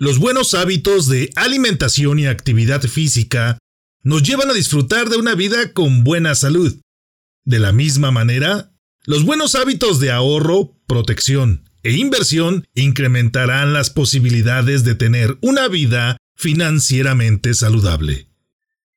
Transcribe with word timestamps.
Los 0.00 0.20
buenos 0.20 0.54
hábitos 0.54 1.08
de 1.08 1.28
alimentación 1.34 2.20
y 2.20 2.26
actividad 2.26 2.82
física 2.82 3.58
nos 4.04 4.22
llevan 4.22 4.48
a 4.48 4.54
disfrutar 4.54 5.08
de 5.08 5.16
una 5.16 5.34
vida 5.34 5.72
con 5.72 6.04
buena 6.04 6.36
salud. 6.36 6.80
De 7.44 7.58
la 7.58 7.72
misma 7.72 8.12
manera, 8.12 8.72
los 9.06 9.24
buenos 9.24 9.56
hábitos 9.56 9.98
de 9.98 10.12
ahorro, 10.12 10.78
protección 10.86 11.68
e 11.82 11.94
inversión 11.94 12.64
incrementarán 12.74 13.72
las 13.72 13.90
posibilidades 13.90 14.84
de 14.84 14.94
tener 14.94 15.36
una 15.40 15.66
vida 15.66 16.16
financieramente 16.36 17.52
saludable. 17.54 18.28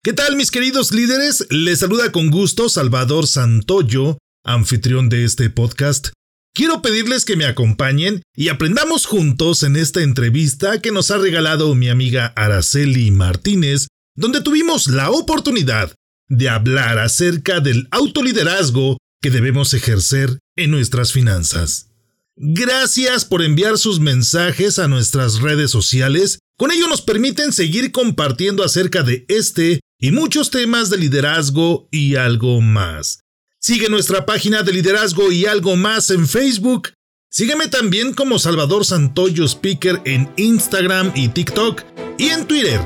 ¿Qué 0.04 0.14
tal 0.14 0.36
mis 0.36 0.52
queridos 0.52 0.92
líderes? 0.92 1.48
Les 1.50 1.80
saluda 1.80 2.12
con 2.12 2.30
gusto 2.30 2.70
Salvador 2.70 3.26
Santoyo, 3.26 4.20
anfitrión 4.44 5.10
de 5.10 5.24
este 5.26 5.50
podcast, 5.50 6.10
Quiero 6.54 6.82
pedirles 6.82 7.24
que 7.24 7.38
me 7.38 7.46
acompañen 7.46 8.24
y 8.36 8.50
aprendamos 8.50 9.06
juntos 9.06 9.64
en 9.64 9.78
esta 9.78 10.02
entrevista 10.02 10.82
que 10.82 10.92
nos 10.92 11.10
ha 11.10 11.18
regalado 11.18 11.74
mi 11.76 11.88
amiga 11.88 12.34
Araceli 12.36 13.10
Martínez, 13.10 13.88
donde 14.16 14.42
tuvimos 14.42 14.88
la 14.88 15.12
oportunidad 15.12 15.96
de 16.28 16.50
hablar 16.50 17.00
acerca 17.00 17.62
del 17.62 17.88
autoliderazgo 17.92 18.98
que 19.22 19.30
debemos 19.30 19.74
ejercer 19.74 20.40
en 20.58 20.72
nuestras 20.72 21.14
finanzas. 21.14 21.88
Gracias 22.36 23.24
por 23.24 23.44
enviar 23.44 23.78
sus 23.78 24.02
mensajes 24.02 24.78
a 24.78 24.90
nuestras 24.90 25.40
redes 25.40 25.72
sociales. 25.72 26.40
Con 26.58 26.72
ello 26.72 26.88
nos 26.90 27.02
permiten 27.02 27.54
seguir 27.54 27.94
compartiendo 27.94 28.66
acerca 28.66 29.04
de 29.04 29.26
este 29.30 29.80
y 30.00 30.12
muchos 30.12 30.52
temas 30.52 30.90
de 30.90 30.98
liderazgo 30.98 31.88
y 31.92 32.16
algo 32.16 32.60
más. 32.60 33.22
Sigue 33.64 33.90
nuestra 33.90 34.26
página 34.26 34.64
de 34.64 34.74
liderazgo 34.74 35.32
y 35.32 35.46
algo 35.46 35.76
más 35.76 36.10
en 36.10 36.28
Facebook. 36.28 36.94
Sígueme 37.30 37.68
también 37.68 38.12
como 38.12 38.40
Salvador 38.40 38.86
Santoyo 38.86 39.46
Speaker 39.46 40.02
en 40.04 40.28
Instagram 40.36 41.12
y 41.14 41.28
TikTok 41.28 41.84
y 42.18 42.30
en 42.30 42.48
Twitter 42.48 42.82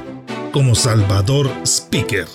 como 0.52 0.76
Salvador 0.76 1.50
Speaker. 1.64 2.28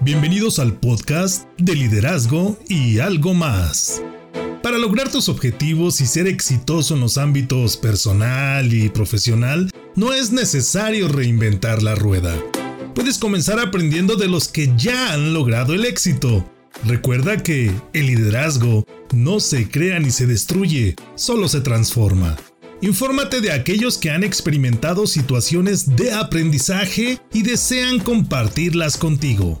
Bienvenidos 0.00 0.58
al 0.58 0.80
podcast 0.80 1.46
de 1.58 1.76
liderazgo 1.76 2.58
y 2.66 3.00
algo 3.00 3.34
más. 3.34 4.00
Para 4.62 4.78
lograr 4.78 5.12
tus 5.12 5.28
objetivos 5.28 6.00
y 6.00 6.06
ser 6.06 6.28
exitoso 6.28 6.94
en 6.94 7.00
los 7.00 7.18
ámbitos 7.18 7.76
personal 7.76 8.72
y 8.72 8.88
profesional, 8.88 9.70
no 9.96 10.14
es 10.14 10.32
necesario 10.32 11.08
reinventar 11.08 11.82
la 11.82 11.94
rueda 11.94 12.34
puedes 12.94 13.18
comenzar 13.18 13.58
aprendiendo 13.58 14.16
de 14.16 14.28
los 14.28 14.48
que 14.48 14.72
ya 14.76 15.12
han 15.12 15.34
logrado 15.34 15.74
el 15.74 15.84
éxito. 15.84 16.48
Recuerda 16.84 17.42
que 17.42 17.72
el 17.92 18.06
liderazgo 18.06 18.86
no 19.12 19.40
se 19.40 19.68
crea 19.68 19.98
ni 20.00 20.10
se 20.10 20.26
destruye, 20.26 20.96
solo 21.14 21.48
se 21.48 21.60
transforma. 21.60 22.36
Infórmate 22.82 23.42
de 23.42 23.52
aquellos 23.52 23.98
que 23.98 24.10
han 24.10 24.24
experimentado 24.24 25.06
situaciones 25.06 25.96
de 25.96 26.12
aprendizaje 26.12 27.18
y 27.32 27.42
desean 27.42 27.98
compartirlas 27.98 28.96
contigo. 28.96 29.60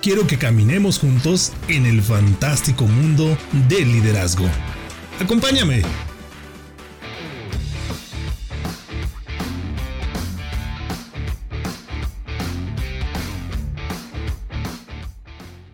quiero 0.00 0.26
que 0.26 0.38
caminemos 0.38 0.98
juntos 0.98 1.52
en 1.68 1.86
el 1.86 2.02
fantástico 2.02 2.86
mundo 2.86 3.36
del 3.68 3.92
liderazgo. 3.92 4.46
Acompáñame. 5.20 5.82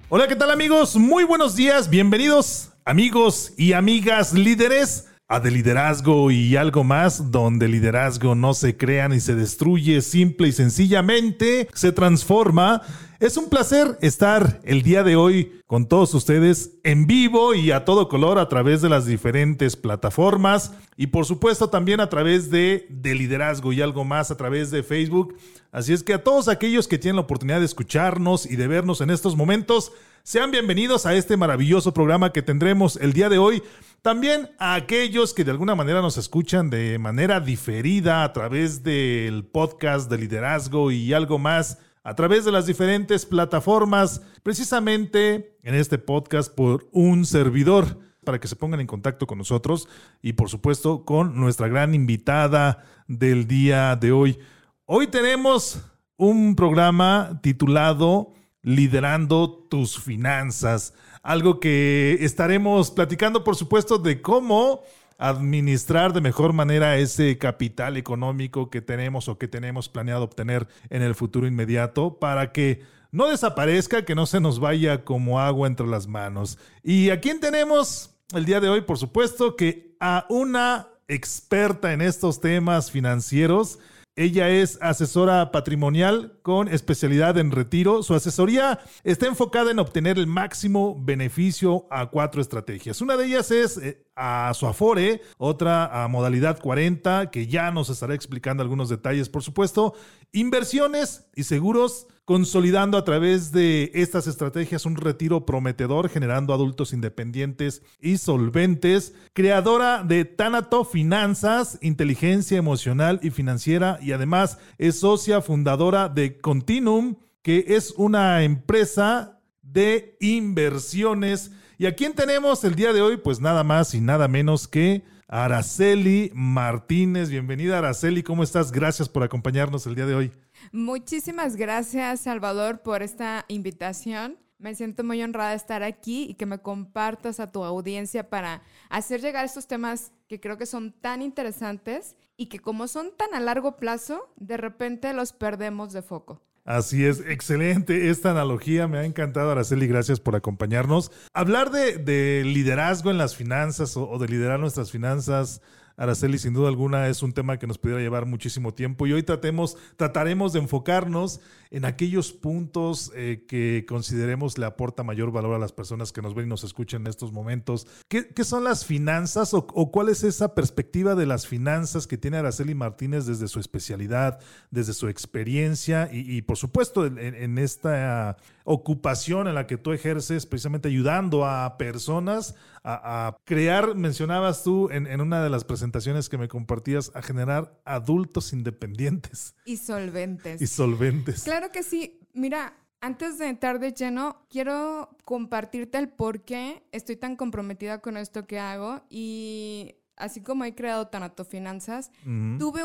Hola, 0.09 0.28
¿qué 0.28 0.37
tal 0.37 0.50
amigos? 0.50 0.97
Muy 0.97 1.25
buenos 1.25 1.56
días, 1.56 1.91
bienvenidos 1.91 2.70
amigos 2.84 3.53
y 3.56 3.72
amigas 3.72 4.34
líderes 4.34 5.06
a 5.26 5.41
de 5.41 5.50
liderazgo 5.50 6.31
y 6.31 6.54
algo 6.56 6.84
más, 6.84 7.31
donde 7.31 7.66
liderazgo 7.66 8.34
no 8.34 8.53
se 8.53 8.76
crea 8.76 9.09
ni 9.09 9.20
se 9.20 9.34
destruye, 9.34 10.03
simple 10.03 10.49
y 10.49 10.53
sencillamente 10.53 11.66
se 11.72 11.93
transforma 11.93 12.82
es 13.20 13.36
un 13.36 13.48
placer 13.48 13.98
estar 14.00 14.60
el 14.64 14.82
día 14.82 15.02
de 15.02 15.16
hoy 15.16 15.60
con 15.66 15.86
todos 15.86 16.14
ustedes 16.14 16.78
en 16.82 17.06
vivo 17.06 17.54
y 17.54 17.70
a 17.70 17.84
todo 17.84 18.08
color 18.08 18.38
a 18.38 18.48
través 18.48 18.82
de 18.82 18.88
las 18.88 19.06
diferentes 19.06 19.76
plataformas 19.76 20.72
y 20.97 21.08
por 21.08 21.25
supuesto 21.25 21.70
también 21.70 22.00
a 22.00 22.08
través 22.08 22.50
de, 22.50 22.86
de 22.88 23.14
liderazgo 23.14 23.72
y 23.72 23.82
algo 23.82 24.04
más 24.04 24.30
a 24.30 24.36
través 24.36 24.70
de 24.70 24.82
Facebook. 24.82 25.36
Así 25.72 25.92
es 25.92 26.02
que 26.02 26.14
a 26.14 26.22
todos 26.22 26.48
aquellos 26.48 26.88
que 26.88 26.98
tienen 26.98 27.16
la 27.16 27.22
oportunidad 27.22 27.58
de 27.58 27.66
escucharnos 27.66 28.47
y 28.47 28.56
de 28.56 28.69
vernos 28.69 29.00
en 29.00 29.10
estos 29.10 29.36
momentos, 29.36 29.92
sean 30.22 30.50
bienvenidos 30.50 31.04
a 31.04 31.14
este 31.14 31.36
maravilloso 31.36 31.92
programa 31.92 32.32
que 32.32 32.41
tendremos 32.41 32.96
el 32.96 33.12
día 33.12 33.28
de 33.28 33.38
hoy. 33.38 33.62
También 34.00 34.50
a 34.58 34.75
aquellos 34.75 35.34
que 35.34 35.44
de 35.44 35.50
alguna 35.50 35.75
manera 35.75 36.00
nos 36.00 36.16
escuchan 36.16 36.70
de 36.70 36.98
manera 36.98 37.41
diferida 37.41 38.25
a 38.25 38.32
través 38.32 38.82
del 38.82 39.44
podcast 39.44 40.10
de 40.10 40.19
liderazgo 40.19 40.91
y 40.91 41.12
algo 41.12 41.38
más 41.38 41.78
a 42.04 42.15
través 42.15 42.44
de 42.44 42.53
las 42.53 42.66
diferentes 42.66 43.25
plataformas, 43.25 44.20
precisamente 44.42 45.56
en 45.62 45.75
este 45.75 45.97
podcast 45.97 46.54
por 46.54 46.87
un 46.92 47.25
servidor, 47.25 47.98
para 48.25 48.38
que 48.38 48.47
se 48.47 48.56
pongan 48.56 48.81
en 48.81 48.87
contacto 48.87 49.26
con 49.26 49.38
nosotros 49.38 49.88
y 50.20 50.34
por 50.34 50.50
supuesto 50.50 51.04
con 51.06 51.34
nuestra 51.41 51.66
gran 51.66 51.94
invitada 51.94 52.84
del 53.09 53.47
día 53.47 53.97
de 53.97 54.12
hoy. 54.12 54.38
Hoy 54.84 55.06
tenemos 55.06 55.81
un 56.16 56.54
programa 56.56 57.41
titulado 57.43 58.34
Liderando 58.62 59.66
tus 59.70 59.98
finanzas, 59.98 60.94
algo 61.22 61.59
que 61.59 62.19
estaremos 62.20 62.91
platicando 62.91 63.44
por 63.44 63.56
supuesto 63.56 63.98
de 63.98 64.20
cómo 64.20 64.82
administrar 65.19 66.12
de 66.12 66.20
mejor 66.20 66.52
manera 66.52 66.97
ese 66.97 67.38
capital 67.38 67.97
económico 67.97 68.70
que 68.70 68.80
tenemos 68.80 69.28
o 69.28 69.38
que 69.38 69.48
tenemos 69.48 69.88
planeado 69.88 70.25
obtener 70.25 70.66
en 70.91 71.02
el 71.02 71.14
futuro 71.14 71.47
inmediato 71.47 72.19
para 72.19 72.52
que 72.52 72.82
no 73.10 73.28
desaparezca, 73.28 74.04
que 74.04 74.14
no 74.14 74.26
se 74.26 74.41
nos 74.41 74.58
vaya 74.58 75.04
como 75.04 75.41
agua 75.41 75.69
entre 75.69 75.86
las 75.86 76.08
manos. 76.08 76.58
¿Y 76.82 77.10
a 77.10 77.20
quién 77.20 77.41
tenemos 77.41 78.16
el 78.34 78.44
día 78.44 78.60
de 78.60 78.69
hoy? 78.69 78.80
Por 78.80 78.98
supuesto 78.98 79.54
que 79.54 79.97
a 80.00 80.26
una 80.28 80.88
experta 81.08 81.92
en 81.92 82.00
estos 82.00 82.41
temas 82.41 82.91
financieros. 82.91 83.78
Ella 84.16 84.48
es 84.48 84.78
asesora 84.80 85.50
patrimonial 85.50 86.38
con 86.42 86.69
especialidad 86.69 87.36
en 87.36 87.50
retiro. 87.50 88.04
Su 88.04 88.14
asesoría 88.14 88.78
está 89.02 89.26
enfocada 89.26 89.72
en 89.72 89.80
obtener 89.80 90.19
el 90.19 90.28
máximo 90.28 90.97
beneficio 91.02 91.88
a 91.91 92.10
cuatro 92.10 92.41
estrategias. 92.41 93.00
Una 93.00 93.16
de 93.16 93.26
ellas 93.26 93.50
es 93.50 93.76
eh, 93.76 94.06
a 94.14 94.52
su 94.54 94.69
Afore, 94.69 95.20
otra 95.36 96.04
a 96.04 96.06
modalidad 96.06 96.60
40, 96.60 97.32
que 97.32 97.48
ya 97.48 97.72
nos 97.72 97.91
estará 97.91 98.14
explicando 98.14 98.62
algunos 98.62 98.88
detalles, 98.88 99.28
por 99.28 99.42
supuesto, 99.42 99.94
inversiones 100.31 101.26
y 101.34 101.42
seguros, 101.42 102.06
consolidando 102.25 102.97
a 102.97 103.05
través 103.05 103.53
de 103.53 103.91
estas 103.95 104.27
estrategias 104.27 104.87
un 104.87 104.97
retiro 104.97 105.45
prometedor, 105.45 106.09
generando 106.09 106.55
adultos 106.55 106.93
independientes 106.93 107.83
y 108.01 108.19
solventes, 108.19 109.15
creadora 109.33 110.03
de 110.03 110.25
Tanato 110.25 110.85
Finanzas, 110.85 111.79
inteligencia 111.83 112.59
emocional 112.59 113.21
y 113.23 113.31
financiera, 113.31 113.99
y 114.01 114.12
además 114.12 114.59
es 114.79 115.00
socia 115.00 115.43
fundadora 115.43 116.09
de 116.09 116.38
Continuum, 116.38 117.17
que 117.43 117.65
es 117.69 117.93
una 117.97 118.43
empresa 118.43 119.41
de 119.62 120.17
inversiones 120.20 121.50
¿Y 121.77 121.87
a 121.87 121.97
quién 121.97 122.15
tenemos 122.15 122.62
el 122.62 122.77
día 122.77 122.93
de 122.93 123.03
hoy? 123.03 123.17
Pues 123.17 123.41
nada 123.41 123.65
más 123.65 123.94
y 123.94 124.00
nada 124.00 124.29
menos 124.29 124.69
que 124.69 125.03
Araceli 125.27 126.31
Martínez. 126.32 127.31
Bienvenida 127.31 127.79
Araceli, 127.79 128.23
¿cómo 128.23 128.44
estás? 128.44 128.70
Gracias 128.70 129.09
por 129.09 129.25
acompañarnos 129.25 129.87
el 129.87 129.97
día 129.97 130.06
de 130.06 130.15
hoy. 130.15 130.32
Muchísimas 130.72 131.56
gracias 131.56 132.20
Salvador 132.20 132.82
por 132.82 133.02
esta 133.02 133.44
invitación. 133.49 134.38
Me 134.58 134.75
siento 134.75 135.05
muy 135.05 135.22
honrada 135.22 135.50
de 135.50 135.56
estar 135.56 135.82
aquí 135.82 136.26
y 136.28 136.34
que 136.34 136.46
me 136.46 136.58
compartas 136.58 137.40
a 137.40 137.52
tu 137.52 137.64
audiencia 137.64 138.31
para 138.31 138.62
hacer 138.88 139.20
llegar 139.20 139.44
estos 139.44 139.66
temas 139.66 140.12
que 140.28 140.40
creo 140.40 140.56
que 140.56 140.66
son 140.66 140.93
tan 140.93 141.22
interesantes 141.22 142.16
y 142.37 142.46
que 142.46 142.58
como 142.58 142.88
son 142.88 143.12
tan 143.16 143.34
a 143.34 143.40
largo 143.40 143.76
plazo, 143.76 144.32
de 144.37 144.56
repente 144.56 145.12
los 145.12 145.32
perdemos 145.32 145.93
de 145.93 146.02
foco. 146.02 146.40
Así 146.64 147.05
es, 147.05 147.20
excelente 147.20 148.08
esta 148.08 148.31
analogía, 148.31 148.88
me 148.88 148.96
ha 148.96 149.05
encantado 149.05 149.50
Araceli, 149.50 149.87
gracias 149.87 150.19
por 150.19 150.34
acompañarnos. 150.34 151.12
Hablar 151.34 151.70
de, 151.70 152.43
liderazgo 152.43 153.10
en 153.10 153.19
las 153.19 153.37
finanzas 153.37 153.99
o, 153.99 154.19
de 154.19 154.28
liderar 154.28 154.60
nuestras 154.60 154.90
finanzas 154.90 155.60
Araceli, 155.96 156.38
sin 156.38 156.55
duda 156.55 156.69
alguna 156.69 157.08
es 157.08 157.23
un 157.23 157.32
tema 157.32 157.58
que 157.58 157.67
nos 157.67 157.79
pudiera 157.79 158.00
llevar 158.00 158.26
muchísimo 158.26 158.75
tiempo 158.75 159.06
y 159.06 159.12
hoy 159.12 159.23
tratemos, 159.23 159.76
trataremos 159.96 160.52
de 160.52 160.58
enfocarnos 160.58 161.41
en 161.70 161.85
aquellos 161.85 162.32
puntos 162.32 163.12
eh, 163.14 163.44
que 163.49 163.85
consideremos 163.88 164.58
le 164.58 164.67
aporta 164.67 165.02
mayor 165.02 165.32
valor 165.32 165.55
a 165.55 165.58
las 165.58 165.73
personas 165.73 166.12
que 166.12 166.23
nos 166.23 166.35
ven 166.35 166.46
y 166.46 166.49
nos 166.49 166.64
escuchan 166.64 167.02
en 167.02 167.06
estos 167.08 167.32
momentos. 167.32 167.87
¿Qué, 168.08 168.44
son 168.44 168.64
las 168.64 168.85
finanzas 168.85 169.55
o, 169.55 169.67
cuál 169.91 170.08
es 170.08 170.23
esa 170.23 170.55
perspectiva 170.55 171.14
de 171.14 171.26
las 171.26 171.46
finanzas 171.46 172.06
que 172.06 172.19
tiene 172.19 172.37
Araceli 172.37 172.75
Martínez 172.75 173.26
desde 173.26 173.49
su 173.49 173.58
especialidad, 173.61 174.38
desde 174.70 174.94
su 174.94 175.08
experiencia 175.08 176.08
y, 176.12 176.43
por 176.43 176.56
supuesto 176.56 177.06
en, 177.06 177.58
esta 177.58 178.37
ocupación 178.64 179.46
en 179.46 179.55
la 179.55 179.66
que 179.66 179.76
tú 179.76 179.93
ejerces, 179.93 180.46
precisamente 180.46 180.88
ayudando 180.88 181.46
a 181.46 181.76
personas 181.78 182.55
a, 182.82 183.37
crear, 183.44 183.94
mencionabas 183.94 184.62
tú 184.62 184.90
en, 184.90 185.06
en, 185.06 185.22
una 185.22 185.43
de 185.43 185.49
las 185.49 185.64
presentaciones 185.64 186.28
que 186.28 186.37
me 186.37 186.49
compartías, 186.49 187.12
a 187.14 187.22
generar 187.22 187.81
adultos 187.84 188.52
independientes. 188.52 189.55
Y 189.64 189.78
solventes. 189.78 190.61
Y 190.61 190.66
solventes. 190.66 191.44
Claro 191.44 191.72
que 191.72 191.82
sí. 191.82 192.20
Mira, 192.34 192.75
antes 193.00 193.38
de 193.38 193.49
entrar 193.49 193.81
de 193.81 193.93
lleno, 193.93 194.46
quiero 194.49 195.17
compartirte 195.25 195.99
el 195.99 196.08
por 196.08 196.43
qué 196.44 196.82
estoy 196.90 197.17
tan 197.17 197.37
comprometida 197.37 198.00
con 198.00 198.17
esto 198.17 198.46
que 198.46 198.58
hago 198.58 199.02
y 199.08 199.96
así 200.17 200.40
como 200.40 200.64
he 200.64 200.75
creado 200.75 201.08
Tanatofinanzas, 201.08 202.10
tuve 202.58 202.82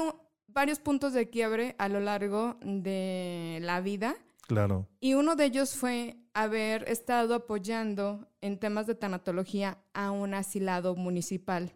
varios 0.47 0.79
puntos 0.79 1.13
de 1.13 1.29
quiebre 1.29 1.75
a 1.77 1.87
lo 1.87 1.99
largo 1.99 2.57
de 2.61 3.59
la 3.61 3.81
vida. 3.81 4.15
Claro. 4.49 4.87
Y 4.99 5.13
uno 5.13 5.35
de 5.35 5.45
ellos 5.45 5.75
fue 5.75 6.17
haber 6.33 6.89
estado 6.89 7.35
apoyando 7.35 8.27
en 8.41 8.57
temas 8.57 8.87
de 8.87 8.95
tanatología 8.95 9.77
a 9.93 10.09
un 10.09 10.33
asilado 10.33 10.95
municipal. 10.95 11.71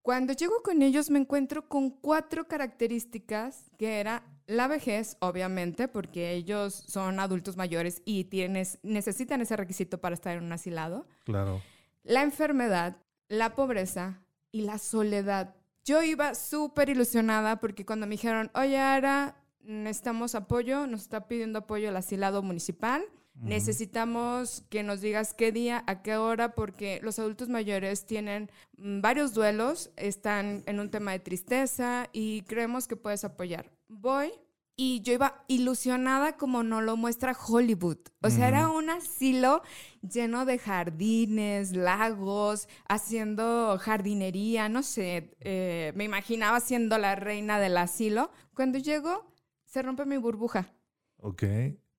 Cuando 0.00 0.32
llego 0.32 0.62
con 0.62 0.80
ellos 0.80 1.10
me 1.10 1.18
encuentro 1.18 1.68
con 1.68 1.90
cuatro 1.90 2.48
características 2.48 3.70
que 3.76 4.00
era 4.00 4.22
la 4.46 4.66
vejez, 4.66 5.18
obviamente, 5.20 5.86
porque 5.86 6.32
ellos 6.32 6.72
son 6.74 7.20
adultos 7.20 7.58
mayores 7.58 8.00
y 8.06 8.24
tienes, 8.24 8.78
necesitan 8.82 9.42
ese 9.42 9.54
requisito 9.54 9.98
para 9.98 10.14
estar 10.14 10.38
en 10.38 10.44
un 10.44 10.52
asilado. 10.52 11.06
Claro. 11.24 11.60
La 12.02 12.22
enfermedad, 12.22 12.96
la 13.28 13.54
pobreza 13.54 14.22
y 14.52 14.62
la 14.62 14.78
soledad. 14.78 15.54
Yo 15.84 16.02
iba 16.02 16.34
súper 16.34 16.88
ilusionada 16.88 17.60
porque 17.60 17.84
cuando 17.84 18.06
me 18.06 18.12
dijeron, 18.12 18.50
oye, 18.54 18.78
Ara, 18.78 19.36
necesitamos 19.64 20.34
apoyo, 20.34 20.86
nos 20.86 21.02
está 21.02 21.26
pidiendo 21.26 21.60
apoyo 21.60 21.88
el 21.88 21.96
asilado 21.96 22.42
municipal. 22.42 23.04
Necesitamos 23.40 24.62
que 24.70 24.84
nos 24.84 25.00
digas 25.00 25.34
qué 25.34 25.50
día, 25.50 25.82
a 25.88 26.02
qué 26.02 26.16
hora, 26.16 26.54
porque 26.54 27.00
los 27.02 27.18
adultos 27.18 27.48
mayores 27.48 28.06
tienen 28.06 28.48
mm, 28.76 29.00
varios 29.00 29.34
duelos, 29.34 29.90
están 29.96 30.62
en 30.66 30.78
un 30.78 30.88
tema 30.88 31.10
de 31.10 31.18
tristeza 31.18 32.08
y 32.12 32.42
creemos 32.42 32.86
que 32.86 32.94
puedes 32.94 33.24
apoyar. 33.24 33.72
Voy 33.88 34.32
y 34.76 35.00
yo 35.02 35.12
iba 35.12 35.44
ilusionada 35.46 36.36
como 36.36 36.62
no 36.62 36.80
lo 36.80 36.96
muestra 36.96 37.36
Hollywood. 37.36 37.98
O 38.22 38.30
sea, 38.30 38.48
era 38.48 38.68
un 38.68 38.90
asilo 38.90 39.62
lleno 40.02 40.44
de 40.44 40.58
jardines, 40.58 41.76
lagos, 41.76 42.68
haciendo 42.88 43.78
jardinería, 43.80 44.68
no 44.68 44.82
sé, 44.82 45.36
eh, 45.40 45.92
me 45.94 46.04
imaginaba 46.04 46.58
siendo 46.60 46.98
la 46.98 47.14
reina 47.14 47.60
del 47.60 47.76
asilo. 47.76 48.30
Cuando 48.54 48.78
llego, 48.78 49.33
se 49.74 49.82
rompe 49.82 50.06
mi 50.06 50.16
burbuja. 50.18 50.72
Ok. 51.16 51.42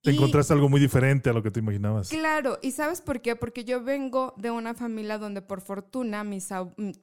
Te 0.01 0.11
encontraste 0.11 0.53
algo 0.53 0.69
muy 0.69 0.79
diferente 0.79 1.29
a 1.29 1.33
lo 1.33 1.43
que 1.43 1.51
te 1.51 1.59
imaginabas. 1.59 2.07
Claro, 2.07 2.57
¿y 2.61 2.71
sabes 2.71 3.01
por 3.01 3.19
qué? 3.19 3.35
Porque 3.35 3.65
yo 3.65 3.83
vengo 3.83 4.33
de 4.37 4.49
una 4.49 4.75
familia 4.75 5.17
donde 5.17 5.41
por 5.41 5.59
fortuna 5.59 6.23
mis, 6.23 6.47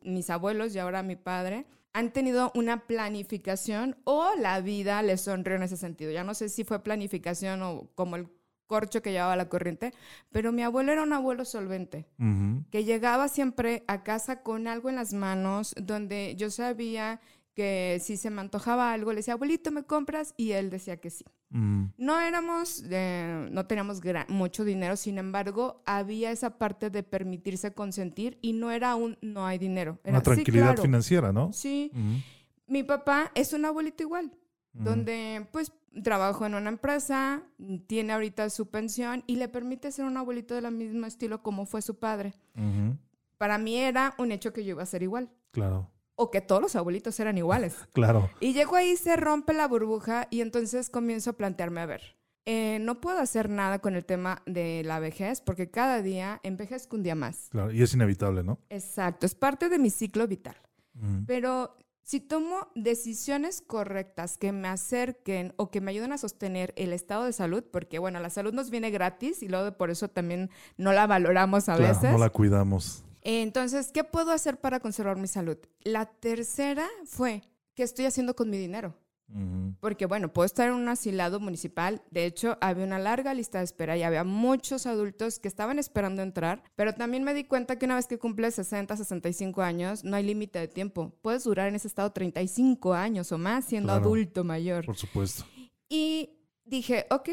mis 0.02 0.30
abuelos 0.30 0.74
y 0.74 0.78
ahora 0.78 1.02
mi 1.02 1.16
padre 1.16 1.66
han 1.92 2.10
tenido 2.10 2.52
una 2.54 2.86
planificación 2.86 3.96
o 4.04 4.30
la 4.38 4.62
vida 4.62 5.02
les 5.02 5.20
sonrió 5.20 5.56
en 5.56 5.64
ese 5.64 5.76
sentido. 5.76 6.10
Ya 6.10 6.24
no 6.24 6.32
sé 6.32 6.48
si 6.48 6.64
fue 6.64 6.82
planificación 6.82 7.60
o 7.62 7.90
como 7.94 8.16
el 8.16 8.28
corcho 8.66 9.02
que 9.02 9.12
llevaba 9.12 9.36
la 9.36 9.50
corriente, 9.50 9.92
pero 10.30 10.52
mi 10.52 10.62
abuelo 10.62 10.90
era 10.90 11.02
un 11.02 11.12
abuelo 11.12 11.44
solvente, 11.44 12.06
que 12.70 12.84
llegaba 12.84 13.28
siempre 13.28 13.84
a 13.88 14.02
casa 14.04 14.42
con 14.42 14.66
algo 14.66 14.88
en 14.88 14.94
las 14.94 15.12
manos, 15.12 15.74
donde 15.76 16.34
yo 16.36 16.50
sabía 16.50 17.20
que 17.54 17.98
si 18.00 18.16
se 18.16 18.30
me 18.30 18.40
antojaba 18.40 18.92
algo, 18.92 19.12
le 19.12 19.16
decía, 19.16 19.34
abuelito, 19.34 19.70
¿me 19.70 19.84
compras? 19.84 20.34
Y 20.36 20.52
él 20.52 20.70
decía 20.70 20.96
que 20.98 21.10
sí. 21.10 21.24
Mm. 21.50 21.86
No 21.98 22.20
éramos, 22.20 22.82
no 22.82 23.66
teníamos 23.66 24.00
mucho 24.28 24.64
dinero, 24.64 24.96
sin 24.96 25.18
embargo, 25.18 25.82
había 25.84 26.30
esa 26.30 26.58
parte 26.58 26.90
de 26.90 27.02
permitirse 27.02 27.74
consentir 27.74 28.38
y 28.40 28.54
no 28.54 28.70
era 28.70 28.94
un 28.94 29.18
no 29.20 29.46
hay 29.46 29.58
dinero. 29.58 29.98
Era, 30.04 30.14
Una 30.14 30.22
tranquilidad 30.22 30.78
financiera, 30.78 31.32
¿no? 31.32 31.52
Sí. 31.52 31.90
Mi 32.66 32.82
papá 32.82 33.30
es 33.34 33.52
un 33.52 33.64
abuelito 33.64 34.02
igual, 34.02 34.32
donde 34.72 35.46
pues 35.52 35.72
trabajó 36.02 36.46
en 36.46 36.54
una 36.54 36.70
empresa, 36.70 37.42
tiene 37.86 38.14
ahorita 38.14 38.48
su 38.48 38.70
pensión 38.70 39.24
y 39.26 39.36
le 39.36 39.48
permite 39.48 39.92
ser 39.92 40.06
un 40.06 40.16
abuelito 40.16 40.54
del 40.54 40.70
mismo 40.72 41.04
estilo 41.06 41.42
como 41.42 41.66
fue 41.66 41.82
su 41.82 41.98
padre. 41.98 42.32
Para 43.36 43.58
mí 43.58 43.76
era 43.76 44.14
un 44.18 44.32
hecho 44.32 44.54
que 44.54 44.64
yo 44.64 44.70
iba 44.70 44.82
a 44.82 44.86
ser 44.86 45.02
igual. 45.02 45.28
Claro 45.50 45.90
o 46.22 46.30
que 46.30 46.40
todos 46.40 46.62
los 46.62 46.76
abuelitos 46.76 47.18
eran 47.20 47.38
iguales. 47.38 47.76
Claro. 47.92 48.30
Y 48.40 48.54
llego 48.54 48.76
ahí, 48.76 48.96
se 48.96 49.16
rompe 49.16 49.52
la 49.52 49.68
burbuja 49.68 50.26
y 50.30 50.40
entonces 50.40 50.88
comienzo 50.88 51.30
a 51.30 51.32
plantearme, 51.34 51.80
a 51.80 51.86
ver, 51.86 52.16
eh, 52.46 52.78
no 52.80 53.00
puedo 53.00 53.18
hacer 53.18 53.48
nada 53.48 53.80
con 53.80 53.94
el 53.94 54.04
tema 54.04 54.42
de 54.46 54.82
la 54.84 54.98
vejez 54.98 55.40
porque 55.40 55.70
cada 55.70 56.02
día 56.02 56.40
envejezco 56.42 56.96
un 56.96 57.02
día 57.02 57.14
más. 57.14 57.48
Claro, 57.50 57.70
y 57.70 57.82
es 57.82 57.94
inevitable, 57.94 58.42
¿no? 58.42 58.58
Exacto, 58.70 59.26
es 59.26 59.34
parte 59.34 59.68
de 59.68 59.78
mi 59.78 59.90
ciclo 59.90 60.26
vital. 60.26 60.56
Pero 61.26 61.74
si 62.02 62.20
tomo 62.20 62.68
decisiones 62.74 63.62
correctas 63.62 64.36
que 64.36 64.52
me 64.52 64.68
acerquen 64.68 65.54
o 65.56 65.70
que 65.70 65.80
me 65.80 65.90
ayuden 65.90 66.12
a 66.12 66.18
sostener 66.18 66.74
el 66.76 66.92
estado 66.92 67.24
de 67.24 67.32
salud, 67.32 67.64
porque 67.70 67.98
bueno, 67.98 68.20
la 68.20 68.28
salud 68.28 68.52
nos 68.52 68.70
viene 68.70 68.90
gratis 68.90 69.42
y 69.42 69.48
luego 69.48 69.76
por 69.76 69.90
eso 69.90 70.08
también 70.08 70.50
no 70.76 70.92
la 70.92 71.06
valoramos 71.06 71.68
a 71.68 71.76
veces. 71.76 72.10
No 72.10 72.18
la 72.18 72.30
cuidamos. 72.30 73.04
Entonces, 73.22 73.92
¿qué 73.92 74.04
puedo 74.04 74.32
hacer 74.32 74.60
para 74.60 74.80
conservar 74.80 75.16
mi 75.16 75.28
salud? 75.28 75.56
La 75.82 76.06
tercera 76.06 76.88
fue, 77.04 77.42
¿qué 77.74 77.82
estoy 77.82 78.04
haciendo 78.04 78.34
con 78.34 78.50
mi 78.50 78.58
dinero? 78.58 78.94
Porque 79.80 80.04
bueno, 80.04 80.30
puedo 80.30 80.44
estar 80.44 80.68
en 80.68 80.74
un 80.74 80.88
asilado 80.88 81.40
municipal. 81.40 82.02
De 82.10 82.26
hecho, 82.26 82.58
había 82.60 82.84
una 82.84 82.98
larga 82.98 83.32
lista 83.32 83.58
de 83.58 83.64
espera 83.64 83.96
y 83.96 84.02
había 84.02 84.24
muchos 84.24 84.84
adultos 84.86 85.38
que 85.38 85.48
estaban 85.48 85.78
esperando 85.78 86.20
entrar. 86.20 86.62
Pero 86.76 86.92
también 86.92 87.24
me 87.24 87.32
di 87.32 87.44
cuenta 87.44 87.78
que 87.78 87.86
una 87.86 87.94
vez 87.94 88.06
que 88.06 88.18
cumples 88.18 88.54
60, 88.56 88.94
65 88.94 89.62
años, 89.62 90.04
no 90.04 90.16
hay 90.16 90.24
límite 90.24 90.58
de 90.58 90.68
tiempo. 90.68 91.14
Puedes 91.22 91.44
durar 91.44 91.68
en 91.68 91.76
ese 91.76 91.88
estado 91.88 92.12
35 92.12 92.92
años 92.92 93.32
o 93.32 93.38
más 93.38 93.64
siendo 93.64 93.92
adulto 93.92 94.44
mayor. 94.44 94.84
Por 94.84 94.96
supuesto. 94.96 95.44
Y 95.88 96.30
dije, 96.64 97.06
ok, 97.10 97.30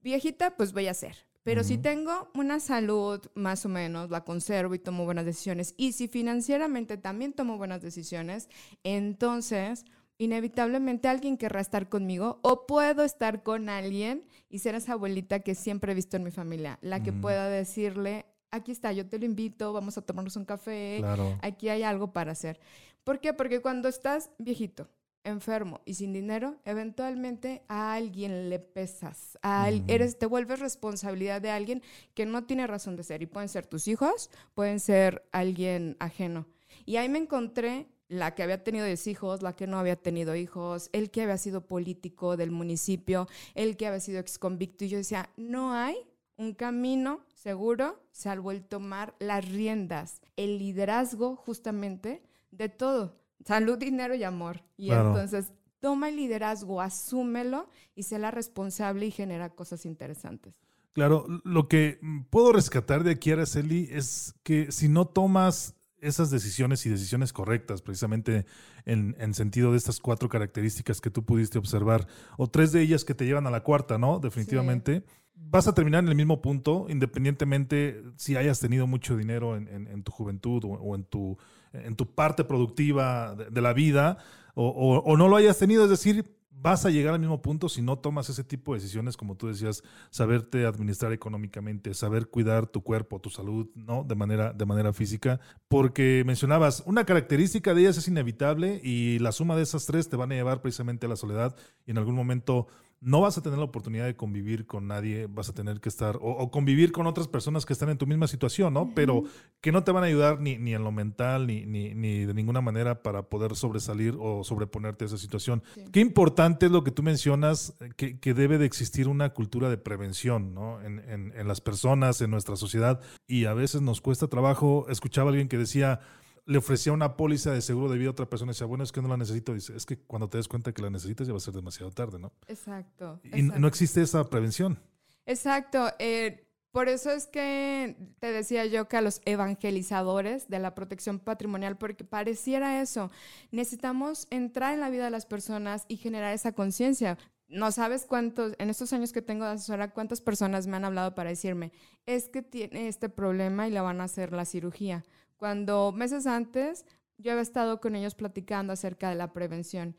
viejita, 0.00 0.56
pues 0.56 0.72
voy 0.72 0.86
a 0.86 0.92
hacer. 0.92 1.25
Pero 1.46 1.62
si 1.62 1.78
tengo 1.78 2.28
una 2.34 2.58
salud 2.58 3.20
más 3.36 3.64
o 3.64 3.68
menos, 3.68 4.10
la 4.10 4.24
conservo 4.24 4.74
y 4.74 4.80
tomo 4.80 5.04
buenas 5.04 5.24
decisiones, 5.24 5.74
y 5.76 5.92
si 5.92 6.08
financieramente 6.08 6.96
también 6.96 7.32
tomo 7.32 7.56
buenas 7.56 7.80
decisiones, 7.82 8.48
entonces 8.82 9.84
inevitablemente 10.18 11.06
alguien 11.06 11.36
querrá 11.36 11.60
estar 11.60 11.88
conmigo 11.88 12.40
o 12.42 12.66
puedo 12.66 13.04
estar 13.04 13.44
con 13.44 13.68
alguien 13.68 14.26
y 14.50 14.58
ser 14.58 14.74
esa 14.74 14.94
abuelita 14.94 15.38
que 15.38 15.54
siempre 15.54 15.92
he 15.92 15.94
visto 15.94 16.16
en 16.16 16.24
mi 16.24 16.32
familia, 16.32 16.80
la 16.82 17.04
que 17.04 17.12
pueda 17.12 17.48
decirle, 17.48 18.26
aquí 18.50 18.72
está, 18.72 18.90
yo 18.90 19.06
te 19.06 19.20
lo 19.20 19.24
invito, 19.24 19.72
vamos 19.72 19.96
a 19.96 20.02
tomarnos 20.02 20.34
un 20.34 20.46
café, 20.46 21.00
aquí 21.42 21.68
hay 21.68 21.84
algo 21.84 22.12
para 22.12 22.32
hacer. 22.32 22.58
¿Por 23.04 23.20
qué? 23.20 23.32
Porque 23.32 23.62
cuando 23.62 23.86
estás 23.86 24.30
viejito, 24.38 24.88
enfermo 25.26 25.80
y 25.84 25.94
sin 25.94 26.12
dinero, 26.12 26.56
eventualmente 26.64 27.62
a 27.68 27.94
alguien 27.94 28.48
le 28.48 28.58
pesas. 28.58 29.38
A 29.42 29.70
eres, 29.88 30.18
te 30.18 30.26
vuelves 30.26 30.60
responsabilidad 30.60 31.40
de 31.42 31.50
alguien 31.50 31.82
que 32.14 32.26
no 32.26 32.44
tiene 32.44 32.66
razón 32.66 32.96
de 32.96 33.02
ser. 33.02 33.22
Y 33.22 33.26
pueden 33.26 33.48
ser 33.48 33.66
tus 33.66 33.88
hijos, 33.88 34.30
pueden 34.54 34.80
ser 34.80 35.26
alguien 35.32 35.96
ajeno. 35.98 36.46
Y 36.84 36.96
ahí 36.96 37.08
me 37.08 37.18
encontré 37.18 37.88
la 38.08 38.34
que 38.34 38.42
había 38.42 38.62
tenido 38.62 38.86
10 38.86 39.06
hijos, 39.08 39.42
la 39.42 39.54
que 39.54 39.66
no 39.66 39.78
había 39.78 39.96
tenido 39.96 40.36
hijos, 40.36 40.88
el 40.92 41.10
que 41.10 41.22
había 41.22 41.38
sido 41.38 41.66
político 41.66 42.36
del 42.36 42.52
municipio, 42.52 43.28
el 43.54 43.76
que 43.76 43.86
había 43.88 44.00
sido 44.00 44.20
exconvicto. 44.20 44.84
Y 44.84 44.88
yo 44.88 44.98
decía, 44.98 45.30
no 45.36 45.72
hay 45.72 45.96
un 46.36 46.54
camino 46.54 47.24
seguro 47.34 48.00
salvo 48.12 48.50
el 48.50 48.62
tomar 48.64 49.14
las 49.18 49.48
riendas, 49.48 50.20
el 50.36 50.58
liderazgo 50.58 51.36
justamente 51.36 52.22
de 52.50 52.68
todo 52.68 53.25
salud, 53.46 53.78
dinero 53.78 54.14
y 54.14 54.24
amor. 54.24 54.62
Y 54.76 54.90
entonces 54.90 55.52
toma 55.80 56.08
el 56.08 56.16
liderazgo, 56.16 56.80
asúmelo 56.80 57.70
y 57.94 58.02
sé 58.02 58.18
la 58.18 58.30
responsable 58.30 59.06
y 59.06 59.10
genera 59.10 59.50
cosas 59.50 59.86
interesantes. 59.86 60.54
Claro, 60.92 61.26
lo 61.44 61.68
que 61.68 62.00
puedo 62.30 62.52
rescatar 62.52 63.04
de 63.04 63.12
aquí, 63.12 63.30
Araceli, 63.30 63.88
es 63.92 64.34
que 64.42 64.72
si 64.72 64.88
no 64.88 65.06
tomas 65.06 65.74
esas 66.00 66.30
decisiones 66.30 66.84
y 66.86 66.90
decisiones 66.90 67.32
correctas, 67.32 67.82
precisamente 67.82 68.46
en, 68.84 69.34
sentido 69.34 69.72
de 69.72 69.78
estas 69.78 70.00
cuatro 70.00 70.28
características 70.28 71.00
que 71.00 71.10
tú 71.10 71.24
pudiste 71.24 71.58
observar, 71.58 72.06
o 72.38 72.48
tres 72.48 72.72
de 72.72 72.80
ellas 72.80 73.04
que 73.04 73.14
te 73.14 73.26
llevan 73.26 73.46
a 73.46 73.50
la 73.50 73.62
cuarta, 73.62 73.98
¿no? 73.98 74.20
Definitivamente. 74.20 75.04
Vas 75.34 75.68
a 75.68 75.74
terminar 75.74 76.02
en 76.02 76.08
el 76.08 76.16
mismo 76.16 76.40
punto, 76.40 76.86
independientemente 76.88 78.02
si 78.16 78.36
hayas 78.36 78.58
tenido 78.58 78.86
mucho 78.86 79.16
dinero 79.16 79.54
en, 79.56 80.02
tu 80.02 80.10
juventud 80.10 80.64
o, 80.64 80.94
en 80.94 81.04
tu 81.04 81.36
en 81.84 81.96
tu 81.96 82.06
parte 82.14 82.44
productiva 82.44 83.34
de, 83.34 83.60
la 83.60 83.72
vida 83.72 84.18
o, 84.54 85.16
no 85.16 85.28
lo 85.28 85.36
hayas 85.36 85.58
tenido, 85.58 85.84
es 85.84 85.90
decir, 85.90 86.36
vas 86.50 86.86
a 86.86 86.90
llegar 86.90 87.14
al 87.14 87.20
mismo 87.20 87.42
punto 87.42 87.68
si 87.68 87.82
no 87.82 87.98
tomas 87.98 88.28
ese 88.30 88.42
tipo 88.42 88.72
de 88.72 88.80
decisiones, 88.80 89.16
como 89.16 89.36
tú 89.36 89.48
decías, 89.48 89.82
saberte 90.10 90.64
administrar 90.64 91.12
económicamente, 91.12 91.92
saber 91.94 92.28
cuidar 92.28 92.66
tu 92.66 92.82
cuerpo, 92.82 93.20
tu 93.20 93.30
salud, 93.30 93.68
¿no? 93.74 94.02
De 94.04 94.14
manera, 94.14 94.52
de 94.52 94.64
manera 94.64 94.92
física. 94.92 95.40
Porque 95.68 96.22
mencionabas, 96.26 96.82
una 96.86 97.04
característica 97.04 97.74
de 97.74 97.82
ellas 97.82 97.98
es 97.98 98.08
inevitable 98.08 98.80
y 98.82 99.18
la 99.18 99.32
suma 99.32 99.56
de 99.56 99.62
esas 99.62 99.86
tres 99.86 100.08
te 100.08 100.16
van 100.16 100.32
a 100.32 100.34
llevar 100.34 100.62
precisamente 100.62 101.06
a 101.06 101.08
la 101.08 101.16
soledad 101.16 101.54
y 101.86 101.90
en 101.90 101.98
algún 101.98 102.14
momento 102.14 102.66
no 103.00 103.20
vas 103.20 103.36
a 103.36 103.42
tener 103.42 103.58
la 103.58 103.64
oportunidad 103.64 104.06
de 104.06 104.16
convivir 104.16 104.66
con 104.66 104.86
nadie, 104.86 105.26
vas 105.28 105.48
a 105.48 105.54
tener 105.54 105.80
que 105.80 105.88
estar, 105.88 106.18
o, 106.20 106.50
convivir 106.50 106.92
con 106.92 107.06
otras 107.06 107.28
personas 107.28 107.66
que 107.66 107.72
están 107.72 107.90
en 107.90 107.98
tu 107.98 108.06
misma 108.06 108.26
situación, 108.26 108.72
¿no? 108.74 108.92
Pero 108.94 109.24
que 109.60 109.70
no 109.70 109.84
te 109.84 109.92
van 109.92 110.02
a 110.04 110.06
ayudar 110.06 110.40
ni, 110.40 110.56
ni 110.58 110.74
en 110.74 110.82
lo 110.82 110.92
mental, 110.92 111.46
ni, 111.46 111.66
ni, 111.66 111.94
ni, 111.94 112.24
de 112.24 112.34
ninguna 112.34 112.60
manera 112.60 113.02
para 113.02 113.28
poder 113.28 113.54
sobresalir 113.54 114.16
o 114.18 114.44
sobreponerte 114.44 115.04
a 115.04 115.08
esa 115.08 115.18
situación. 115.18 115.62
Qué 115.92 116.00
importante 116.00 116.66
es 116.66 116.72
lo 116.72 116.84
que 116.84 116.90
tú 116.90 117.02
mencionas, 117.02 117.74
que, 117.96 118.18
que, 118.18 118.34
debe 118.34 118.58
de 118.58 118.66
existir 118.66 119.08
una 119.08 119.30
cultura 119.30 119.68
de 119.68 119.78
prevención, 119.78 120.54
¿no? 120.54 120.80
En, 120.82 120.98
en, 121.00 121.32
en 121.36 121.48
las 121.48 121.60
personas, 121.60 122.20
en 122.22 122.30
nuestra 122.30 122.56
sociedad, 122.56 123.00
y 123.26 123.44
a 123.44 123.54
veces 123.54 123.82
nos 123.82 124.00
cuesta 124.00 124.28
trabajo. 124.28 124.86
Escuchaba 124.88 125.28
a 125.28 125.30
alguien 125.30 125.48
que 125.48 125.58
decía, 125.58 126.00
le 126.46 126.58
ofrecía 126.58 126.92
una 126.92 127.16
póliza 127.16 127.50
de 127.50 127.60
seguro 127.60 127.90
de 127.90 127.98
vida 127.98 128.08
a 128.08 128.12
otra 128.12 128.30
persona 128.30 128.50
y 128.50 128.54
decía, 128.54 128.66
bueno, 128.66 128.84
es 128.84 128.92
que 128.92 129.02
no 129.02 129.08
la 129.08 129.16
necesito. 129.16 129.52
Dice, 129.52 129.76
es 129.76 129.84
que 129.84 129.98
cuando 129.98 130.28
te 130.28 130.38
des 130.38 130.46
cuenta 130.46 130.72
que 130.72 130.80
la 130.80 130.90
necesitas 130.90 131.26
ya 131.26 131.32
va 131.32 131.38
a 131.38 131.40
ser 131.40 131.54
demasiado 131.54 131.90
tarde, 131.90 132.20
¿no? 132.20 132.32
Exacto. 132.46 133.20
Y 133.24 133.42
no 133.42 133.66
existe 133.66 134.00
esa 134.00 134.24
prevención. 134.30 134.78
Exacto. 135.26 135.88
Eh, 135.98 136.46
por 136.70 136.88
eso 136.88 137.10
es 137.10 137.26
que 137.26 137.96
te 138.20 138.30
decía 138.30 138.64
yo 138.66 138.86
que 138.86 138.96
a 138.96 139.00
los 139.00 139.22
evangelizadores 139.24 140.48
de 140.48 140.60
la 140.60 140.74
protección 140.74 141.18
patrimonial, 141.18 141.78
porque 141.78 142.04
pareciera 142.04 142.80
eso, 142.80 143.10
necesitamos 143.50 144.28
entrar 144.30 144.72
en 144.74 144.80
la 144.80 144.90
vida 144.90 145.04
de 145.06 145.10
las 145.10 145.26
personas 145.26 145.84
y 145.88 145.96
generar 145.96 146.32
esa 146.32 146.52
conciencia. 146.52 147.18
No 147.48 147.72
sabes 147.72 148.06
cuántos, 148.06 148.54
en 148.58 148.70
estos 148.70 148.92
años 148.92 149.12
que 149.12 149.22
tengo 149.22 149.46
de 149.46 149.52
asesora, 149.52 149.90
cuántas 149.90 150.20
personas 150.20 150.66
me 150.68 150.76
han 150.76 150.84
hablado 150.84 151.14
para 151.14 151.30
decirme, 151.30 151.72
es 152.04 152.28
que 152.28 152.42
tiene 152.42 152.86
este 152.86 153.08
problema 153.08 153.66
y 153.66 153.72
le 153.72 153.80
van 153.80 154.00
a 154.00 154.04
hacer 154.04 154.32
la 154.32 154.44
cirugía 154.44 155.04
cuando 155.36 155.92
meses 155.92 156.26
antes 156.26 156.84
yo 157.18 157.32
había 157.32 157.42
estado 157.42 157.80
con 157.80 157.94
ellos 157.96 158.14
platicando 158.14 158.72
acerca 158.72 159.08
de 159.08 159.16
la 159.16 159.32
prevención. 159.32 159.96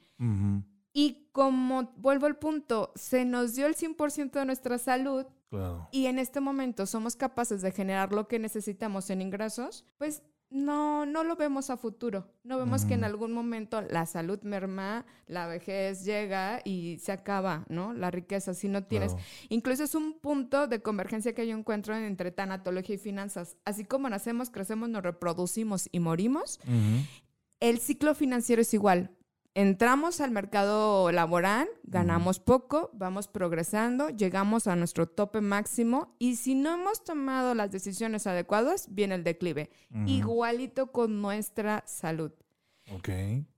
Y 0.94 1.30
como 1.32 1.94
vuelvo 1.98 2.26
al 2.26 2.38
punto, 2.38 2.92
se 2.96 3.26
nos 3.26 3.56
dio 3.56 3.68
el 3.68 3.76
100% 3.76 4.32
de 4.32 4.46
nuestra 4.46 4.78
salud 4.78 5.26
y 5.92 6.08
en 6.08 6.20
este 6.20 6.42
momento 6.42 6.86
somos 6.86 7.16
capaces 7.16 7.62
de 7.62 7.72
generar 7.72 8.12
lo 8.12 8.28
que 8.28 8.40
necesitamos 8.40 9.10
en 9.10 9.22
ingresos, 9.22 9.86
pues 9.98 10.24
no, 10.50 11.06
no 11.06 11.24
lo 11.24 11.36
vemos 11.36 11.70
a 11.70 11.78
futuro. 11.78 12.32
No 12.44 12.58
vemos 12.58 12.86
que 12.86 12.94
en 12.94 13.04
algún 13.04 13.34
momento 13.34 13.82
la 13.82 14.06
salud 14.06 14.42
merma, 14.44 15.06
la 15.28 15.48
vejez 15.48 16.06
llega 16.06 16.62
y 16.64 17.00
se 17.00 17.12
acaba, 17.12 17.66
¿no? 17.70 17.94
La 17.94 18.12
riqueza, 18.12 18.54
si 18.54 18.70
no 18.70 18.86
tienes. 18.86 19.16
Incluso 19.50 19.84
es 19.84 19.96
un 19.96 20.20
punto 20.20 20.68
de 20.68 20.82
convergencia 20.82 21.34
que 21.34 21.48
yo 21.48 21.58
encuentro 21.58 21.96
entre 21.96 22.32
tanatología 22.32 22.96
y 22.96 23.00
finanzas. 23.00 23.58
Así 23.66 23.84
como 23.84 24.10
nacemos, 24.10 24.50
crecemos, 24.50 24.90
nos 24.90 25.04
reproducimos 25.04 25.90
y 25.92 26.00
morimos, 26.00 26.60
el 27.60 27.80
ciclo 27.80 28.16
financiero 28.16 28.62
es 28.62 28.74
igual 28.74 29.12
entramos 29.58 30.22
al 30.22 30.30
mercado 30.30 31.12
laboral, 31.12 31.68
ganamos 31.82 32.40
poco, 32.40 32.92
vamos 32.94 33.28
progresando, 33.28 34.10
llegamos 34.10 34.68
a 34.68 34.76
nuestro 34.76 35.08
tope 35.08 35.42
máximo 35.42 36.16
y 36.20 36.36
si 36.36 36.54
no 36.54 36.76
hemos 36.76 37.04
tomado 37.04 37.56
las 37.56 37.72
decisiones 37.72 38.28
adecuadas, 38.28 38.94
viene 38.94 39.16
el 39.16 39.24
declive. 39.24 39.72
Igualito 40.06 40.92
con 40.92 41.24
nuestra 41.24 41.84
salud. 41.88 42.32
Ok. 42.92 43.10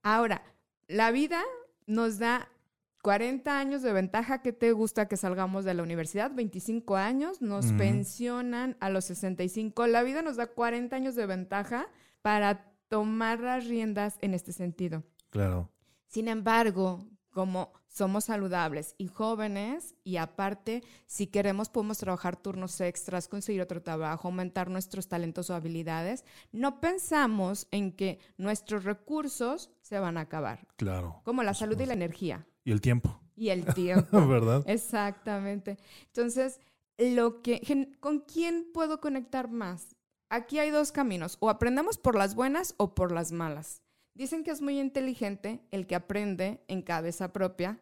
Ahora, 0.01 0.41
la 0.88 1.12
vida 1.12 1.44
nos 1.86 2.18
da 2.18 2.48
40 3.01 3.60
años 3.60 3.82
de 3.82 3.91
ventaja 3.91 4.41
que 4.41 4.53
te 4.53 4.72
gusta 4.72 5.10
que 5.10 5.18
salgamos 5.18 5.65
de 5.65 5.74
la 5.74 5.84
universidad, 5.84 6.32
25 6.34 6.96
años, 6.96 7.41
nos 7.41 7.74
pensionan 7.74 8.77
a 8.79 8.89
los 8.89 9.03
65. 9.03 9.86
La 9.88 10.03
vida 10.03 10.22
nos 10.22 10.38
da 10.38 10.48
40 10.48 10.96
años 10.96 11.15
de 11.15 11.25
ventaja 11.25 11.89
para 12.22 12.72
tomar 12.88 13.41
las 13.41 13.68
riendas 13.68 14.18
en 14.22 14.34
este 14.34 14.53
sentido. 14.53 15.03
Claro. 15.29 15.70
Sin 16.10 16.28
embargo, 16.28 17.06
como 17.30 17.72
somos 17.88 18.25
saludables 18.25 18.96
y 18.98 19.08
jóvenes 19.08 19.94
y 20.04 20.18
aparte, 20.18 20.84
si 21.06 21.28
queremos 21.28 21.70
podemos 21.70 22.00
trabajar 22.00 22.36
turnos 22.36 22.82
extras, 22.82 23.28
conseguir 23.28 23.62
otro 23.62 23.84
trabajo, 23.84 24.28
aumentar 24.28 24.72
nuestros 24.72 25.08
talentos 25.08 25.51
o 25.51 25.54
habilidades, 25.54 26.25
no 26.51 26.82
pensamos 26.82 27.68
en 27.70 27.92
que 27.92 28.18
nuestros 28.38 28.86
recursos 28.86 29.70
se 29.82 30.00
van 30.00 30.18
a 30.18 30.22
acabar. 30.22 30.68
Claro. 30.78 31.22
Como 31.24 31.44
la 31.44 31.54
salud 31.54 31.80
y 31.80 31.86
la 31.86 31.94
energía. 31.94 32.48
Y 32.63 32.72
el 32.72 32.82
tiempo. 32.82 33.22
Y 33.36 33.50
el 33.50 33.66
tiempo. 33.75 34.28
¿Verdad? 34.28 34.63
Exactamente. 34.66 35.78
Entonces, 36.08 36.60
lo 36.98 37.44
que 37.44 37.96
¿con 38.00 38.22
quién 38.22 38.68
puedo 38.74 39.00
conectar 39.00 39.51
más? 39.51 39.96
Aquí 40.30 40.58
hay 40.58 40.72
dos 40.72 40.92
caminos, 40.92 41.38
o 41.39 41.51
aprendemos 41.51 42.00
por 42.00 42.16
las 42.16 42.34
buenas 42.34 42.74
o 42.78 42.96
por 42.96 43.12
las 43.12 43.32
malas. 43.32 43.84
Dicen 44.13 44.44
que 44.44 44.51
es 44.51 44.62
muy 44.62 44.80
inteligente 44.80 45.62
el 45.72 45.88
que 45.88 45.96
aprende 45.96 46.63
en 46.68 46.82
cabeza 46.82 47.32
propia, 47.32 47.80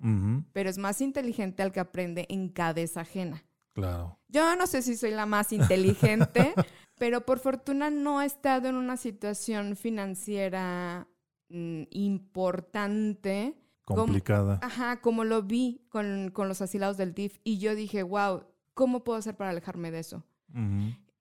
pero 0.54 0.70
es 0.70 0.78
más 0.78 1.02
inteligente 1.02 1.64
el 1.64 1.72
que 1.72 1.80
aprende 1.80 2.26
en 2.30 2.50
cabeza 2.50 3.02
ajena. 3.02 3.44
Claro. 3.74 4.20
Yo 4.28 4.56
no 4.56 4.68
sé 4.68 4.82
si 4.82 4.98
soy 4.98 5.12
la 5.12 5.26
más 5.26 5.54
inteligente, 5.54 6.54
pero 6.98 7.26
por 7.26 7.40
fortuna 7.40 7.90
no 7.90 8.22
he 8.22 8.26
estado 8.26 8.70
en 8.70 8.76
una 8.76 8.98
situación 8.98 9.76
financiera 9.76 11.08
mm, 11.50 11.84
importante. 11.92 13.56
Complicada. 13.86 14.60
Como, 14.60 14.66
ajá, 14.66 15.02
como 15.02 15.24
lo 15.24 15.44
vi 15.44 15.86
con, 15.90 16.34
los 16.36 16.62
asilados 16.62 16.98
del 16.98 17.14
DIF. 17.14 17.40
Y 17.44 17.60
yo 17.60 17.76
dije, 17.76 18.04
wow, 18.04 18.46
¿cómo 18.74 19.04
puedo 19.04 19.20
hacer 19.20 19.38
para 19.38 19.52
alejarme 19.52 19.92
de 19.92 20.00
eso? 20.00 20.24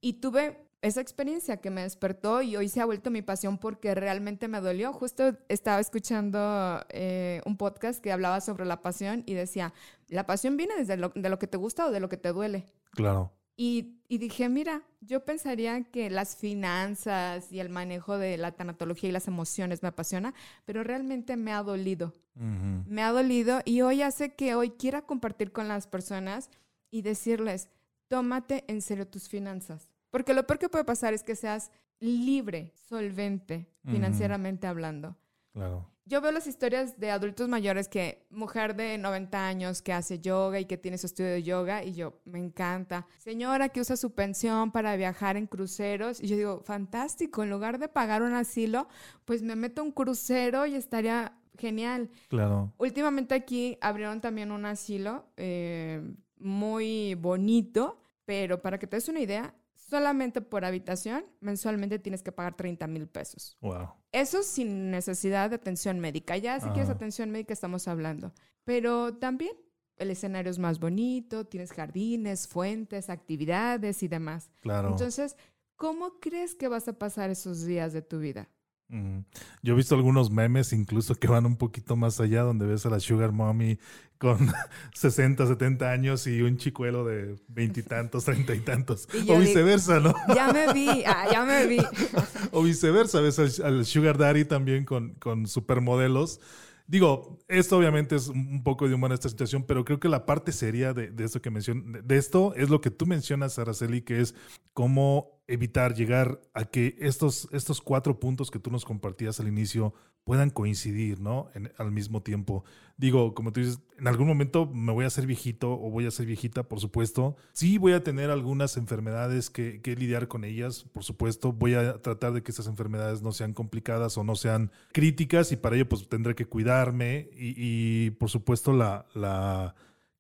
Y 0.01 0.15
tuve 0.15 0.66
esa 0.83 1.01
experiencia 1.01 1.57
que 1.59 1.71
me 1.71 1.83
despertó 1.83 2.43
y 2.43 2.57
hoy 2.57 2.69
se 2.69 2.81
ha 2.81 2.85
vuelto 2.85 3.11
mi 3.11 3.23
pasión 3.23 3.59
porque 3.59 3.95
realmente 3.95 4.49
me 4.49 4.61
dolió. 4.61 4.93
Justo 4.93 5.37
estaba 5.49 5.81
escuchando 5.81 6.85
eh, 6.91 7.41
un 7.45 7.57
podcast 7.57 8.03
que 8.03 8.13
hablaba 8.13 8.41
sobre 8.41 8.65
la 8.67 8.83
pasión 8.83 9.23
y 9.27 9.35
decía, 9.35 9.73
la 10.09 10.27
pasión 10.27 10.57
viene 10.57 10.77
desde 10.77 10.97
lo, 10.97 11.11
de 11.11 11.29
lo 11.29 11.39
que 11.39 11.47
te 11.47 11.57
gusta 11.57 11.87
o 11.87 11.91
de 11.91 12.01
lo 12.01 12.09
que 12.09 12.17
te 12.17 12.33
duele. 12.33 12.67
Claro. 12.91 13.33
Y, 13.59 14.01
y, 14.09 14.19
dije, 14.19 14.51
mira, 14.51 14.83
yo 15.01 15.25
pensaría 15.25 15.83
que 15.85 16.11
las 16.11 16.37
finanzas 16.37 17.51
y 17.51 17.61
el 17.61 17.71
manejo 17.71 18.19
de 18.19 18.37
la 18.37 18.53
tanatología 18.53 19.09
y 19.09 19.13
las 19.13 19.29
emociones 19.29 19.83
me 19.83 19.89
apasiona, 19.89 20.35
pero 20.67 20.85
realmente 20.85 21.37
me 21.37 21.53
ha 21.53 21.63
dolido. 21.63 22.13
Me 22.35 23.03
ha 23.03 23.13
dolido 23.13 23.63
y 23.65 23.81
hoy 23.81 24.03
hace 24.03 24.35
que 24.35 24.55
hoy 24.55 24.69
quiera 24.69 25.01
compartir 25.01 25.53
con 25.53 25.69
las 25.69 25.87
personas 25.87 26.51
y 26.91 27.01
decirles, 27.01 27.71
tómate 28.09 28.65
en 28.69 28.83
serio 28.83 29.09
tus 29.09 29.31
finanzas 29.31 29.96
porque 30.17 30.33
lo 30.33 30.47
peor 30.47 30.59
que 30.59 30.71
puede 30.71 30.87
pasar 30.87 31.13
es 31.13 31.23
que 31.23 31.37
seas 31.37 31.71
libre, 32.01 32.73
solvente, 32.89 33.69
financieramente 33.85 34.67
hablando. 34.67 35.15
Claro. 35.53 35.91
Yo 36.07 36.23
veo 36.23 36.33
las 36.33 36.47
historias 36.47 36.99
de 36.99 37.11
adultos 37.11 37.51
mayores 37.51 37.87
que, 37.87 38.27
mujer 38.31 38.75
de 38.77 38.97
90 38.97 39.47
años 39.47 39.83
que 39.83 39.93
hace 39.93 40.19
yoga 40.19 40.59
y 40.59 40.65
que 40.65 40.79
tiene 40.79 40.97
su 40.97 41.05
estudio 41.05 41.33
de 41.33 41.43
yoga, 41.43 41.85
y 41.85 41.93
yo, 41.93 42.19
me 42.25 42.39
encanta. 42.39 43.07
Señora 43.19 43.69
que 43.69 43.83
usa 43.83 43.95
su 43.95 44.15
pensión 44.15 44.73
para 44.73 44.97
viajar 44.97 45.37
en 45.37 45.47
cruceros, 45.47 46.23
y 46.23 46.29
yo 46.29 46.37
digo, 46.37 46.63
fantástico, 46.65 47.43
en 47.43 47.51
lugar 47.51 47.79
de 47.79 47.89
pagar 47.89 48.23
un 48.23 48.33
asilo, 48.33 48.89
pues 49.27 49.43
me 49.43 49.55
meto 49.55 49.83
un 49.83 49.93
crucero 49.93 50.65
y 50.65 50.77
estaría 50.77 51.37
genial. 51.59 52.09
Claro. 52.29 52.73
Últimamente 52.79 53.35
aquí 53.35 53.77
abrieron 53.83 54.23
también 54.23 54.51
un 54.51 54.65
asilo 54.65 55.27
eh, 55.37 56.01
muy 56.39 57.15
bonito, 57.17 58.01
pero 58.25 58.63
para 58.63 58.79
que 58.79 58.87
te 58.87 58.97
des 58.97 59.11
una 59.11 59.21
idea, 59.21 59.55
solamente 59.89 60.41
por 60.41 60.65
habitación, 60.65 61.25
mensualmente 61.41 61.99
tienes 61.99 62.23
que 62.23 62.33
pagar 62.33 62.57
30 62.57 62.87
mil 62.87 63.07
pesos. 63.07 63.57
Wow. 63.61 63.91
Eso 64.13 64.43
sin 64.43 64.91
necesidad 64.91 65.51
de 65.51 65.57
atención 65.57 66.01
médica. 66.01 66.37
Ya 66.37 66.59
si 66.61 66.69
quieres 66.71 66.91
atención 66.91 67.31
médica 67.31 67.53
estamos 67.53 67.87
hablando. 67.89 68.33
Pero 68.65 69.17
también 69.17 69.53
el 69.97 70.11
escenario 70.11 70.51
es 70.51 70.59
más 70.59 70.81
bonito, 70.81 71.47
tienes 71.47 71.73
jardines, 71.73 72.49
fuentes, 72.49 73.09
actividades 73.11 74.03
y 74.03 74.09
demás. 74.09 74.51
Claro. 74.61 74.91
Entonces, 74.91 75.37
¿cómo 75.77 76.19
crees 76.21 76.55
que 76.55 76.69
vas 76.69 76.89
a 76.89 76.99
pasar 76.99 77.31
esos 77.31 77.65
días 77.65 77.93
de 77.93 78.03
tu 78.03 78.19
vida? 78.19 78.49
Yo 78.89 79.73
he 79.73 79.77
visto 79.77 79.97
algunos 79.97 80.31
memes 80.31 80.73
incluso 80.73 81.17
que 81.17 81.27
van 81.27 81.45
un 81.45 81.57
poquito 81.57 81.97
más 81.97 82.21
allá, 82.21 82.43
donde 82.43 82.67
ves 82.67 82.87
a 82.87 82.91
la 82.91 83.01
Sugar 83.01 83.33
Mommy 83.33 83.79
con 84.19 84.39
60, 84.95 85.47
70 85.47 85.91
años 85.91 86.27
y 86.27 86.41
un 86.43 86.57
chicuelo 86.57 87.05
de 87.05 87.37
veintitantos, 87.49 88.25
treinta 88.25 88.55
y 88.55 88.61
tantos. 88.61 89.09
o 89.29 89.39
viceversa, 89.39 89.99
¿no? 89.99 90.15
Ya 90.35 90.53
me 90.53 90.73
vi, 90.73 91.03
ah, 91.05 91.27
ya 91.31 91.45
me 91.45 91.67
vi. 91.67 91.79
o 92.53 92.63
viceversa, 92.63 93.21
ves 93.21 93.61
al, 93.61 93.85
Sugar 93.85 94.19
Daddy 94.19 94.45
también 94.45 94.85
con, 94.85 95.15
con 95.15 95.47
supermodelos. 95.47 96.41
Digo, 96.87 97.39
esto 97.49 97.79
obviamente 97.79 98.15
es 98.15 98.29
un 98.29 98.63
poco 98.63 98.87
de 98.87 98.95
humor 98.95 99.13
esta 99.13 99.29
situación, 99.29 99.65
pero 99.65 99.85
creo 99.85 99.99
que 99.99 100.09
la 100.09 100.25
parte 100.25 100.53
seria 100.53 100.95
de, 100.95 101.11
de 101.11 101.25
esto 101.25 101.43
que 101.43 101.51
menciono, 101.51 102.01
de 102.01 102.17
esto 102.17 102.55
es 102.55 102.71
lo 102.71 102.81
que 102.81 102.93
tú 102.93 103.07
mencionas, 103.07 103.59
Araceli, 103.59 104.03
que 104.03 104.21
es 104.21 104.37
cómo 104.73 105.36
evitar 105.49 105.95
llegar 105.95 106.41
a 106.55 106.65
que 106.65 106.97
estos, 106.99 107.49
estos 107.53 107.81
cuatro 107.81 108.19
puntos 108.19 108.51
que 108.51 108.59
tú 108.59 108.71
nos 108.71 108.85
compartías 108.85 109.41
al 109.41 109.49
inicio 109.49 109.95
puedan 110.25 110.51
coincidir, 110.51 111.21
¿no? 111.21 111.51
al 111.79 111.93
mismo 111.93 112.21
tiempo. 112.21 112.65
Digo, 112.97 113.33
como 113.33 113.53
tú 113.53 113.61
dices, 113.61 113.79
en 113.97 114.09
algún 114.09 114.27
momento 114.27 114.67
me 114.67 114.93
voy 114.93 115.05
a 115.05 115.07
hacer 115.07 115.25
viejito 115.25 115.73
o 115.73 115.89
voy 115.89 116.05
a 116.05 116.11
ser 116.11 116.27
viejita, 116.27 116.65
por 116.65 116.81
supuesto. 116.81 117.37
Sí 117.53 117.79
voy 117.79 117.93
a 117.93 118.03
tener 118.03 118.31
algunas 118.31 118.77
enfermedades 118.77 119.51
que, 119.51 119.81
lidiar 119.85 120.27
con 120.27 120.43
ellas, 120.43 120.85
por 120.93 121.05
supuesto. 121.05 121.53
Voy 121.53 121.75
a 121.75 122.03
tratar 122.03 122.33
de 122.33 122.43
que 122.43 122.51
esas 122.51 122.67
enfermedades 122.67 123.23
no 123.23 123.31
sean 123.31 123.53
complicadas 123.53 124.19
o 124.19 124.25
no 124.25 124.35
sean 124.35 124.73
críticas 124.93 125.53
y 125.53 125.57
para 125.57 125.77
ello 125.77 125.89
pues 125.89 126.09
tendré 126.09 126.35
que 126.35 126.47
cuidarme 126.47 127.29
y, 127.37 128.11
por 128.11 128.29
supuesto 128.29 128.73
la 128.73 129.77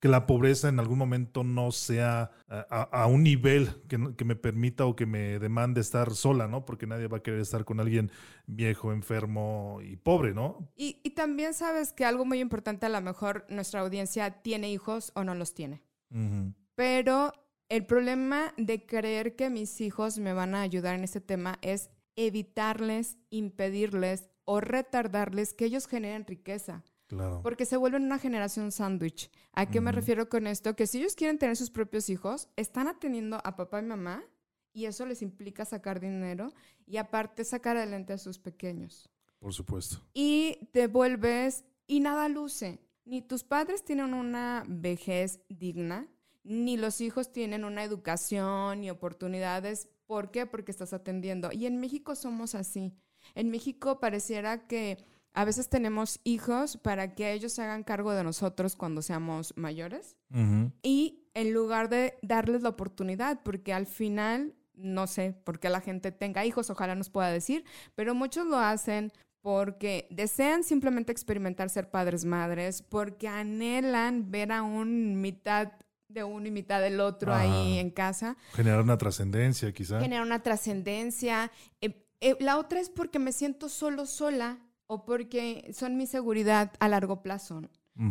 que 0.06 0.12
la 0.12 0.24
pobreza 0.24 0.68
en 0.68 0.78
algún 0.78 0.98
momento 0.98 1.42
no 1.42 1.72
sea 1.72 2.30
a, 2.48 3.06
un 3.08 3.24
nivel 3.24 3.70
que, 3.88 3.98
me 3.98 4.36
permita 4.36 4.86
o 4.86 4.94
que 4.94 5.04
me 5.04 5.40
demande 5.40 5.80
estar 5.80 6.14
sola, 6.14 6.46
¿no? 6.46 6.64
Porque 6.64 6.86
nadie 6.86 7.08
va 7.08 7.16
a 7.16 7.22
querer 7.24 7.40
estar 7.40 7.64
con 7.64 7.80
alguien 7.80 8.12
viejo, 8.46 8.92
enfermo 8.92 9.80
y 9.82 9.96
pobre, 9.96 10.32
¿no? 10.32 10.70
Y, 10.76 11.10
también 11.16 11.54
sabes 11.54 11.92
que 11.92 12.04
algo 12.04 12.24
muy 12.24 12.38
importante, 12.38 12.86
a 12.86 12.88
lo 12.88 13.00
mejor 13.00 13.46
nuestra 13.48 13.80
audiencia 13.80 14.42
tiene 14.42 14.70
hijos 14.70 15.10
o 15.16 15.24
no 15.24 15.34
los 15.34 15.54
tiene. 15.54 15.82
Pero 16.76 17.32
el 17.68 17.84
problema 17.84 18.54
de 18.56 18.86
creer 18.86 19.34
que 19.34 19.50
mis 19.50 19.80
hijos 19.80 20.20
me 20.20 20.32
van 20.32 20.54
a 20.54 20.60
ayudar 20.60 20.94
en 20.94 21.02
este 21.02 21.20
tema 21.20 21.58
es 21.62 21.90
evitarles, 22.14 23.18
impedirles 23.30 24.30
o 24.44 24.60
retardarles 24.60 25.52
que 25.52 25.64
ellos 25.64 25.88
generen 25.88 26.26
riqueza. 26.26 26.84
Porque 27.42 27.66
se 27.66 27.76
vuelven 27.76 28.04
una 28.04 28.18
generación 28.18 28.72
sándwich. 28.72 29.30
¿A 29.52 29.70
qué 29.70 29.80
me 29.80 29.92
refiero 29.92 30.28
con 30.28 30.46
esto? 30.46 30.74
Que 30.74 30.86
si 30.86 30.98
ellos 30.98 31.14
quieren 31.14 31.38
tener 31.38 31.56
sus 31.56 31.70
propios 31.70 32.10
hijos, 32.10 32.48
están 32.56 32.88
atendiendo 32.88 33.40
a 33.44 33.56
papá 33.56 33.80
y 33.80 33.84
mamá 33.84 34.24
y 34.72 34.86
eso 34.86 35.06
les 35.06 35.22
implica 35.22 35.64
sacar 35.64 36.00
dinero 36.00 36.52
y 36.86 36.96
aparte 36.96 37.44
sacar 37.44 37.76
adelante 37.76 38.12
a 38.12 38.18
sus 38.18 38.38
pequeños. 38.38 39.08
Por 39.38 39.54
supuesto. 39.54 40.02
Y 40.14 40.68
te 40.72 40.86
vuelves 40.86 41.64
y 41.86 42.00
nada 42.00 42.28
luce. 42.28 42.80
Ni 43.04 43.22
tus 43.22 43.44
padres 43.44 43.84
tienen 43.84 44.12
una 44.12 44.64
vejez 44.66 45.40
digna, 45.48 46.08
ni 46.42 46.76
los 46.76 47.00
hijos 47.00 47.32
tienen 47.32 47.64
una 47.64 47.84
educación 47.84 48.82
y 48.82 48.90
oportunidades. 48.90 49.88
¿Por 50.06 50.30
qué? 50.30 50.44
Porque 50.46 50.72
estás 50.72 50.92
atendiendo. 50.92 51.50
Y 51.52 51.66
en 51.66 51.78
México 51.78 52.16
somos 52.16 52.54
así. 52.54 52.92
En 53.34 53.50
México 53.50 54.00
pareciera 54.00 54.66
que 54.66 54.98
a 55.36 55.44
veces 55.44 55.68
tenemos 55.68 56.18
hijos 56.24 56.78
para 56.78 57.14
que 57.14 57.32
ellos 57.32 57.52
se 57.52 57.62
hagan 57.62 57.84
cargo 57.84 58.12
de 58.12 58.24
nosotros 58.24 58.74
cuando 58.74 59.02
seamos 59.02 59.52
mayores. 59.54 60.16
Y 60.82 61.28
en 61.34 61.52
lugar 61.52 61.90
de 61.90 62.18
darles 62.22 62.62
la 62.62 62.70
oportunidad, 62.70 63.42
porque 63.42 63.74
al 63.74 63.86
final, 63.86 64.54
no 64.74 65.06
sé 65.06 65.34
por 65.44 65.60
qué 65.60 65.68
la 65.68 65.82
gente 65.82 66.10
tenga 66.10 66.46
hijos, 66.46 66.70
ojalá 66.70 66.94
nos 66.94 67.10
pueda 67.10 67.30
decir, 67.30 67.66
pero 67.94 68.14
muchos 68.14 68.46
lo 68.46 68.58
hacen 68.58 69.12
porque 69.42 70.08
desean 70.10 70.64
simplemente 70.64 71.12
experimentar 71.12 71.68
ser 71.68 71.90
padres 71.90 72.24
madres, 72.24 72.80
porque 72.80 73.28
anhelan 73.28 74.30
ver 74.30 74.52
a 74.52 74.62
un 74.62 75.20
mitad 75.20 75.72
de 76.08 76.24
uno 76.24 76.46
y 76.46 76.50
mitad 76.50 76.80
del 76.80 76.98
otro 76.98 77.34
ahí 77.34 77.78
en 77.78 77.90
casa. 77.90 78.38
Generar 78.54 78.80
una 78.80 78.96
trascendencia, 78.96 79.70
quizá. 79.72 80.00
Generar 80.00 80.24
una 80.24 80.42
trascendencia. 80.42 81.52
Eh, 81.82 82.06
eh, 82.22 82.36
la 82.40 82.56
otra 82.56 82.80
es 82.80 82.88
porque 82.88 83.18
me 83.18 83.32
siento 83.32 83.68
solo, 83.68 84.06
sola 84.06 84.60
o 84.86 85.04
porque 85.04 85.70
son 85.72 85.96
mi 85.96 86.06
seguridad 86.06 86.72
a 86.80 86.88
largo 86.88 87.22
plazo. 87.22 87.62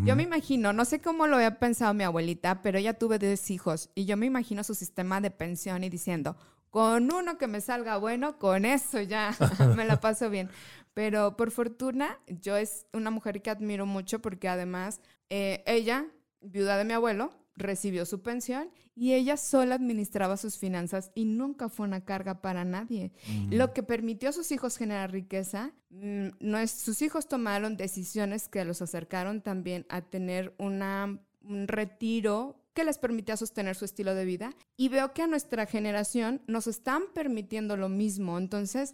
Yo 0.04 0.16
me 0.16 0.24
imagino, 0.24 0.74
no 0.74 0.84
sé 0.84 1.00
cómo 1.00 1.28
lo 1.28 1.36
había 1.36 1.60
pensado 1.60 1.94
mi 1.94 2.04
abuelita, 2.04 2.64
pero 2.64 2.80
ella 2.80 2.96
tuve 2.96 3.20
10 3.20 3.52
hijos 3.52 3.92
y 3.94 4.06
yo 4.06 4.18
me 4.18 4.26
imagino 4.26 4.64
su 4.64 4.74
sistema 4.74 5.22
de 5.22 5.30
pensión 5.30 5.84
y 5.84 5.90
diciendo, 5.90 6.36
con 6.72 7.14
uno 7.14 7.38
que 7.38 7.46
me 7.46 7.62
salga 7.62 7.98
bueno, 7.98 8.40
con 8.40 8.66
eso 8.66 9.00
ya 9.02 9.36
me 9.78 9.86
la 9.86 10.00
paso 10.00 10.32
bien. 10.32 10.50
Pero 10.96 11.38
por 11.38 11.52
fortuna, 11.52 12.20
yo 12.28 12.58
es 12.58 12.88
una 12.94 13.12
mujer 13.12 13.44
que 13.44 13.52
admiro 13.52 13.86
mucho 13.86 14.22
porque 14.24 14.50
además 14.50 15.02
eh, 15.30 15.64
ella, 15.68 16.08
viuda 16.42 16.78
de 16.78 16.86
mi 16.86 16.94
abuelo, 16.94 17.32
recibió 17.56 18.06
su 18.06 18.22
pensión 18.22 18.70
y 18.96 19.14
ella 19.14 19.38
sola 19.38 19.76
administraba 19.76 20.38
sus 20.38 20.58
finanzas 20.58 21.12
y 21.16 21.26
nunca 21.26 21.70
fue 21.70 21.88
una 21.88 22.06
carga 22.06 22.42
para 22.42 22.66
nadie. 22.66 23.12
Lo 23.50 23.74
que 23.74 23.84
permitió 23.84 24.30
a 24.30 24.34
sus 24.34 24.52
hijos 24.52 24.78
generar 24.78 25.12
riqueza, 25.12 25.74
mm, 25.90 26.28
no 26.40 26.58
es, 26.58 26.72
sus 26.72 27.02
hijos 27.02 27.28
tomaron 27.28 27.78
decisiones 27.78 28.48
que 28.48 28.66
los 28.66 28.82
acercaron 28.82 29.42
también 29.42 29.86
a 29.90 30.02
tener 30.02 30.54
una, 30.58 31.20
un 31.42 31.68
retiro 31.68 32.62
que 32.74 32.84
les 32.84 32.98
permitía 32.98 33.38
sostener 33.38 33.76
su 33.76 33.86
estilo 33.86 34.14
de 34.14 34.26
vida. 34.26 34.54
Y 34.76 34.90
veo 34.90 35.14
que 35.14 35.24
a 35.24 35.28
nuestra 35.28 35.66
generación 35.66 36.42
nos 36.46 36.68
están 36.68 37.04
permitiendo 37.14 37.78
lo 37.78 37.90
mismo. 37.90 38.38
Entonces, 38.38 38.94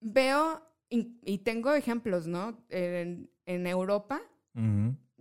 veo 0.00 0.60
y, 0.90 1.38
tengo 1.38 1.72
ejemplos, 1.72 2.26
¿no? 2.26 2.58
En, 2.68 3.30
Europa 3.46 4.20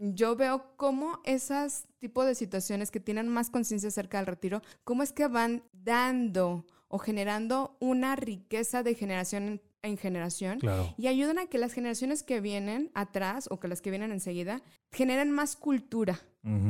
yo 0.01 0.35
veo 0.35 0.75
cómo 0.77 1.21
esas 1.25 1.87
tipos 1.99 2.25
de 2.25 2.33
situaciones 2.33 2.89
que 2.89 2.99
tienen 2.99 3.27
más 3.27 3.51
conciencia 3.51 3.89
acerca 3.89 4.17
del 4.17 4.25
retiro, 4.25 4.61
cómo 4.83 5.03
es 5.03 5.13
que 5.13 5.27
van 5.27 5.63
dando 5.73 6.65
o 6.87 6.97
generando 6.97 7.77
una 7.79 8.15
riqueza 8.15 8.81
de 8.81 8.95
generación 8.95 9.61
en, 9.83 9.97
generación 9.97 10.59
y 10.97 11.07
ayudan 11.07 11.39
a 11.39 11.45
que 11.47 11.57
las 11.57 11.73
generaciones 11.73 12.23
que 12.23 12.41
vienen 12.41 12.91
atrás 12.93 13.47
o 13.51 13.59
que 13.59 13.67
las 13.67 13.81
que 13.81 13.91
vienen 13.91 14.11
enseguida 14.11 14.63
generen 14.91 15.31
más 15.31 15.55
cultura 15.55 16.19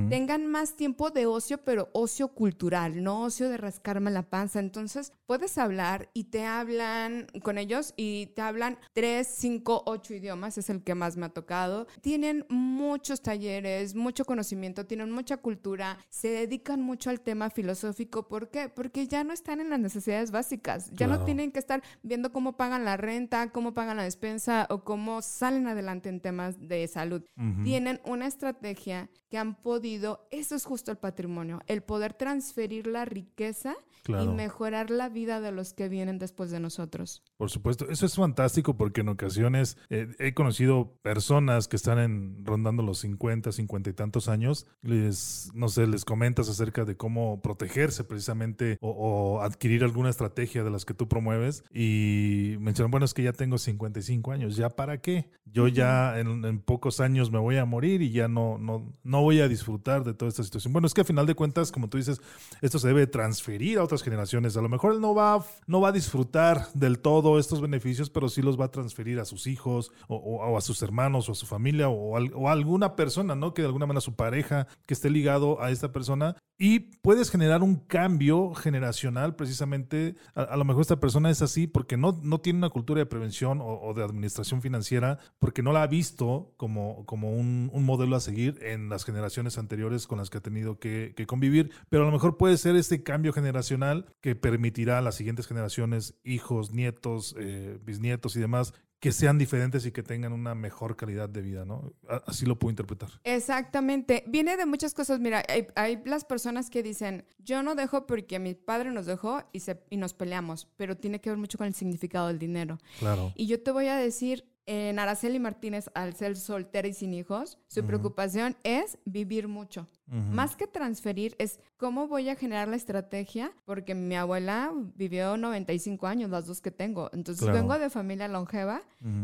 tengan 0.09 0.47
más 0.47 0.75
tiempo 0.75 1.11
de 1.11 1.25
ocio, 1.25 1.59
pero 1.59 1.89
ocio 1.93 2.29
cultural, 2.29 3.01
no 3.03 3.21
ocio 3.21 3.49
de 3.49 3.55
rascarme 3.55 4.11
la 4.11 4.23
panza. 4.23 4.59
Entonces 4.59 5.13
puedes 5.25 5.57
hablar 5.57 6.09
y 6.13 6.25
te 6.25 6.45
hablan 6.45 7.27
con 7.41 7.57
ellos 7.57 7.93
y 7.95 8.27
te 8.35 8.41
hablan 8.41 8.77
tres, 8.93 9.27
cinco, 9.27 9.83
ocho 9.85 10.13
idiomas, 10.13 10.57
es 10.57 10.69
el 10.69 10.83
que 10.83 10.93
más 10.93 11.15
me 11.15 11.25
ha 11.25 11.29
tocado. 11.29 11.87
Tienen 12.01 12.45
muchos 12.49 13.21
talleres, 13.21 13.95
mucho 13.95 14.25
conocimiento, 14.25 14.85
tienen 14.85 15.11
mucha 15.11 15.37
cultura, 15.37 15.97
se 16.09 16.27
dedican 16.27 16.81
mucho 16.81 17.09
al 17.09 17.21
tema 17.21 17.49
filosófico. 17.49 18.27
¿Por 18.27 18.49
qué? 18.49 18.67
Porque 18.67 19.07
ya 19.07 19.23
no 19.23 19.31
están 19.31 19.61
en 19.61 19.69
las 19.69 19.79
necesidades 19.79 20.31
básicas, 20.31 20.91
ya 20.91 21.07
no 21.07 21.23
tienen 21.23 21.51
que 21.51 21.59
estar 21.59 21.81
viendo 22.03 22.33
cómo 22.33 22.57
pagan 22.57 22.83
la 22.83 22.97
renta, 22.97 23.51
cómo 23.51 23.73
pagan 23.73 23.97
la 23.97 24.03
despensa 24.03 24.67
o 24.69 24.83
cómo 24.83 25.21
salen 25.21 25.67
adelante 25.67 26.09
en 26.09 26.19
temas 26.19 26.67
de 26.67 26.87
salud. 26.89 27.23
Tienen 27.63 28.01
una 28.11 28.27
estrategia 28.27 29.09
que 29.29 29.37
han 29.37 29.55
podido, 29.55 30.27
eso 30.31 30.55
es 30.55 30.65
justo 30.65 30.91
el 30.91 30.97
patrimonio, 30.97 31.61
el 31.67 31.81
poder 31.81 32.13
transferir 32.13 32.87
la 32.87 33.05
riqueza 33.05 33.75
y 34.07 34.27
mejorar 34.27 34.89
la 34.89 35.09
vida 35.09 35.41
de 35.41 35.51
los 35.51 35.73
que 35.73 35.89
vienen 35.89 36.19
después 36.19 36.51
de 36.51 36.59
nosotros. 36.59 37.23
Por 37.37 37.49
supuesto, 37.49 37.89
eso 37.89 38.05
es 38.05 38.15
fantástico 38.15 38.75
porque 38.75 39.01
en 39.01 39.09
ocasiones 39.09 39.77
eh, 39.89 40.07
he 40.19 40.33
conocido 40.33 40.97
personas 41.01 41.67
que 41.67 41.75
están 41.75 41.99
en, 41.99 42.45
rondando 42.45 42.83
los 42.83 42.99
50, 42.99 43.51
50 43.51 43.89
y 43.89 43.93
tantos 43.93 44.27
años, 44.27 44.67
les, 44.81 45.51
no 45.53 45.69
sé, 45.69 45.87
les 45.87 46.05
comentas 46.05 46.49
acerca 46.49 46.85
de 46.85 46.97
cómo 46.97 47.41
protegerse 47.41 48.03
precisamente 48.03 48.77
o, 48.81 49.41
adquirir 49.41 49.83
alguna 49.83 50.09
estrategia 50.09 50.63
de 50.63 50.69
las 50.69 50.85
que 50.85 50.93
tú 50.93 51.07
promueves 51.07 51.63
y 51.73 52.55
mencionan, 52.59 52.91
bueno, 52.91 53.05
es 53.05 53.13
que 53.13 53.23
ya 53.23 53.33
tengo 53.33 53.57
55 53.57 54.31
años, 54.31 54.55
¿ya 54.55 54.69
para 54.69 55.01
qué? 55.01 55.29
Yo 55.45 55.67
ya 55.67 56.19
en, 56.19 56.45
en, 56.45 56.59
pocos 56.59 56.99
años 56.99 57.31
me 57.31 57.39
voy 57.39 57.57
a 57.57 57.65
morir 57.65 58.01
y 58.01 58.11
ya 58.11 58.27
no, 58.27 58.57
no, 58.57 58.93
no 59.03 59.21
voy 59.21 59.41
a 59.41 59.47
disfrutar 59.47 60.03
de 60.03 60.13
toda 60.13 60.29
esta 60.29 60.43
situación. 60.43 60.73
Bueno, 60.73 60.87
es 60.87 60.93
que 60.93 61.01
a 61.01 61.05
final 61.05 61.25
de 61.25 61.35
cuentas, 61.35 61.71
como 61.71 61.89
tú 61.89 61.97
dices, 61.97 62.21
esto 62.61 62.79
se 62.79 62.87
debe 62.87 63.07
transferir 63.07 63.79
a 63.79 63.83
otras 63.91 64.03
generaciones. 64.03 64.55
A 64.55 64.61
lo 64.61 64.69
mejor 64.69 64.93
él 64.93 65.01
no 65.01 65.13
va, 65.13 65.43
no 65.67 65.81
va 65.81 65.89
a 65.89 65.91
disfrutar 65.91 66.67
del 66.73 66.99
todo 66.99 67.37
estos 67.37 67.59
beneficios, 67.59 68.09
pero 68.09 68.29
sí 68.29 68.41
los 68.41 68.59
va 68.59 68.65
a 68.65 68.71
transferir 68.71 69.19
a 69.19 69.25
sus 69.25 69.47
hijos 69.47 69.91
o, 70.07 70.57
a 70.57 70.61
sus 70.61 70.81
hermanos 70.81 71.27
o 71.27 71.33
a 71.33 71.35
su 71.35 71.45
familia 71.45 71.89
o, 71.89 72.17
a 72.47 72.51
alguna 72.51 72.95
persona, 72.95 73.35
¿no? 73.35 73.53
Que 73.53 73.61
de 73.61 73.67
alguna 73.67 73.85
manera 73.85 74.01
su 74.01 74.15
pareja 74.15 74.67
que 74.85 74.93
esté 74.93 75.09
ligado 75.09 75.61
a 75.61 75.71
esta 75.71 75.91
persona 75.91 76.37
y 76.63 76.79
puedes 77.01 77.31
generar 77.31 77.63
un 77.63 77.75
cambio 77.75 78.53
generacional 78.53 79.35
precisamente. 79.35 80.15
A, 80.35 80.55
lo 80.55 80.63
mejor 80.63 80.81
esta 80.81 80.99
persona 80.99 81.31
es 81.31 81.41
así 81.41 81.65
porque 81.65 81.97
no, 81.97 82.19
no 82.21 82.39
tiene 82.39 82.57
una 82.57 82.69
cultura 82.69 82.99
de 82.99 83.07
prevención 83.07 83.61
o, 83.63 83.91
de 83.95 84.03
administración 84.03 84.61
financiera, 84.61 85.17
porque 85.39 85.63
no 85.63 85.73
la 85.73 85.81
ha 85.81 85.87
visto 85.87 86.53
como, 86.57 87.03
como 87.07 87.31
un, 87.31 87.71
modelo 87.73 88.15
a 88.15 88.19
seguir 88.19 88.59
en 88.61 88.89
las 88.89 89.05
generaciones 89.05 89.57
anteriores 89.57 90.05
con 90.05 90.19
las 90.19 90.29
que 90.29 90.37
ha 90.37 90.41
tenido 90.41 90.77
que, 90.77 91.15
convivir. 91.25 91.71
Pero 91.89 92.03
a 92.03 92.05
lo 92.05 92.11
mejor 92.11 92.37
puede 92.37 92.57
ser 92.57 92.75
este 92.75 93.01
cambio 93.01 93.33
generacional 93.33 94.05
que 94.21 94.35
permitirá 94.35 94.99
a 94.99 95.01
las 95.01 95.15
siguientes 95.15 95.47
generaciones, 95.47 96.13
hijos, 96.23 96.73
nietos, 96.73 97.35
eh, 97.39 97.79
bisnietos 97.83 98.35
y 98.35 98.39
demás, 98.39 98.75
que 99.01 99.11
sean 99.11 99.39
diferentes 99.39 99.83
y 99.87 99.91
que 99.91 100.03
tengan 100.03 100.31
una 100.31 100.53
mejor 100.53 100.95
calidad 100.95 101.27
de 101.27 101.41
vida, 101.41 101.65
¿no? 101.65 101.91
Así 102.27 102.45
lo 102.45 102.59
puedo 102.59 102.69
interpretar. 102.69 103.09
Exactamente. 103.23 104.23
Viene 104.27 104.55
de 104.57 104.67
muchas 104.67 104.93
cosas. 104.93 105.19
Mira, 105.19 105.43
hay, 105.75 105.99
las 106.05 106.23
personas 106.23 106.69
que 106.69 106.83
dicen, 106.83 107.25
yo 107.39 107.63
no 107.63 107.73
dejo 107.73 108.05
porque 108.05 108.37
mi 108.37 108.53
padre 108.53 108.91
nos 108.91 109.07
dejó 109.07 109.41
y, 109.53 109.61
se, 109.61 109.81
y 109.89 109.97
nos 109.97 110.13
peleamos, 110.13 110.67
pero 110.77 110.95
tiene 110.95 111.19
que 111.19 111.31
ver 111.31 111.39
mucho 111.39 111.57
con 111.57 111.65
el 111.65 111.73
significado 111.73 112.27
del 112.27 112.37
dinero. 112.37 112.77
Claro. 112.99 113.33
Y 113.35 113.47
yo 113.47 113.59
te 113.63 113.71
voy 113.71 113.87
a 113.87 113.95
decir, 113.95 114.45
en 114.65 114.99
Araceli 114.99 115.39
Martínez, 115.39 115.89
al 115.93 116.13
ser 116.13 116.35
soltera 116.35 116.87
y 116.87 116.93
sin 116.93 117.13
hijos, 117.13 117.57
su 117.67 117.83
preocupación 117.85 118.55
es 118.63 118.97
vivir 119.05 119.47
mucho. 119.47 119.87
Más 120.07 120.57
que 120.57 120.67
transferir, 120.67 121.35
es 121.37 121.61
cómo 121.77 122.07
voy 122.07 122.27
a 122.27 122.35
generar 122.35 122.67
la 122.67 122.75
estrategia, 122.75 123.53
porque 123.63 123.95
mi 123.95 124.15
abuela 124.15 124.73
vivió 124.95 125.37
95 125.37 126.05
años, 126.05 126.29
las 126.29 126.47
dos 126.47 126.59
que 126.59 126.69
tengo. 126.69 127.09
Entonces 127.13 127.49
vengo 127.49 127.77
de 127.79 127.89
familia 127.89 128.27
longeva 128.27 128.81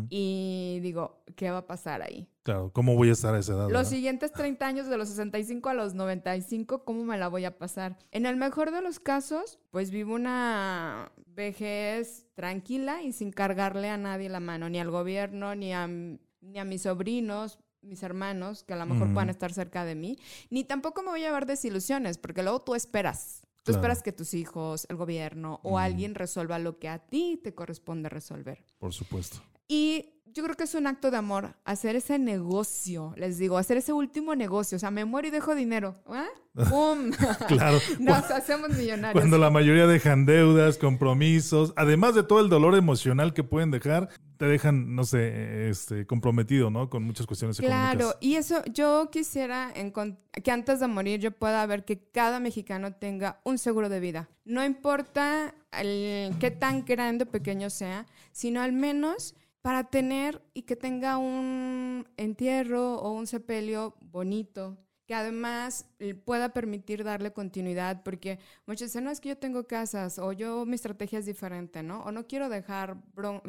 y 0.09 0.79
digo, 0.81 1.23
¿qué 1.35 1.51
va 1.51 1.59
a 1.59 1.67
pasar 1.67 2.01
ahí? 2.01 2.29
Claro, 2.43 2.71
¿cómo 2.71 2.95
voy 2.95 3.09
a 3.09 3.11
estar 3.11 3.35
a 3.35 3.39
esa 3.39 3.53
edad? 3.53 3.69
Los 3.69 3.89
siguientes 3.89 4.31
30 4.31 4.65
años, 4.65 4.87
de 4.87 4.97
los 4.97 5.09
65 5.09 5.67
a 5.67 5.73
los 5.73 5.93
95, 5.93 6.85
¿cómo 6.85 7.03
me 7.03 7.17
la 7.17 7.27
voy 7.27 7.43
a 7.43 7.57
pasar? 7.57 7.97
En 8.11 8.25
el 8.25 8.37
mejor 8.37 8.71
de 8.71 8.81
los 8.81 9.01
casos, 9.01 9.59
pues 9.69 9.91
vivo 9.91 10.15
una 10.15 11.11
vejez 11.37 12.25
tranquila 12.33 13.01
y 13.03 13.13
sin 13.13 13.31
cargarle 13.31 13.89
a 13.89 13.97
nadie 13.97 14.27
la 14.27 14.41
mano, 14.41 14.67
ni 14.69 14.79
al 14.79 14.91
gobierno, 14.91 15.55
ni 15.55 15.71
a, 15.71 15.87
ni 15.87 16.59
a 16.59 16.65
mis 16.65 16.81
sobrinos, 16.81 17.59
mis 17.81 18.03
hermanos, 18.03 18.63
que 18.63 18.73
a 18.73 18.77
lo 18.77 18.85
mejor 18.85 19.13
puedan 19.13 19.29
estar 19.29 19.53
cerca 19.53 19.85
de 19.85 19.95
mí, 19.95 20.17
ni 20.49 20.65
tampoco 20.65 21.03
me 21.03 21.11
voy 21.11 21.23
a 21.23 21.27
llevar 21.27 21.45
desilusiones, 21.45 22.17
porque 22.17 22.43
luego 22.43 22.61
tú 22.61 22.75
esperas. 22.75 23.43
Tú 23.63 23.73
esperas 23.73 24.01
que 24.01 24.13
tus 24.13 24.33
hijos, 24.33 24.87
el 24.89 24.95
gobierno 24.95 25.59
o 25.61 25.77
alguien 25.77 26.15
resuelva 26.15 26.57
lo 26.57 26.79
que 26.79 26.87
a 26.87 26.99
ti 26.99 27.39
te 27.43 27.53
corresponde 27.53 28.07
resolver. 28.07 28.63
Por 28.79 28.93
supuesto. 28.93 29.43
Y 29.67 30.16
yo 30.33 30.43
creo 30.43 30.55
que 30.55 30.63
es 30.63 30.75
un 30.75 30.87
acto 30.87 31.11
de 31.11 31.17
amor 31.17 31.55
hacer 31.65 31.95
ese 31.95 32.19
negocio, 32.19 33.13
les 33.17 33.37
digo, 33.37 33.57
hacer 33.57 33.77
ese 33.77 33.93
último 33.93 34.35
negocio. 34.35 34.75
O 34.75 34.79
sea, 34.79 34.91
me 34.91 35.05
muero 35.05 35.27
y 35.27 35.31
dejo 35.31 35.55
dinero. 35.55 35.95
¿Ah? 36.07 36.27
¡Pum! 36.69 37.11
claro. 37.47 37.79
Nos 37.99 38.31
hacemos 38.31 38.69
millonarios. 38.69 39.13
Cuando 39.13 39.37
la 39.37 39.49
mayoría 39.49 39.87
dejan 39.87 40.25
deudas, 40.25 40.77
compromisos, 40.77 41.73
además 41.75 42.15
de 42.15 42.23
todo 42.23 42.39
el 42.39 42.49
dolor 42.49 42.75
emocional 42.75 43.33
que 43.33 43.43
pueden 43.43 43.71
dejar, 43.71 44.09
te 44.37 44.45
dejan, 44.45 44.95
no 44.95 45.03
sé, 45.03 45.69
este, 45.69 46.05
comprometido, 46.05 46.69
¿no? 46.69 46.89
Con 46.89 47.03
muchas 47.03 47.25
cuestiones 47.25 47.59
económicas. 47.59 47.95
Claro, 47.95 48.15
y 48.19 48.35
eso 48.35 48.63
yo 48.71 49.09
quisiera 49.11 49.73
que 50.43 50.51
antes 50.51 50.79
de 50.79 50.87
morir 50.87 51.19
yo 51.19 51.31
pueda 51.31 51.65
ver 51.65 51.85
que 51.85 51.99
cada 52.11 52.39
mexicano 52.39 52.93
tenga 52.93 53.39
un 53.43 53.57
seguro 53.57 53.89
de 53.89 53.99
vida. 53.99 54.29
No 54.45 54.63
importa 54.63 55.55
el, 55.71 56.35
qué 56.39 56.51
tan 56.51 56.85
grande 56.85 57.25
o 57.25 57.27
pequeño 57.27 57.69
sea, 57.69 58.05
sino 58.31 58.61
al 58.61 58.73
menos 58.73 59.35
para 59.67 59.83
tener 59.83 60.41
y 60.53 60.61
que 60.61 60.77
tenga 60.77 61.17
un 61.17 62.07
entierro 62.15 63.01
o 63.01 63.11
un 63.11 63.27
sepelio 63.27 63.97
bonito, 63.99 64.77
que 65.05 65.13
además 65.13 65.89
pueda 66.23 66.53
permitir 66.53 67.03
darle 67.03 67.33
continuidad, 67.33 68.01
porque 68.01 68.39
muchos 68.65 68.87
dicen, 68.87 69.03
no, 69.03 69.11
es 69.11 69.19
que 69.19 69.27
yo 69.27 69.37
tengo 69.37 69.67
casas 69.67 70.19
o 70.19 70.31
yo 70.31 70.65
mi 70.65 70.75
estrategia 70.75 71.19
es 71.19 71.25
diferente, 71.25 71.83
¿no? 71.83 71.99
O 72.05 72.13
no 72.13 72.27
quiero 72.27 72.47
dejar 72.47 72.95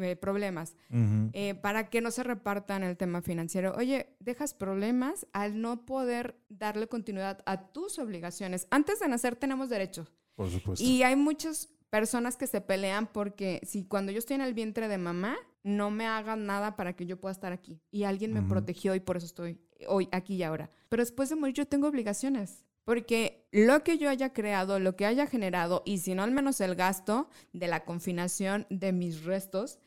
eh, 0.01 0.17
problemas 0.17 0.75
eh, 0.91 1.55
para 1.55 1.89
que 1.89 2.01
no 2.01 2.11
se 2.11 2.23
repartan 2.23 2.83
el 2.83 2.97
tema 2.97 3.21
financiero. 3.21 3.73
Oye, 3.77 4.09
dejas 4.19 4.53
problemas 4.53 5.25
al 5.31 5.61
no 5.61 5.85
poder 5.85 6.35
darle 6.49 6.87
continuidad 6.87 7.41
a 7.45 7.71
tus 7.71 7.97
obligaciones. 7.97 8.67
Antes 8.71 8.99
de 8.99 9.07
nacer 9.07 9.37
tenemos 9.37 9.69
derechos. 9.69 10.11
Por 10.35 10.49
supuesto. 10.49 10.83
Y 10.83 11.01
hay 11.03 11.15
muchas 11.15 11.69
personas 11.89 12.37
que 12.37 12.47
se 12.47 12.61
pelean 12.61 13.07
porque 13.07 13.61
si 13.63 13.85
cuando 13.85 14.11
yo 14.11 14.19
estoy 14.19 14.35
en 14.35 14.41
el 14.41 14.53
vientre 14.53 14.87
de 14.87 14.97
mamá, 14.97 15.37
no 15.63 15.91
me 15.91 16.05
hagan 16.05 16.45
nada 16.45 16.75
para 16.75 16.93
que 16.95 17.05
yo 17.05 17.19
pueda 17.19 17.33
estar 17.33 17.51
aquí. 17.51 17.81
Y 17.91 18.03
alguien 18.03 18.33
me 18.33 18.41
protegió 18.41 18.95
y 18.95 18.99
por 18.99 19.17
eso 19.17 19.25
estoy 19.25 19.59
hoy 19.87 20.07
aquí 20.11 20.35
y 20.35 20.43
ahora. 20.43 20.69
Pero 20.89 21.01
después 21.01 21.29
de 21.29 21.35
morir 21.35 21.55
yo 21.55 21.67
tengo 21.67 21.87
obligaciones. 21.87 22.65
Porque 22.85 23.47
lo 23.51 23.83
que 23.83 23.97
yo 23.97 24.09
haya 24.09 24.31
creado, 24.31 24.79
lo 24.79 24.95
que 24.95 25.05
haya 25.05 25.25
generado, 25.25 25.81
y 25.85 25.99
si 25.99 26.13
no 26.13 26.21
al 26.21 26.31
menos 26.31 26.61
el 26.61 26.75
gasto 26.75 27.29
de 27.51 27.67
la 27.67 27.83
confinación 27.83 28.67
de 28.69 28.91
mis 28.91 29.23
restos, 29.23 29.79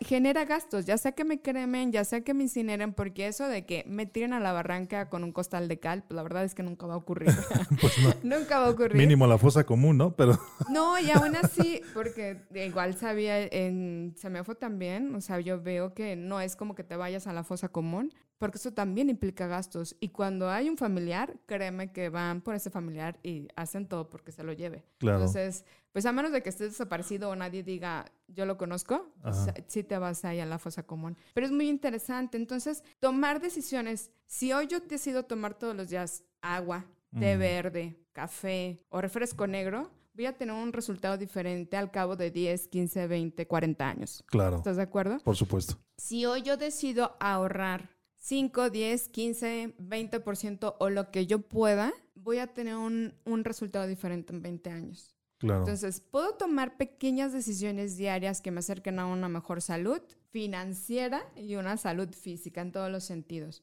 genera 0.00 0.44
gastos. 0.44 0.86
Ya 0.86 0.96
sea 0.96 1.12
que 1.12 1.24
me 1.24 1.40
cremen, 1.40 1.90
ya 1.90 2.04
sea 2.04 2.20
que 2.20 2.34
me 2.34 2.44
incineren, 2.44 2.94
porque 2.94 3.26
eso 3.26 3.48
de 3.48 3.66
que 3.66 3.84
me 3.88 4.06
tiren 4.06 4.32
a 4.32 4.40
la 4.40 4.52
barranca 4.52 5.08
con 5.08 5.24
un 5.24 5.32
costal 5.32 5.66
de 5.66 5.80
cal, 5.80 6.04
pues 6.04 6.14
la 6.14 6.22
verdad 6.22 6.44
es 6.44 6.54
que 6.54 6.62
nunca 6.62 6.86
va 6.86 6.94
a 6.94 6.98
ocurrir. 6.98 7.30
pues 7.80 7.94
nunca 8.22 8.60
va 8.60 8.66
a 8.66 8.70
ocurrir. 8.70 8.96
Mínimo 8.96 9.26
la 9.26 9.38
fosa 9.38 9.64
común, 9.64 9.98
¿no? 9.98 10.14
Pero... 10.14 10.38
no, 10.70 10.98
y 11.00 11.10
aún 11.10 11.34
así, 11.34 11.80
porque 11.94 12.42
igual 12.54 12.94
sabía, 12.96 13.42
en 13.42 14.14
Semefo 14.16 14.54
también, 14.54 15.14
o 15.16 15.20
sea, 15.20 15.40
yo 15.40 15.60
veo 15.60 15.94
que 15.94 16.14
no 16.14 16.40
es 16.40 16.54
como 16.54 16.76
que 16.76 16.84
te 16.84 16.96
vayas 16.96 17.26
a 17.26 17.32
la 17.32 17.42
fosa 17.42 17.68
común, 17.68 18.12
porque 18.38 18.58
eso 18.58 18.72
también 18.72 19.08
implica 19.08 19.46
gastos. 19.46 19.96
Y 20.00 20.10
cuando 20.10 20.50
hay 20.50 20.68
un 20.68 20.76
familiar, 20.76 21.36
créeme 21.46 21.92
que 21.92 22.08
van 22.08 22.40
por 22.40 22.54
ese 22.54 22.70
familiar 22.70 22.83
y 23.22 23.48
hacen 23.56 23.86
todo 23.86 24.08
porque 24.08 24.32
se 24.32 24.42
lo 24.42 24.52
lleve. 24.52 24.84
Entonces, 25.00 25.64
pues 25.92 26.06
a 26.06 26.12
menos 26.12 26.32
de 26.32 26.42
que 26.42 26.48
estés 26.48 26.70
desaparecido 26.70 27.30
o 27.30 27.36
nadie 27.36 27.62
diga, 27.62 28.06
yo 28.28 28.46
lo 28.46 28.56
conozco, 28.56 29.12
pues, 29.22 29.36
sí 29.68 29.82
te 29.82 29.98
vas 29.98 30.24
ahí 30.24 30.40
a 30.40 30.46
la 30.46 30.58
fosa 30.58 30.82
común. 30.82 31.16
Pero 31.34 31.46
es 31.46 31.52
muy 31.52 31.68
interesante. 31.68 32.36
Entonces, 32.36 32.82
tomar 33.00 33.40
decisiones. 33.40 34.10
Si 34.26 34.52
hoy 34.52 34.66
yo 34.66 34.80
decido 34.80 35.24
tomar 35.24 35.54
todos 35.54 35.76
los 35.76 35.88
días 35.88 36.24
agua, 36.40 36.84
té 37.18 37.36
verde, 37.36 37.96
café 38.12 38.80
o 38.88 39.00
refresco 39.00 39.46
negro, 39.46 39.90
voy 40.14 40.26
a 40.26 40.36
tener 40.36 40.54
un 40.54 40.72
resultado 40.72 41.16
diferente 41.16 41.76
al 41.76 41.90
cabo 41.90 42.16
de 42.16 42.30
10, 42.30 42.68
15, 42.68 43.06
20, 43.06 43.46
40 43.46 43.88
años. 43.88 44.24
Claro. 44.26 44.56
¿Estás 44.56 44.76
de 44.76 44.82
acuerdo? 44.82 45.18
Por 45.18 45.36
supuesto. 45.36 45.76
Si 45.96 46.24
hoy 46.24 46.42
yo 46.42 46.56
decido 46.56 47.16
ahorrar 47.20 47.90
5, 48.16 48.70
10, 48.70 49.08
15, 49.08 49.74
20% 49.78 50.76
o 50.78 50.90
lo 50.90 51.10
que 51.10 51.26
yo 51.26 51.40
pueda, 51.40 51.92
voy 52.24 52.38
a 52.38 52.48
tener 52.48 52.74
un, 52.74 53.14
un, 53.24 53.44
resultado 53.44 53.86
diferente 53.86 54.32
en 54.32 54.42
20 54.42 54.70
años. 54.70 55.14
Claro. 55.38 55.60
Entonces, 55.60 56.00
puedo 56.00 56.34
tomar 56.34 56.76
pequeñas 56.76 57.32
decisiones 57.32 57.96
diarias 57.96 58.40
que 58.40 58.50
me 58.50 58.60
acerquen 58.60 58.98
a 58.98 59.06
una 59.06 59.28
mejor 59.28 59.60
salud 59.60 60.00
financiera 60.30 61.22
y 61.36 61.56
una 61.56 61.76
salud 61.76 62.08
física 62.12 62.60
en 62.62 62.72
todos 62.72 62.90
los 62.90 63.04
sentidos. 63.04 63.62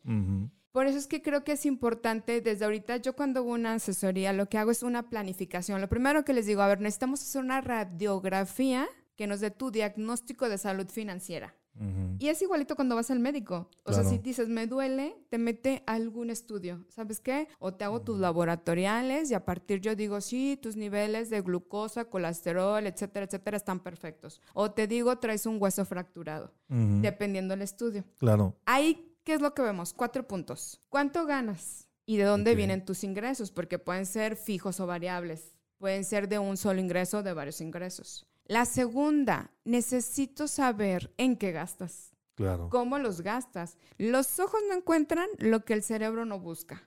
Por 0.72 0.86
eso 0.86 0.98
es 0.98 1.08
que 1.08 1.22
creo 1.22 1.44
que 1.44 1.54
es 1.54 1.66
importante, 1.66 2.40
desde 2.40 2.64
ahorita 2.64 2.98
yo 2.98 3.14
cuando 3.14 3.42
hago 3.42 3.52
una 3.52 3.74
asesoría, 3.74 4.32
lo 4.32 4.48
que 4.48 4.58
hago 4.58 4.72
es 4.72 4.84
una 4.84 5.10
planificación. 5.10 5.82
Lo 5.82 5.90
primero 5.90 6.24
que 6.24 6.34
les 6.34 6.46
digo, 6.46 6.62
a 6.62 6.68
ver, 6.68 6.80
necesitamos 6.80 7.22
hacer 7.22 7.44
una 7.44 7.60
radiografía 7.60 8.88
que 9.18 9.28
nos 9.28 9.42
dé 9.42 9.52
tu 9.52 9.72
diagnóstico 9.72 10.48
de 10.48 10.58
salud 10.58 10.88
financiera. 10.88 11.56
Y 12.20 12.28
es 12.28 12.42
igualito 12.42 12.76
cuando 12.76 12.96
vas 12.96 13.10
al 13.10 13.20
médico. 13.20 13.70
O 13.84 13.94
sea, 13.94 14.04
si 14.04 14.20
dices, 14.20 14.48
me 14.48 14.68
duele, 14.68 15.16
te 15.30 15.38
mete 15.38 15.84
algún 15.88 16.30
estudio. 16.30 16.86
¿Sabes 16.90 17.20
qué? 17.20 17.48
O 17.60 17.74
te 17.74 17.84
hago 17.84 18.02
tus 18.02 18.20
laboratoriales 18.20 19.32
y 19.32 19.34
a 19.34 19.46
partir 19.46 19.82
yo 19.82 19.96
digo, 19.96 20.22
sí, 20.22 20.60
tus 20.62 20.76
niveles 20.76 21.30
de 21.30 21.42
glucosa, 21.42 22.06
colesterol, 22.06 22.86
etcétera, 22.86 23.26
etcétera, 23.26 23.58
están 23.58 23.80
perfectos. 23.80 24.42
O 24.54 24.72
te 24.72 24.86
digo, 24.86 25.18
traes 25.18 25.46
un 25.46 25.58
hueso 25.60 25.84
fracturado, 25.86 26.54
dependiendo 26.68 27.54
del 27.54 27.64
estudio. 27.64 28.06
Claro. 28.20 28.56
Ahí, 28.66 29.16
¿qué 29.24 29.34
es 29.34 29.42
lo 29.42 29.54
que 29.54 29.64
vemos? 29.64 29.94
Cuatro 29.94 30.28
puntos. 30.28 30.82
¿Cuánto 30.90 31.26
ganas? 31.26 31.88
¿Y 32.06 32.18
de 32.18 32.26
dónde 32.26 32.56
vienen 32.56 32.86
tus 32.86 33.04
ingresos? 33.04 33.52
Porque 33.52 33.80
pueden 33.80 34.06
ser 34.06 34.36
fijos 34.36 34.80
o 34.80 34.86
variables. 34.86 35.56
Pueden 35.78 36.04
ser 36.04 36.28
de 36.30 36.38
un 36.38 36.58
solo 36.58 36.80
ingreso 36.80 37.20
o 37.20 37.24
de 37.24 37.34
varios 37.34 37.62
ingresos. 37.62 38.28
La 38.46 38.66
segunda, 38.66 39.52
necesito 39.64 40.48
saber 40.48 41.14
en 41.18 41.38
qué 41.38 41.52
gastas. 41.52 42.14
Claro. 42.36 42.70
¿Cómo 42.70 42.98
los 43.00 43.22
gastas? 43.22 43.78
Los 43.98 44.40
ojos 44.40 44.62
no 44.68 44.76
encuentran 44.76 45.28
lo 45.38 45.64
que 45.64 45.74
el 45.74 45.84
cerebro 45.84 46.26
no 46.26 46.40
busca. 46.40 46.84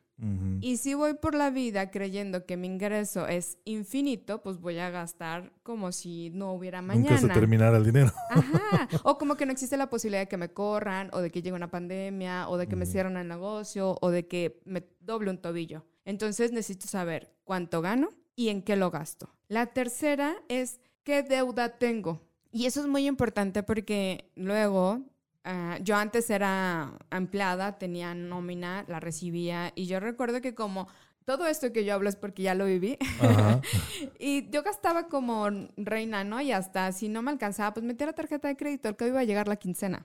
Y 0.61 0.77
si 0.77 0.95
voy 0.95 1.14
por 1.14 1.35
la 1.35 1.51
vida 1.51 1.90
creyendo 1.90 2.47
que 2.47 2.57
mi 2.57 2.69
ingreso 2.69 3.27
es 3.27 3.59
infinito, 3.64 4.43
pues 4.43 4.61
voy 4.61 4.79
a 4.79 4.88
gastar 4.88 5.53
como 5.64 5.90
si 5.90 6.31
no 6.31 6.53
hubiera 6.53 6.83
mañana. 6.83 7.21
Nunca 7.21 7.35
se 7.35 7.40
terminara 7.40 7.77
el 7.77 7.85
dinero. 7.85 8.12
Ajá. 8.31 8.88
O 9.03 9.19
como 9.19 9.37
que 9.37 9.45
no 9.45 9.53
existe 9.53 9.77
la 9.77 9.90
posibilidad 9.90 10.23
de 10.23 10.29
que 10.29 10.37
me 10.37 10.51
corran, 10.51 11.11
o 11.12 11.21
de 11.21 11.31
que 11.31 11.43
llegue 11.43 11.57
una 11.57 11.71
pandemia, 11.71 12.49
o 12.49 12.57
de 12.57 12.69
que 12.69 12.77
me 12.77 12.87
cierren 12.87 13.17
el 13.17 13.27
negocio, 13.27 13.99
o 14.01 14.11
de 14.11 14.29
que 14.29 14.61
me 14.64 14.87
doble 15.01 15.31
un 15.31 15.38
tobillo. 15.38 15.85
Entonces 16.05 16.53
necesito 16.53 16.87
saber 16.87 17.35
cuánto 17.45 17.83
gano 17.83 18.11
y 18.37 18.49
en 18.49 18.62
qué 18.62 18.77
lo 18.77 18.90
gasto. 18.90 19.35
La 19.49 19.67
tercera 19.67 20.37
es 20.49 20.81
¿qué 21.05 21.23
deuda 21.23 21.79
tengo? 21.79 22.21
Y 22.51 22.67
eso 22.67 22.81
es 22.81 22.87
muy 22.87 23.07
importante 23.07 23.62
porque 23.62 24.31
luego 24.35 25.01
ah, 25.45 25.79
yo 25.83 25.97
antes 25.97 26.31
era 26.31 26.99
empleada, 27.11 27.79
tenía 27.79 28.14
nómina, 28.14 28.85
la 28.88 29.01
recibía 29.01 29.73
y 29.75 29.87
yo 29.87 30.01
recuerdo 30.01 30.40
que 30.40 30.55
como 30.55 30.88
todo 31.25 31.47
esto 31.47 31.73
que 31.73 31.85
yo 31.85 31.95
hablo 31.95 32.09
es 32.09 32.17
porque 32.17 32.43
ya 32.43 32.55
lo 32.55 32.67
viví. 32.67 32.99
y 34.19 34.49
yo 34.51 34.62
gastaba 34.62 35.09
como 35.09 35.49
reina, 35.77 36.23
¿no? 36.23 36.40
Y 36.40 36.53
hasta 36.53 36.93
si 36.93 37.09
no 37.09 37.23
me 37.23 37.31
alcanzaba, 37.31 37.73
pues 37.73 37.85
metía 37.85 38.07
la 38.07 38.12
tarjeta 38.12 38.49
de 38.49 38.57
crédito, 38.57 38.88
el 38.88 38.97
que 38.97 39.09
iba 39.09 39.21
a 39.21 39.25
llegar 39.25 39.49
la 39.49 39.57
quincena. 39.57 40.05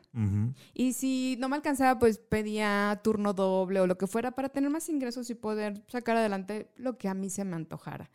Y 0.73 0.93
si 0.93 1.35
no 1.39 1.49
me 1.49 1.57
alcanzaba, 1.57 1.99
pues 1.99 2.19
pedía 2.19 2.99
turno 3.03 3.33
doble 3.33 3.81
o 3.81 3.87
lo 3.87 3.97
que 3.97 4.07
fuera 4.07 4.31
para 4.31 4.49
tener 4.49 4.69
más 4.69 4.87
ingresos 4.89 5.29
y 5.29 5.35
poder 5.35 5.83
sacar 5.87 6.17
adelante 6.17 6.71
lo 6.77 6.97
que 6.97 7.09
a 7.09 7.13
mí 7.13 7.29
se 7.29 7.43
me 7.43 7.55
antojara. 7.55 8.09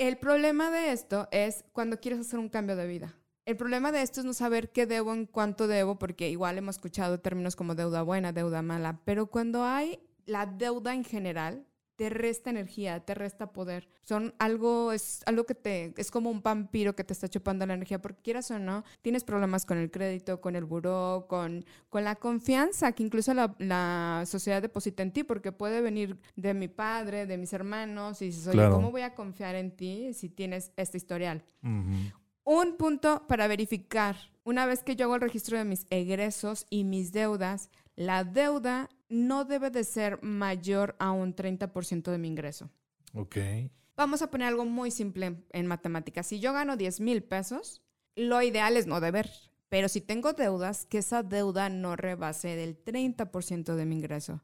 El 0.00 0.16
problema 0.16 0.70
de 0.70 0.92
esto 0.92 1.28
es 1.30 1.62
cuando 1.74 2.00
quieres 2.00 2.20
hacer 2.20 2.38
un 2.38 2.48
cambio 2.48 2.74
de 2.74 2.86
vida. 2.86 3.18
El 3.44 3.58
problema 3.58 3.92
de 3.92 4.00
esto 4.00 4.20
es 4.20 4.24
no 4.24 4.32
saber 4.32 4.72
qué 4.72 4.86
debo 4.86 5.12
en 5.12 5.26
cuánto 5.26 5.68
debo, 5.68 5.98
porque 5.98 6.30
igual 6.30 6.56
hemos 6.56 6.76
escuchado 6.76 7.20
términos 7.20 7.54
como 7.54 7.74
deuda 7.74 8.00
buena, 8.00 8.32
deuda 8.32 8.62
mala, 8.62 9.02
pero 9.04 9.26
cuando 9.26 9.62
hay 9.62 10.00
la 10.24 10.46
deuda 10.46 10.94
en 10.94 11.04
general, 11.04 11.66
te 12.00 12.08
resta 12.08 12.48
energía, 12.48 13.00
te 13.00 13.12
resta 13.12 13.52
poder. 13.52 13.86
Son 14.00 14.32
algo, 14.38 14.90
es 14.90 15.20
algo 15.26 15.44
que 15.44 15.54
te, 15.54 15.92
es 15.98 16.10
como 16.10 16.30
un 16.30 16.40
vampiro 16.40 16.96
que 16.96 17.04
te 17.04 17.12
está 17.12 17.28
chupando 17.28 17.66
la 17.66 17.74
energía, 17.74 18.00
porque 18.00 18.22
quieras 18.22 18.50
o 18.50 18.58
no, 18.58 18.84
tienes 19.02 19.22
problemas 19.22 19.66
con 19.66 19.76
el 19.76 19.90
crédito, 19.90 20.40
con 20.40 20.56
el 20.56 20.64
buró, 20.64 21.26
con, 21.28 21.62
con 21.90 22.02
la 22.02 22.16
confianza 22.16 22.92
que 22.92 23.02
incluso 23.02 23.34
la, 23.34 23.54
la 23.58 24.24
sociedad 24.24 24.62
deposita 24.62 25.02
en 25.02 25.12
ti, 25.12 25.24
porque 25.24 25.52
puede 25.52 25.82
venir 25.82 26.18
de 26.36 26.54
mi 26.54 26.68
padre, 26.68 27.26
de 27.26 27.36
mis 27.36 27.52
hermanos, 27.52 28.22
y 28.22 28.28
dices, 28.28 28.46
oye, 28.46 28.66
¿cómo 28.70 28.90
voy 28.90 29.02
a 29.02 29.14
confiar 29.14 29.54
en 29.54 29.70
ti 29.70 30.14
si 30.14 30.30
tienes 30.30 30.72
este 30.78 30.96
historial? 30.96 31.44
Un 32.44 32.76
punto 32.78 33.26
para 33.28 33.46
verificar. 33.46 34.16
Una 34.42 34.64
vez 34.64 34.82
que 34.82 34.96
yo 34.96 35.04
hago 35.04 35.16
el 35.16 35.20
registro 35.20 35.58
de 35.58 35.66
mis 35.66 35.86
egresos 35.90 36.66
y 36.70 36.84
mis 36.84 37.12
deudas, 37.12 37.68
la 37.94 38.24
deuda 38.24 38.88
no 39.10 39.44
debe 39.44 39.70
de 39.70 39.84
ser 39.84 40.22
mayor 40.22 40.96
a 40.98 41.10
un 41.10 41.34
30% 41.36 42.10
de 42.10 42.18
mi 42.18 42.28
ingreso. 42.28 42.70
Ok. 43.12 43.36
Vamos 43.96 44.22
a 44.22 44.30
poner 44.30 44.48
algo 44.48 44.64
muy 44.64 44.90
simple 44.90 45.44
en 45.50 45.66
matemáticas. 45.66 46.26
Si 46.26 46.40
yo 46.40 46.54
gano 46.54 46.76
10 46.76 47.00
mil 47.00 47.22
pesos, 47.22 47.82
lo 48.16 48.40
ideal 48.40 48.76
es 48.76 48.86
no 48.86 49.00
deber. 49.00 49.30
Pero 49.68 49.88
si 49.88 50.00
tengo 50.00 50.32
deudas, 50.32 50.84
que 50.84 50.98
esa 50.98 51.22
deuda 51.22 51.68
no 51.68 51.94
rebase 51.94 52.56
del 52.56 52.82
30% 52.82 53.76
de 53.76 53.86
mi 53.86 53.94
ingreso. 53.94 54.40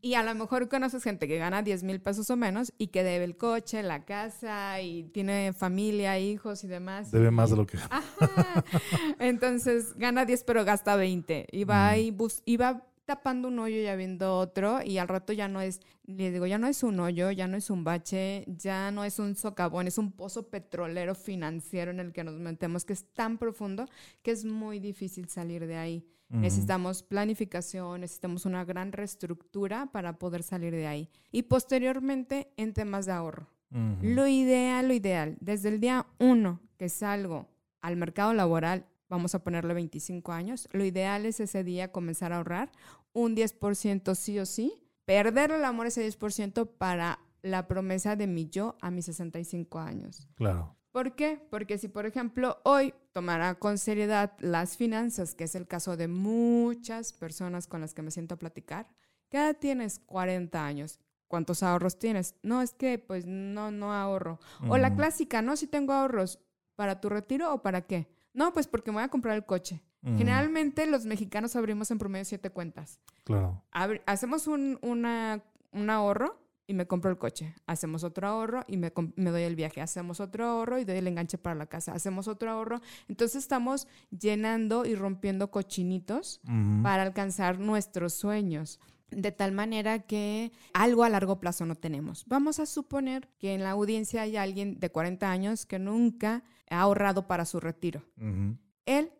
Y 0.00 0.14
a 0.14 0.22
lo 0.22 0.34
mejor 0.34 0.70
conoces 0.70 1.02
gente 1.02 1.28
que 1.28 1.36
gana 1.36 1.62
10 1.62 1.82
mil 1.82 2.00
pesos 2.00 2.30
o 2.30 2.36
menos 2.36 2.72
y 2.78 2.86
que 2.86 3.04
debe 3.04 3.24
el 3.26 3.36
coche, 3.36 3.82
la 3.82 4.06
casa 4.06 4.80
y 4.80 5.04
tiene 5.12 5.52
familia, 5.52 6.18
hijos 6.18 6.64
y 6.64 6.68
demás. 6.68 7.10
Debe 7.10 7.30
más 7.30 7.50
de 7.50 7.56
lo 7.56 7.66
que... 7.66 7.76
Entonces 9.18 9.94
gana 9.96 10.24
10 10.24 10.44
pero 10.44 10.64
gasta 10.64 10.96
20 10.96 11.48
y 11.52 11.64
va, 11.64 11.98
y, 11.98 12.16
y 12.46 12.56
va 12.56 12.82
tapando 13.06 13.48
un 13.48 13.58
hoyo 13.58 13.76
y 13.76 13.86
abriendo 13.86 14.36
otro 14.36 14.82
y 14.84 14.98
al 14.98 15.08
rato 15.08 15.32
ya 15.32 15.48
no 15.48 15.60
es, 15.60 15.80
les 16.04 16.32
digo, 16.32 16.46
ya 16.46 16.58
no 16.58 16.66
es 16.66 16.82
un 16.82 17.00
hoyo, 17.00 17.30
ya 17.30 17.46
no 17.46 17.56
es 17.56 17.70
un 17.70 17.84
bache, 17.84 18.44
ya 18.48 18.90
no 18.90 19.04
es 19.04 19.18
un 19.18 19.36
socavón, 19.36 19.86
es 19.86 19.96
un 19.96 20.12
pozo 20.12 20.50
petrolero 20.50 21.14
financiero 21.14 21.92
en 21.92 22.00
el 22.00 22.12
que 22.12 22.24
nos 22.24 22.34
metemos 22.34 22.84
que 22.84 22.92
es 22.92 23.04
tan 23.14 23.38
profundo 23.38 23.86
que 24.22 24.32
es 24.32 24.44
muy 24.44 24.80
difícil 24.80 25.28
salir 25.28 25.66
de 25.66 25.76
ahí. 25.76 26.06
Necesitamos 26.28 27.04
planificación, 27.04 28.00
necesitamos 28.00 28.46
una 28.46 28.64
gran 28.64 28.90
reestructura 28.90 29.86
para 29.92 30.18
poder 30.18 30.42
salir 30.42 30.74
de 30.74 30.88
ahí. 30.88 31.08
Y 31.30 31.42
posteriormente 31.42 32.52
en 32.56 32.72
temas 32.72 33.06
de 33.06 33.12
ahorro. 33.12 33.48
Lo 34.02 34.26
ideal, 34.26 34.88
lo 34.88 34.94
ideal, 34.94 35.36
desde 35.40 35.68
el 35.68 35.80
día 35.80 36.06
uno 36.18 36.60
que 36.78 36.88
salgo 36.88 37.48
al 37.80 37.96
mercado 37.96 38.32
laboral 38.34 38.86
vamos 39.08 39.34
a 39.34 39.42
ponerle 39.42 39.74
25 39.74 40.32
años, 40.32 40.68
lo 40.72 40.84
ideal 40.84 41.26
es 41.26 41.40
ese 41.40 41.64
día 41.64 41.92
comenzar 41.92 42.32
a 42.32 42.38
ahorrar 42.38 42.70
un 43.12 43.34
10% 43.34 44.14
sí 44.14 44.38
o 44.38 44.46
sí, 44.46 44.74
perder 45.04 45.52
el 45.52 45.64
amor 45.64 45.86
ese 45.86 46.06
10% 46.06 46.68
para 46.76 47.20
la 47.42 47.68
promesa 47.68 48.16
de 48.16 48.26
mi 48.26 48.48
yo 48.48 48.76
a 48.80 48.90
mis 48.90 49.06
65 49.06 49.78
años. 49.78 50.28
Claro. 50.34 50.76
¿Por 50.90 51.14
qué? 51.14 51.46
Porque 51.50 51.78
si, 51.78 51.88
por 51.88 52.06
ejemplo, 52.06 52.58
hoy 52.64 52.94
tomara 53.12 53.56
con 53.56 53.76
seriedad 53.76 54.32
las 54.38 54.76
finanzas, 54.78 55.34
que 55.34 55.44
es 55.44 55.54
el 55.54 55.66
caso 55.66 55.96
de 55.96 56.08
muchas 56.08 57.12
personas 57.12 57.66
con 57.66 57.82
las 57.82 57.92
que 57.92 58.02
me 58.02 58.10
siento 58.10 58.34
a 58.34 58.38
platicar, 58.38 58.88
¿qué 59.28 59.36
edad 59.36 59.56
tienes? 59.58 59.98
40 59.98 60.64
años. 60.64 60.98
¿Cuántos 61.28 61.62
ahorros 61.62 61.98
tienes? 61.98 62.36
No, 62.42 62.62
es 62.62 62.72
que 62.72 62.98
pues 62.98 63.26
no, 63.26 63.70
no 63.70 63.92
ahorro. 63.92 64.38
O 64.68 64.78
la 64.78 64.94
clásica, 64.94 65.42
no, 65.42 65.56
si 65.56 65.66
tengo 65.66 65.92
ahorros. 65.92 66.38
¿Para 66.76 67.00
tu 67.00 67.08
retiro 67.08 67.52
o 67.52 67.62
para 67.62 67.82
qué? 67.82 68.08
No, 68.36 68.52
pues 68.52 68.66
porque 68.66 68.90
me 68.90 68.96
voy 68.96 69.04
a 69.04 69.08
comprar 69.08 69.34
el 69.34 69.46
coche. 69.46 69.82
Generalmente 70.04 70.86
los 70.86 71.04
mexicanos 71.04 71.56
abrimos 71.56 71.90
en 71.90 71.98
promedio 71.98 72.26
siete 72.26 72.50
cuentas. 72.50 73.00
Claro. 73.24 73.64
hacemos 74.04 74.46
un, 74.46 74.78
ahorro 75.90 76.38
y 76.66 76.74
me 76.74 76.86
compro 76.86 77.10
el 77.10 77.16
coche. 77.16 77.54
Hacemos 77.66 78.04
otro 78.04 78.28
ahorro 78.28 78.62
y 78.68 78.76
me, 78.76 78.90
doy 78.90 79.42
el 79.42 79.56
viaje. 79.56 79.80
Hacemos 79.80 80.20
otro 80.20 80.44
ahorro 80.44 80.78
y 80.78 80.84
doy 80.84 80.98
el 80.98 81.08
enganche 81.08 81.38
para 81.38 81.56
la 81.56 81.66
casa. 81.66 81.92
Hacemos 81.92 82.28
otro 82.28 82.50
ahorro. 82.50 82.82
Entonces 83.08 83.42
estamos 83.42 83.88
llenando 84.10 84.84
y 84.84 84.94
rompiendo 84.94 85.50
cochinitos 85.50 86.42
para 86.82 87.02
alcanzar 87.02 87.58
nuestros 87.58 88.12
sueños. 88.12 88.80
De 89.10 89.32
tal 89.32 89.52
manera 89.52 90.00
que 90.00 90.52
algo 90.74 91.04
a 91.04 91.08
largo 91.08 91.40
plazo 91.40 91.64
no 91.64 91.74
tenemos. 91.74 92.26
Vamos 92.26 92.60
a 92.60 92.66
suponer 92.66 93.30
que 93.38 93.54
en 93.54 93.62
la 93.62 93.70
audiencia 93.70 94.22
hay 94.22 94.36
alguien 94.36 94.78
de 94.78 94.90
40 94.90 95.30
años 95.30 95.64
que 95.64 95.78
nunca 95.78 96.44
ha 96.70 96.80
ahorrado 96.80 97.26
para 97.26 97.44
su 97.44 97.60
retiro. 97.60 98.02
Él 98.86 99.12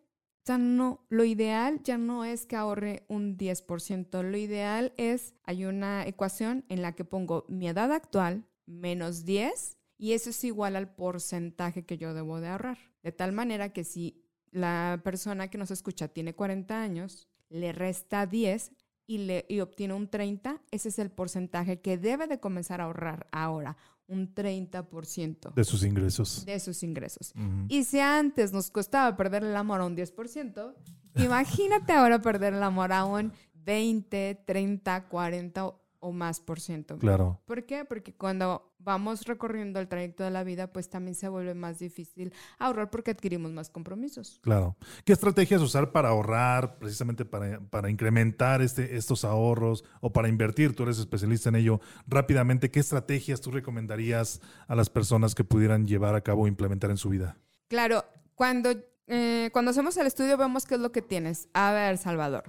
ya 0.45 0.57
no, 0.57 1.05
lo 1.09 1.25
ideal 1.25 1.81
ya 1.83 1.97
no 1.97 2.23
es 2.23 2.45
que 2.45 2.55
ahorre 2.55 3.03
un 3.09 3.37
10%, 3.37 4.23
lo 4.23 4.37
ideal 4.37 4.93
es, 4.95 5.33
hay 5.43 5.65
una 5.65 6.07
ecuación 6.07 6.63
en 6.69 6.81
la 6.81 6.93
que 6.93 7.03
pongo 7.03 7.45
mi 7.49 7.67
edad 7.67 7.91
actual 7.91 8.45
menos 8.65 9.25
10 9.25 9.77
y 9.97 10.13
eso 10.13 10.29
es 10.29 10.43
igual 10.43 10.75
al 10.75 10.93
porcentaje 10.93 11.85
que 11.85 11.97
yo 11.97 12.13
debo 12.13 12.39
de 12.39 12.47
ahorrar. 12.47 12.77
De 13.03 13.11
tal 13.11 13.33
manera 13.33 13.73
que 13.73 13.83
si 13.83 14.23
la 14.51 15.01
persona 15.03 15.49
que 15.49 15.57
nos 15.57 15.71
escucha 15.71 16.07
tiene 16.07 16.33
40 16.33 16.81
años, 16.81 17.27
le 17.49 17.71
resta 17.71 18.25
10 18.25 18.71
y, 19.05 19.17
le, 19.19 19.45
y 19.49 19.59
obtiene 19.59 19.93
un 19.93 20.09
30, 20.09 20.61
ese 20.71 20.89
es 20.89 20.99
el 20.99 21.11
porcentaje 21.11 21.81
que 21.81 21.97
debe 21.97 22.27
de 22.27 22.39
comenzar 22.39 22.79
a 22.79 22.85
ahorrar 22.85 23.27
ahora 23.31 23.77
un 24.07 24.33
30%. 24.33 25.53
De 25.53 25.63
sus 25.63 25.83
ingresos. 25.83 26.45
De 26.45 26.59
sus 26.59 26.83
ingresos. 26.83 27.33
Y 27.67 27.83
si 27.83 27.99
antes 27.99 28.53
nos 28.53 28.71
costaba 28.71 29.15
perder 29.15 29.43
el 29.43 29.55
amor 29.55 29.81
a 29.81 29.85
un 29.85 29.95
10%, 29.95 30.73
imagínate 31.15 31.93
ahora 31.93 32.21
perder 32.21 32.53
el 32.53 32.63
amor 32.63 32.93
a 32.93 33.05
un 33.05 33.31
20, 33.53 34.43
30, 34.45 35.07
40 35.07 35.73
o 35.99 36.11
más 36.11 36.39
por 36.39 36.59
ciento. 36.59 36.97
Claro. 36.97 37.41
¿Por 37.45 37.65
qué? 37.65 37.85
Porque 37.85 38.15
cuando 38.15 38.73
vamos 38.87 39.25
recorriendo 39.25 39.81
el 39.81 39.89
trayecto 39.89 40.23
de 40.23 40.31
la 40.31 40.45
vida, 40.45 40.71
pues 40.71 40.89
también 40.89 41.13
se 41.13 41.27
vuelve 41.27 41.53
más 41.53 41.77
difícil 41.77 42.33
ahorrar 42.57 42.89
porque 42.89 43.11
adquirimos 43.11 43.51
más 43.51 43.69
compromisos. 43.69 44.39
Claro. 44.41 44.77
¿Qué 45.03 45.11
estrategias 45.11 45.61
usar 45.61 45.91
para 45.91 46.07
ahorrar, 46.07 46.79
precisamente 46.79 47.25
para, 47.25 47.59
para 47.59 47.89
incrementar 47.89 48.61
este, 48.61 48.95
estos 48.95 49.25
ahorros 49.25 49.83
o 49.99 50.13
para 50.13 50.29
invertir? 50.29 50.73
Tú 50.73 50.83
eres 50.83 50.99
especialista 50.99 51.49
en 51.49 51.57
ello. 51.57 51.81
Rápidamente, 52.07 52.71
¿qué 52.71 52.79
estrategias 52.79 53.41
tú 53.41 53.51
recomendarías 53.51 54.39
a 54.69 54.75
las 54.75 54.89
personas 54.89 55.35
que 55.35 55.43
pudieran 55.43 55.85
llevar 55.85 56.15
a 56.15 56.21
cabo 56.21 56.43
o 56.43 56.47
implementar 56.47 56.89
en 56.89 56.97
su 56.97 57.09
vida? 57.09 57.35
Claro, 57.67 58.05
cuando, 58.35 58.71
eh, 59.07 59.49
cuando 59.51 59.71
hacemos 59.71 59.97
el 59.97 60.07
estudio 60.07 60.37
vemos 60.37 60.65
qué 60.65 60.75
es 60.75 60.81
lo 60.81 60.93
que 60.93 61.01
tienes. 61.01 61.49
A 61.53 61.73
ver, 61.73 61.97
Salvador. 61.97 62.45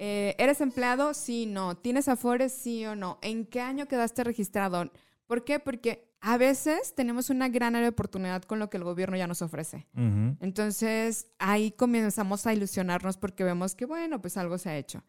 Eh, 0.00 0.34
¿Eres 0.38 0.60
empleado? 0.60 1.14
Sí, 1.14 1.46
no. 1.46 1.76
¿Tienes 1.76 2.08
afores? 2.08 2.52
Sí 2.52 2.84
o 2.86 2.96
no. 2.96 3.20
¿En 3.22 3.46
qué 3.46 3.60
año 3.60 3.86
quedaste 3.86 4.24
registrado? 4.24 4.90
¿Por 5.26 5.44
qué? 5.44 5.58
Porque 5.58 6.06
a 6.20 6.38
veces 6.38 6.94
tenemos 6.94 7.30
una 7.30 7.48
gran 7.48 7.76
área 7.76 7.86
de 7.86 7.92
oportunidad 7.92 8.42
con 8.42 8.58
lo 8.58 8.70
que 8.70 8.76
el 8.76 8.84
gobierno 8.84 9.16
ya 9.16 9.26
nos 9.26 9.42
ofrece. 9.42 9.86
Entonces 10.40 11.28
ahí 11.38 11.72
comenzamos 11.72 12.46
a 12.46 12.54
ilusionarnos 12.54 13.16
porque 13.16 13.44
vemos 13.44 13.74
que, 13.74 13.86
bueno, 13.86 14.20
pues 14.20 14.36
algo 14.36 14.58
se 14.58 14.70
ha 14.70 14.76
hecho. 14.76 15.04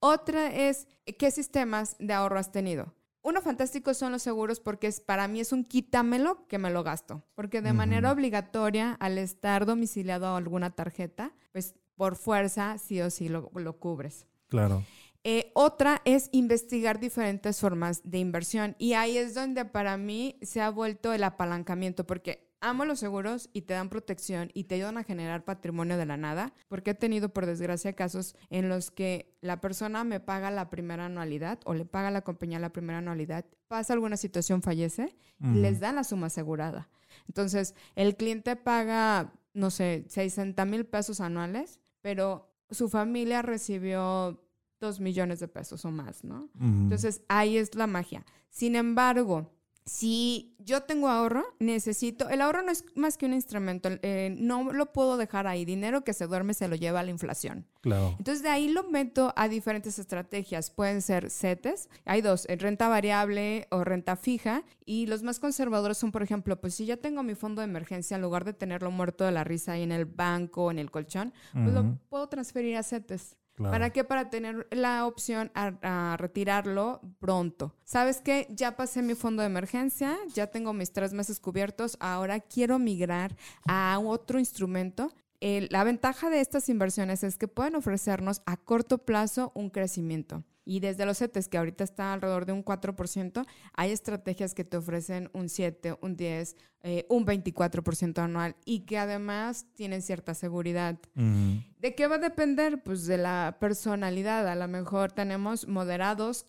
Otra 0.00 0.52
es, 0.52 0.88
¿qué 1.18 1.30
sistemas 1.30 1.96
de 1.98 2.12
ahorro 2.12 2.38
has 2.38 2.52
tenido? 2.52 2.94
Uno 3.22 3.42
fantástico 3.42 3.94
son 3.94 4.12
los 4.12 4.22
seguros 4.22 4.60
porque 4.60 4.86
es, 4.86 5.00
para 5.00 5.28
mí 5.28 5.40
es 5.40 5.52
un 5.52 5.64
quítamelo 5.64 6.46
que 6.46 6.58
me 6.58 6.70
lo 6.70 6.82
gasto. 6.82 7.24
Porque 7.34 7.60
de 7.60 7.72
manera 7.72 8.10
obligatoria, 8.10 8.92
al 9.00 9.18
estar 9.18 9.66
domiciliado 9.66 10.28
a 10.28 10.36
alguna 10.36 10.70
tarjeta, 10.70 11.32
pues 11.52 11.74
por 11.94 12.16
fuerza 12.16 12.78
sí 12.78 13.00
o 13.00 13.10
sí 13.10 13.28
lo, 13.28 13.50
lo 13.54 13.78
cubres. 13.78 14.26
Claro. 14.48 14.82
Eh, 15.24 15.50
otra 15.54 16.00
es 16.04 16.28
investigar 16.32 17.00
diferentes 17.00 17.60
formas 17.60 18.02
de 18.04 18.18
inversión 18.18 18.76
y 18.78 18.92
ahí 18.92 19.18
es 19.18 19.34
donde 19.34 19.64
para 19.64 19.96
mí 19.96 20.38
se 20.42 20.60
ha 20.60 20.70
vuelto 20.70 21.12
el 21.12 21.24
apalancamiento 21.24 22.06
porque 22.06 22.48
amo 22.60 22.84
los 22.84 23.00
seguros 23.00 23.50
y 23.52 23.62
te 23.62 23.74
dan 23.74 23.88
protección 23.88 24.50
y 24.54 24.64
te 24.64 24.76
ayudan 24.76 24.98
a 24.98 25.04
generar 25.04 25.44
patrimonio 25.44 25.96
de 25.96 26.06
la 26.06 26.16
nada 26.16 26.52
porque 26.68 26.90
he 26.90 26.94
tenido 26.94 27.28
por 27.28 27.46
desgracia 27.46 27.92
casos 27.92 28.36
en 28.50 28.68
los 28.68 28.90
que 28.90 29.36
la 29.40 29.60
persona 29.60 30.04
me 30.04 30.20
paga 30.20 30.50
la 30.50 30.70
primera 30.70 31.06
anualidad 31.06 31.58
o 31.64 31.74
le 31.74 31.84
paga 31.84 32.08
a 32.08 32.12
la 32.12 32.22
compañía 32.22 32.58
la 32.58 32.72
primera 32.72 32.98
anualidad, 32.98 33.44
pasa 33.68 33.92
alguna 33.92 34.16
situación, 34.16 34.62
fallece 34.62 35.16
y 35.40 35.58
les 35.58 35.80
dan 35.80 35.96
la 35.96 36.04
suma 36.04 36.28
asegurada. 36.28 36.88
Entonces 37.26 37.74
el 37.94 38.16
cliente 38.16 38.56
paga, 38.56 39.32
no 39.52 39.70
sé, 39.70 40.04
60 40.08 40.64
mil 40.64 40.84
pesos 40.86 41.20
anuales, 41.20 41.80
pero 42.00 42.52
su 42.70 42.88
familia 42.88 43.42
recibió 43.42 44.42
dos 44.80 45.00
millones 45.00 45.40
de 45.40 45.48
pesos 45.48 45.84
o 45.84 45.90
más, 45.90 46.24
¿no? 46.24 46.48
Entonces, 46.60 47.22
ahí 47.28 47.56
es 47.56 47.74
la 47.74 47.86
magia. 47.86 48.24
Sin 48.50 48.76
embargo, 48.76 49.52
si 49.88 50.54
yo 50.58 50.82
tengo 50.82 51.08
ahorro, 51.08 51.44
necesito, 51.58 52.28
el 52.28 52.42
ahorro 52.42 52.62
no 52.62 52.70
es 52.70 52.84
más 52.94 53.16
que 53.16 53.24
un 53.24 53.32
instrumento, 53.32 53.88
eh, 54.02 54.34
no 54.38 54.70
lo 54.72 54.92
puedo 54.92 55.16
dejar 55.16 55.46
ahí, 55.46 55.64
dinero 55.64 56.04
que 56.04 56.12
se 56.12 56.26
duerme 56.26 56.52
se 56.52 56.68
lo 56.68 56.76
lleva 56.76 57.00
a 57.00 57.02
la 57.02 57.10
inflación. 57.10 57.66
Claro. 57.80 58.14
Entonces 58.18 58.42
de 58.42 58.50
ahí 58.50 58.68
lo 58.68 58.84
meto 58.84 59.32
a 59.34 59.48
diferentes 59.48 59.98
estrategias, 59.98 60.70
pueden 60.70 61.00
ser 61.00 61.30
CETES, 61.30 61.88
hay 62.04 62.20
dos, 62.20 62.44
eh, 62.48 62.56
renta 62.56 62.88
variable 62.88 63.66
o 63.70 63.82
renta 63.82 64.16
fija, 64.16 64.62
y 64.84 65.06
los 65.06 65.22
más 65.22 65.40
conservadores 65.40 65.96
son, 65.96 66.12
por 66.12 66.22
ejemplo, 66.22 66.60
pues 66.60 66.74
si 66.74 66.84
ya 66.84 66.98
tengo 66.98 67.22
mi 67.22 67.34
fondo 67.34 67.62
de 67.62 67.68
emergencia, 67.68 68.16
en 68.16 68.22
lugar 68.22 68.44
de 68.44 68.52
tenerlo 68.52 68.90
muerto 68.90 69.24
de 69.24 69.32
la 69.32 69.44
risa 69.44 69.72
ahí 69.72 69.82
en 69.82 69.92
el 69.92 70.04
banco 70.04 70.64
o 70.64 70.70
en 70.70 70.78
el 70.78 70.90
colchón, 70.90 71.32
pues 71.52 71.72
lo 71.72 71.98
puedo 72.10 72.28
transferir 72.28 72.76
a 72.76 72.82
CETES. 72.82 73.36
¿Para 73.58 73.90
qué? 73.90 74.04
Para 74.04 74.30
tener 74.30 74.66
la 74.70 75.06
opción 75.06 75.50
a, 75.54 76.16
retirarlo 76.18 77.00
pronto. 77.18 77.74
¿Sabes 77.84 78.20
qué? 78.20 78.46
Ya 78.50 78.76
pasé 78.76 79.02
mi 79.02 79.14
fondo 79.14 79.42
de 79.42 79.46
emergencia, 79.46 80.16
ya 80.34 80.48
tengo 80.48 80.72
mis 80.72 80.92
tres 80.92 81.12
meses 81.12 81.40
cubiertos, 81.40 81.96
ahora 82.00 82.40
quiero 82.40 82.78
migrar 82.78 83.36
a 83.66 83.98
otro 84.02 84.38
instrumento 84.38 85.12
la 85.40 85.84
ventaja 85.84 86.30
de 86.30 86.40
estas 86.40 86.68
inversiones 86.68 87.22
es 87.22 87.38
que 87.38 87.48
pueden 87.48 87.76
ofrecernos 87.76 88.42
a 88.46 88.56
corto 88.56 88.98
plazo 88.98 89.52
un 89.54 89.70
crecimiento. 89.70 90.44
Y 90.68 90.80
desde 90.80 91.06
los 91.06 91.16
CETES, 91.16 91.48
que 91.48 91.56
ahorita 91.56 91.82
está 91.82 92.12
alrededor 92.12 92.44
de 92.44 92.52
un 92.52 92.62
4%, 92.62 93.46
hay 93.72 93.90
estrategias 93.90 94.54
que 94.54 94.64
te 94.64 94.76
ofrecen 94.76 95.30
un 95.32 95.48
7, 95.48 95.96
un 96.02 96.14
10, 96.14 96.56
eh, 96.82 97.06
un 97.08 97.24
24% 97.24 98.18
anual 98.18 98.54
y 98.66 98.80
que 98.80 98.98
además 98.98 99.66
tienen 99.72 100.02
cierta 100.02 100.34
seguridad. 100.34 100.98
¿De 101.14 101.94
qué 101.94 102.06
va 102.06 102.16
a 102.16 102.18
depender? 102.18 102.82
Pues 102.82 103.06
de 103.06 103.16
la 103.16 103.56
personalidad. 103.58 104.46
A 104.46 104.56
lo 104.56 104.68
mejor 104.68 105.10
tenemos 105.10 105.66
moderados, 105.66 106.46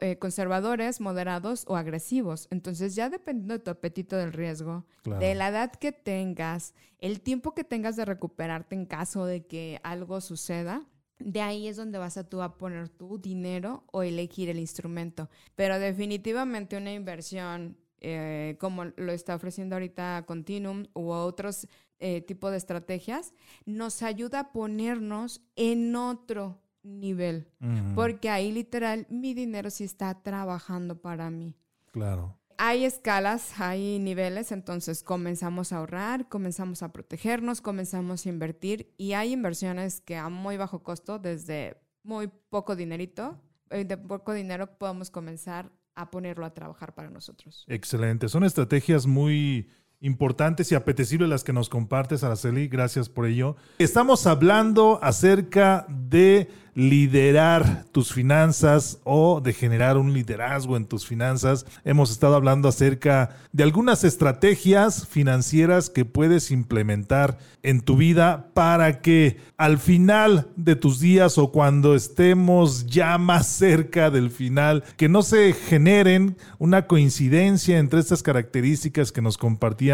eh, 0.00 0.18
conservadores, 0.18 1.00
moderados 1.00 1.64
o 1.68 1.76
agresivos. 1.76 2.48
Entonces 2.50 2.96
ya 2.96 3.08
dependiendo 3.08 3.54
de 3.54 3.60
tu 3.60 3.70
apetito 3.70 4.16
del 4.16 4.32
riesgo, 4.32 4.84
de 5.04 5.36
la 5.36 5.50
edad 5.50 5.70
que 5.70 5.92
tengas, 5.92 6.74
el 6.98 7.20
tiempo 7.20 7.54
que 7.54 7.62
tengas 7.62 7.94
de 7.94 8.04
recuperarte 8.04 8.74
en 8.74 8.84
caso 8.84 9.26
de 9.26 9.46
que 9.46 9.78
algo 9.84 10.20
suceda, 10.20 10.88
de 11.18 11.40
ahí 11.40 11.68
es 11.68 11.76
donde 11.76 11.98
vas 11.98 12.16
a 12.16 12.28
tú 12.28 12.42
a 12.42 12.56
poner 12.58 12.88
tu 12.88 13.18
dinero 13.18 13.84
o 13.92 14.02
elegir 14.02 14.48
el 14.48 14.58
instrumento. 14.58 15.30
Pero 15.54 15.78
definitivamente 15.78 16.76
una 16.76 16.92
inversión 16.92 17.76
eh, 18.00 18.56
como 18.60 18.84
lo 18.84 19.12
está 19.12 19.34
ofreciendo 19.34 19.76
ahorita 19.76 20.24
Continuum 20.26 20.86
u 20.92 21.10
otros 21.10 21.66
eh, 22.00 22.20
tipos 22.20 22.50
de 22.50 22.58
estrategias, 22.58 23.32
nos 23.64 24.02
ayuda 24.02 24.40
a 24.40 24.52
ponernos 24.52 25.40
en 25.56 25.96
otro 25.96 26.60
nivel. 26.82 27.48
Porque 27.94 28.28
ahí 28.28 28.52
literal 28.52 29.06
mi 29.08 29.32
dinero 29.32 29.70
sí 29.70 29.84
está 29.84 30.22
trabajando 30.22 31.00
para 31.00 31.30
mí. 31.30 31.56
Claro 31.92 32.36
hay 32.58 32.84
escalas, 32.84 33.60
hay 33.60 33.98
niveles, 33.98 34.52
entonces 34.52 35.02
comenzamos 35.02 35.72
a 35.72 35.78
ahorrar, 35.78 36.28
comenzamos 36.28 36.82
a 36.82 36.92
protegernos, 36.92 37.60
comenzamos 37.60 38.26
a 38.26 38.28
invertir 38.28 38.92
y 38.96 39.12
hay 39.12 39.32
inversiones 39.32 40.00
que 40.00 40.16
a 40.16 40.28
muy 40.28 40.56
bajo 40.56 40.82
costo, 40.82 41.18
desde 41.18 41.76
muy 42.02 42.28
poco 42.50 42.76
dinerito, 42.76 43.40
eh, 43.70 43.84
de 43.84 43.96
poco 43.96 44.32
dinero 44.32 44.78
podemos 44.78 45.10
comenzar 45.10 45.72
a 45.94 46.10
ponerlo 46.10 46.44
a 46.44 46.54
trabajar 46.54 46.94
para 46.94 47.10
nosotros. 47.10 47.64
Excelente, 47.68 48.28
son 48.28 48.44
estrategias 48.44 49.06
muy 49.06 49.70
importantes 50.04 50.70
y 50.70 50.74
apetecibles 50.74 51.30
las 51.30 51.44
que 51.44 51.54
nos 51.54 51.70
compartes, 51.70 52.22
Araceli, 52.22 52.68
gracias 52.68 53.08
por 53.08 53.26
ello. 53.26 53.56
Estamos 53.78 54.26
hablando 54.26 54.98
acerca 55.02 55.86
de 55.88 56.48
liderar 56.74 57.84
tus 57.92 58.12
finanzas 58.12 58.98
o 59.04 59.40
de 59.40 59.52
generar 59.52 59.96
un 59.96 60.12
liderazgo 60.12 60.76
en 60.76 60.86
tus 60.86 61.06
finanzas. 61.06 61.66
Hemos 61.84 62.10
estado 62.10 62.34
hablando 62.34 62.68
acerca 62.68 63.36
de 63.52 63.62
algunas 63.62 64.02
estrategias 64.02 65.06
financieras 65.06 65.88
que 65.88 66.04
puedes 66.04 66.50
implementar 66.50 67.38
en 67.62 67.80
tu 67.80 67.96
vida 67.96 68.50
para 68.54 69.00
que 69.00 69.38
al 69.56 69.78
final 69.78 70.48
de 70.56 70.74
tus 70.74 70.98
días 70.98 71.38
o 71.38 71.52
cuando 71.52 71.94
estemos 71.94 72.86
ya 72.86 73.18
más 73.18 73.46
cerca 73.46 74.10
del 74.10 74.30
final, 74.30 74.82
que 74.96 75.08
no 75.08 75.22
se 75.22 75.52
generen 75.52 76.36
una 76.58 76.86
coincidencia 76.86 77.78
entre 77.78 78.00
estas 78.00 78.22
características 78.22 79.12
que 79.12 79.22
nos 79.22 79.38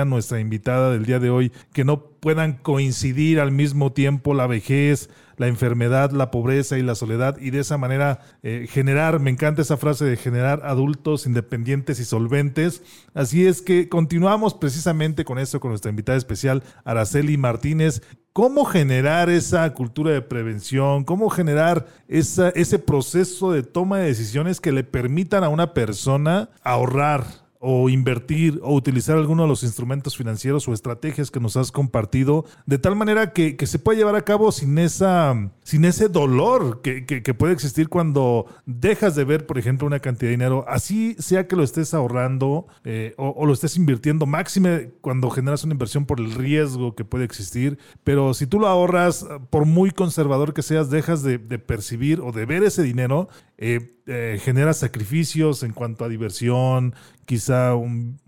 nuestra 0.05 0.41
invitada 0.41 0.91
del 0.91 1.05
día 1.05 1.19
de 1.19 1.31
hoy, 1.31 1.53
que 1.73 1.85
no 1.85 2.05
puedan 2.21 2.55
coincidir 2.55 3.41
al 3.41 3.51
mismo 3.53 3.93
tiempo 3.93 4.35
la 4.35 4.47
vejez, 4.47 5.11
la 5.41 5.49
enfermedad, 5.49 6.11
la 6.11 6.31
pobreza 6.31 6.77
y 6.77 6.83
la 6.83 6.95
soledad 6.95 7.39
y 7.39 7.49
de 7.49 7.61
esa 7.61 7.79
manera 7.79 8.21
eh, 8.43 8.67
generar, 8.69 9.21
me 9.21 9.31
encanta 9.31 9.63
esa 9.63 9.79
frase 9.79 10.05
de 10.05 10.19
generar 10.19 10.61
adultos 10.65 11.25
independientes 11.25 11.99
y 11.99 12.05
solventes. 12.05 12.83
Así 13.15 13.47
es 13.47 13.63
que 13.63 13.89
continuamos 13.89 14.53
precisamente 14.53 15.25
con 15.25 15.39
eso, 15.39 15.59
con 15.59 15.71
nuestra 15.71 15.89
invitada 15.89 16.19
especial, 16.19 16.63
Araceli 16.85 17.39
Martínez. 17.39 18.03
¿Cómo 18.35 18.67
generar 18.67 19.31
esa 19.31 19.73
cultura 19.73 20.11
de 20.13 20.21
prevención? 20.21 21.05
¿Cómo 21.05 21.31
generar 21.31 21.87
esa, 22.07 22.51
ese 22.51 22.79
proceso 22.79 23.51
de 23.51 23.63
toma 23.63 23.99
de 23.99 24.09
decisiones 24.09 24.61
que 24.61 24.73
le 24.73 24.85
permitan 24.85 25.43
a 25.43 25.49
una 25.49 25.73
persona 25.73 26.51
ahorrar? 26.63 27.25
O 27.63 27.91
invertir 27.91 28.59
o 28.63 28.75
utilizar 28.75 29.19
alguno 29.19 29.43
de 29.43 29.49
los 29.49 29.63
instrumentos 29.63 30.17
financieros 30.17 30.67
o 30.67 30.73
estrategias 30.73 31.31
que 31.31 31.41
nos 31.41 31.59
has 31.59 31.71
compartido, 31.71 32.47
de 32.65 32.79
tal 32.79 32.97
manera 32.97 33.35
que, 33.35 33.55
se 33.67 33.79
pueda 33.79 33.99
llevar 33.99 34.17
a 34.17 34.25
cabo 34.25 34.51
sin, 34.51 34.79
esa, 34.79 35.51
sin 35.63 35.85
ese 35.85 36.09
dolor 36.09 36.81
que, 36.81 37.35
puede 37.35 37.53
existir 37.53 37.91
cuando 37.91 38.47
dejas 38.65 39.15
de 39.15 39.25
ver, 39.25 39.47
por 39.47 39.59
ejemplo, 39.59 39.87
una 39.87 40.01
cantidad 40.01 40.29
de 40.29 40.37
dinero, 40.37 40.65
así 40.69 41.15
sea 41.19 41.47
que 41.47 41.55
lo 41.55 41.63
estés 41.63 41.93
ahorrando 41.93 42.67
eh, 42.85 43.15
o, 43.19 43.45
lo 43.45 43.53
estés 43.53 43.77
invirtiendo, 43.77 44.25
máxime 44.25 44.93
cuando 45.03 45.29
generas 45.29 45.63
una 45.63 45.75
inversión 45.75 46.07
por 46.07 46.19
el 46.19 46.33
riesgo 46.33 46.95
que 46.95 47.05
puede 47.05 47.25
existir, 47.25 47.79
pero 48.05 48.33
si 48.33 48.47
tú 48.47 48.59
lo 48.59 48.69
ahorras, 48.69 49.27
por 49.51 49.67
muy 49.67 49.91
conservador 49.91 50.55
que 50.55 50.63
seas, 50.63 50.89
dejas 50.89 51.23
de, 51.23 51.39
percibir 51.39 52.21
o 52.23 52.33
de 52.33 52.47
ver 52.47 52.63
ese 52.63 52.83
dinero, 52.83 53.29
eh, 53.59 54.00
eh, 54.13 54.41
genera 54.43 54.73
sacrificios 54.73 55.63
en 55.63 55.73
cuanto 55.73 56.05
a 56.05 56.09
diversión, 56.09 56.97
quizá 57.27 57.77
un, 57.77 58.19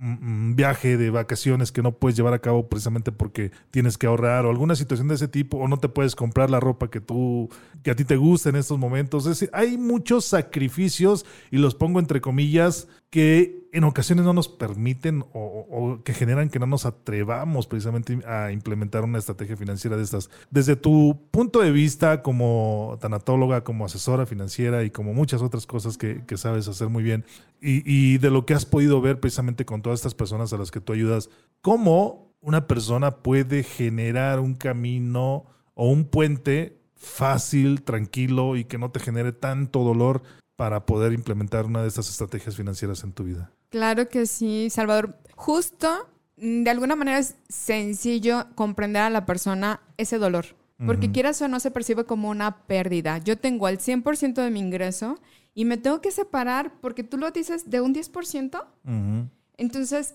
viaje 0.55 0.97
de 0.97 1.11
vacaciones 1.11 1.73
que 1.73 1.83
no 1.83 1.91
puedes 1.91 2.17
llevar 2.17 2.35
a 2.35 2.39
cabo 2.39 2.69
precisamente 2.69 3.11
porque 3.11 3.51
tienes 3.73 3.99
que 3.99 4.07
ahorrar 4.07 4.47
o 4.47 4.51
alguna 4.51 4.77
situación 4.77 5.09
de 5.09 5.17
ese 5.17 5.27
tipo 5.27 5.57
o 5.57 5.67
no 5.67 5.79
te 5.79 5.89
puedes 5.89 6.15
comprar 6.15 6.51
la 6.51 6.61
ropa 6.61 6.89
que 6.89 7.01
tú 7.01 7.49
que 7.83 7.91
a 7.91 7.97
ti 7.97 8.05
te 8.05 8.15
gusta 8.15 8.51
en 8.51 8.55
estos 8.55 8.79
momentos. 8.79 9.25
Es 9.25 9.41
decir, 9.41 9.51
hay 9.53 9.77
muchos 9.77 10.25
sacrificios 10.25 11.27
y 11.51 11.57
los 11.57 11.75
pongo 11.75 11.99
entre 11.99 12.21
comillas 12.21 12.87
que 13.13 13.69
en 13.73 13.85
ocasiones 13.85 14.25
no 14.25 14.33
nos 14.33 14.49
permiten 14.49 15.23
o, 15.35 16.01
que 16.03 16.15
generan 16.15 16.49
que 16.49 16.59
no 16.59 16.67
nos 16.67 16.87
atrevamos 16.87 17.67
precisamente 17.67 18.19
a 18.27 18.53
implementar 18.53 19.05
una 19.05 19.19
estrategia 19.19 19.55
financiera 19.55 19.99
de 19.99 20.03
estas. 20.03 20.31
Desde 20.51 20.77
tu 20.77 21.21
punto 21.31 21.61
de 21.61 21.73
vista 21.73 22.23
como 22.23 22.97
tanatóloga, 23.03 23.65
como 23.65 23.85
asesora 23.85 24.25
financiera 24.25 24.83
y 24.83 24.89
como 24.89 25.13
muchas 25.13 25.43
otras 25.43 25.67
cosas 25.67 25.99
que, 25.99 26.25
sabes 26.37 26.69
hacer 26.69 26.89
muy 26.89 27.03
bien 27.03 27.27
y, 27.61 27.83
y, 27.85 28.17
de 28.17 28.31
lo 28.31 28.47
que 28.47 28.55
has 28.55 28.65
podido 28.65 29.03
ver 29.03 29.21
precisamente 29.21 29.67
con 29.67 29.83
todas 29.83 30.01
estas 30.01 30.15
personas 30.15 30.55
a 30.55 30.57
las 30.57 30.71
que 30.71 30.81
tú 30.81 30.95
ayudas, 30.95 31.29
¿cómo 31.61 32.33
una 32.41 32.67
persona 32.67 33.19
puede 33.19 33.63
generar 33.63 34.41
un 34.41 34.55
camino 34.55 35.45
o 35.75 35.91
un 35.91 36.07
puente 36.07 36.79
fácil, 36.97 37.83
tranquilo 37.83 38.57
y 38.57 38.65
que 38.65 38.79
no 38.79 38.91
te 38.91 39.01
genere 39.01 39.33
tanto 39.33 39.85
dolor 39.85 40.23
para 40.63 40.87
poder 40.87 41.13
implementar 41.13 41.67
una 41.67 41.83
de 41.83 41.89
estas 41.89 42.09
estrategias 42.09 42.55
financieras 42.55 43.03
en 43.03 43.13
tu 43.13 43.25
vida. 43.25 43.51
Claro 43.69 44.09
que 44.09 44.27
sí, 44.27 44.71
Salvador. 44.71 45.19
Justo, 45.35 46.09
mm, 46.37 46.63
de 46.63 46.71
alguna 46.71 46.95
manera 46.95 47.19
es 47.19 47.35
sencillo 47.49 48.47
comprender 48.55 49.03
a 49.03 49.11
la 49.11 49.27
persona 49.27 49.81
ese 49.97 50.19
dolor, 50.19 50.47
porque 50.87 51.11
quieras 51.11 51.43
o 51.43 51.49
no 51.49 51.59
se 51.59 51.73
percibe 51.73 52.05
como 52.05 52.31
una 52.31 52.59
pérdida. 52.67 53.19
Yo 53.19 53.37
tengo 53.37 53.67
el 53.67 53.81
100% 53.81 54.41
de 54.41 54.51
mi 54.51 54.61
ingreso 54.61 55.19
y 55.53 55.65
me 55.65 55.79
tengo 55.79 56.01
que 56.01 56.13
separar 56.13 56.75
porque 56.81 57.03
tú 57.03 57.19
lo 57.19 57.33
dices 57.33 57.69
de 57.69 57.81
un 57.81 57.93
10%. 57.93 58.65
Entonces, 59.57 60.15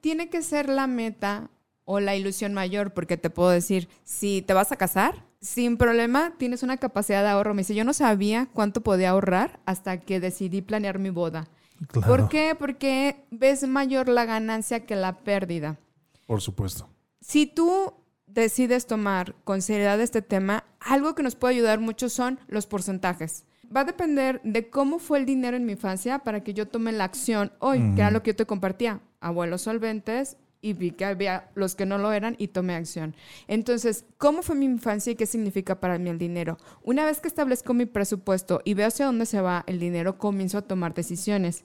tiene 0.00 0.30
que 0.30 0.42
ser 0.42 0.68
la 0.68 0.86
meta 0.86 1.50
o 1.84 1.98
la 1.98 2.14
ilusión 2.14 2.54
mayor, 2.54 2.94
porque 2.94 3.16
te 3.16 3.30
puedo 3.30 3.50
decir, 3.50 3.88
si 4.04 4.42
te 4.42 4.54
vas 4.54 4.70
a 4.70 4.76
casar, 4.76 5.24
sin 5.42 5.76
problema 5.76 6.32
tienes 6.38 6.62
una 6.62 6.78
capacidad 6.78 7.22
de 7.22 7.28
ahorro. 7.28 7.52
Me 7.52 7.62
dice, 7.62 7.74
yo 7.74 7.84
no 7.84 7.92
sabía 7.92 8.48
cuánto 8.54 8.80
podía 8.80 9.10
ahorrar 9.10 9.60
hasta 9.66 10.00
que 10.00 10.20
decidí 10.20 10.62
planear 10.62 10.98
mi 10.98 11.10
boda. 11.10 11.48
¿Por 11.92 12.28
qué? 12.28 12.54
Porque 12.56 13.26
ves 13.30 13.66
mayor 13.66 14.08
la 14.08 14.24
ganancia 14.24 14.86
que 14.86 14.94
la 14.94 15.18
pérdida. 15.18 15.78
Por 16.26 16.40
supuesto. 16.40 16.88
Si 17.20 17.46
tú 17.46 17.92
decides 18.26 18.86
tomar 18.86 19.34
con 19.44 19.62
seriedad 19.62 20.00
este 20.00 20.22
tema, 20.22 20.64
algo 20.78 21.14
que 21.16 21.24
nos 21.24 21.34
puede 21.34 21.54
ayudar 21.54 21.80
mucho 21.80 22.08
son 22.08 22.38
los 22.46 22.66
porcentajes. 22.66 23.44
Va 23.74 23.80
a 23.80 23.84
depender 23.84 24.40
de 24.44 24.70
cómo 24.70 25.00
fue 25.00 25.18
el 25.18 25.26
dinero 25.26 25.56
en 25.56 25.66
mi 25.66 25.72
infancia 25.72 26.20
para 26.20 26.44
que 26.44 26.54
yo 26.54 26.68
tome 26.68 26.92
la 26.92 27.04
acción 27.04 27.52
hoy, 27.58 27.78
que 27.94 28.02
era 28.02 28.10
lo 28.10 28.22
que 28.22 28.30
yo 28.30 28.36
te 28.36 28.46
compartía. 28.46 29.00
Abuelos 29.20 29.62
solventes, 29.62 30.36
y 30.62 30.72
vi 30.72 30.92
que 30.92 31.04
había 31.04 31.50
los 31.54 31.74
que 31.74 31.84
no 31.84 31.98
lo 31.98 32.12
eran 32.12 32.36
y 32.38 32.48
tomé 32.48 32.74
acción. 32.74 33.14
Entonces, 33.48 34.06
¿cómo 34.16 34.42
fue 34.42 34.54
mi 34.54 34.64
infancia 34.64 35.12
y 35.12 35.16
qué 35.16 35.26
significa 35.26 35.80
para 35.80 35.98
mí 35.98 36.08
el 36.08 36.18
dinero? 36.18 36.56
Una 36.82 37.04
vez 37.04 37.20
que 37.20 37.28
establezco 37.28 37.74
mi 37.74 37.84
presupuesto 37.84 38.62
y 38.64 38.74
veo 38.74 38.86
hacia 38.86 39.06
dónde 39.06 39.26
se 39.26 39.40
va 39.40 39.64
el 39.66 39.80
dinero, 39.80 40.16
comienzo 40.16 40.58
a 40.58 40.62
tomar 40.62 40.94
decisiones. 40.94 41.64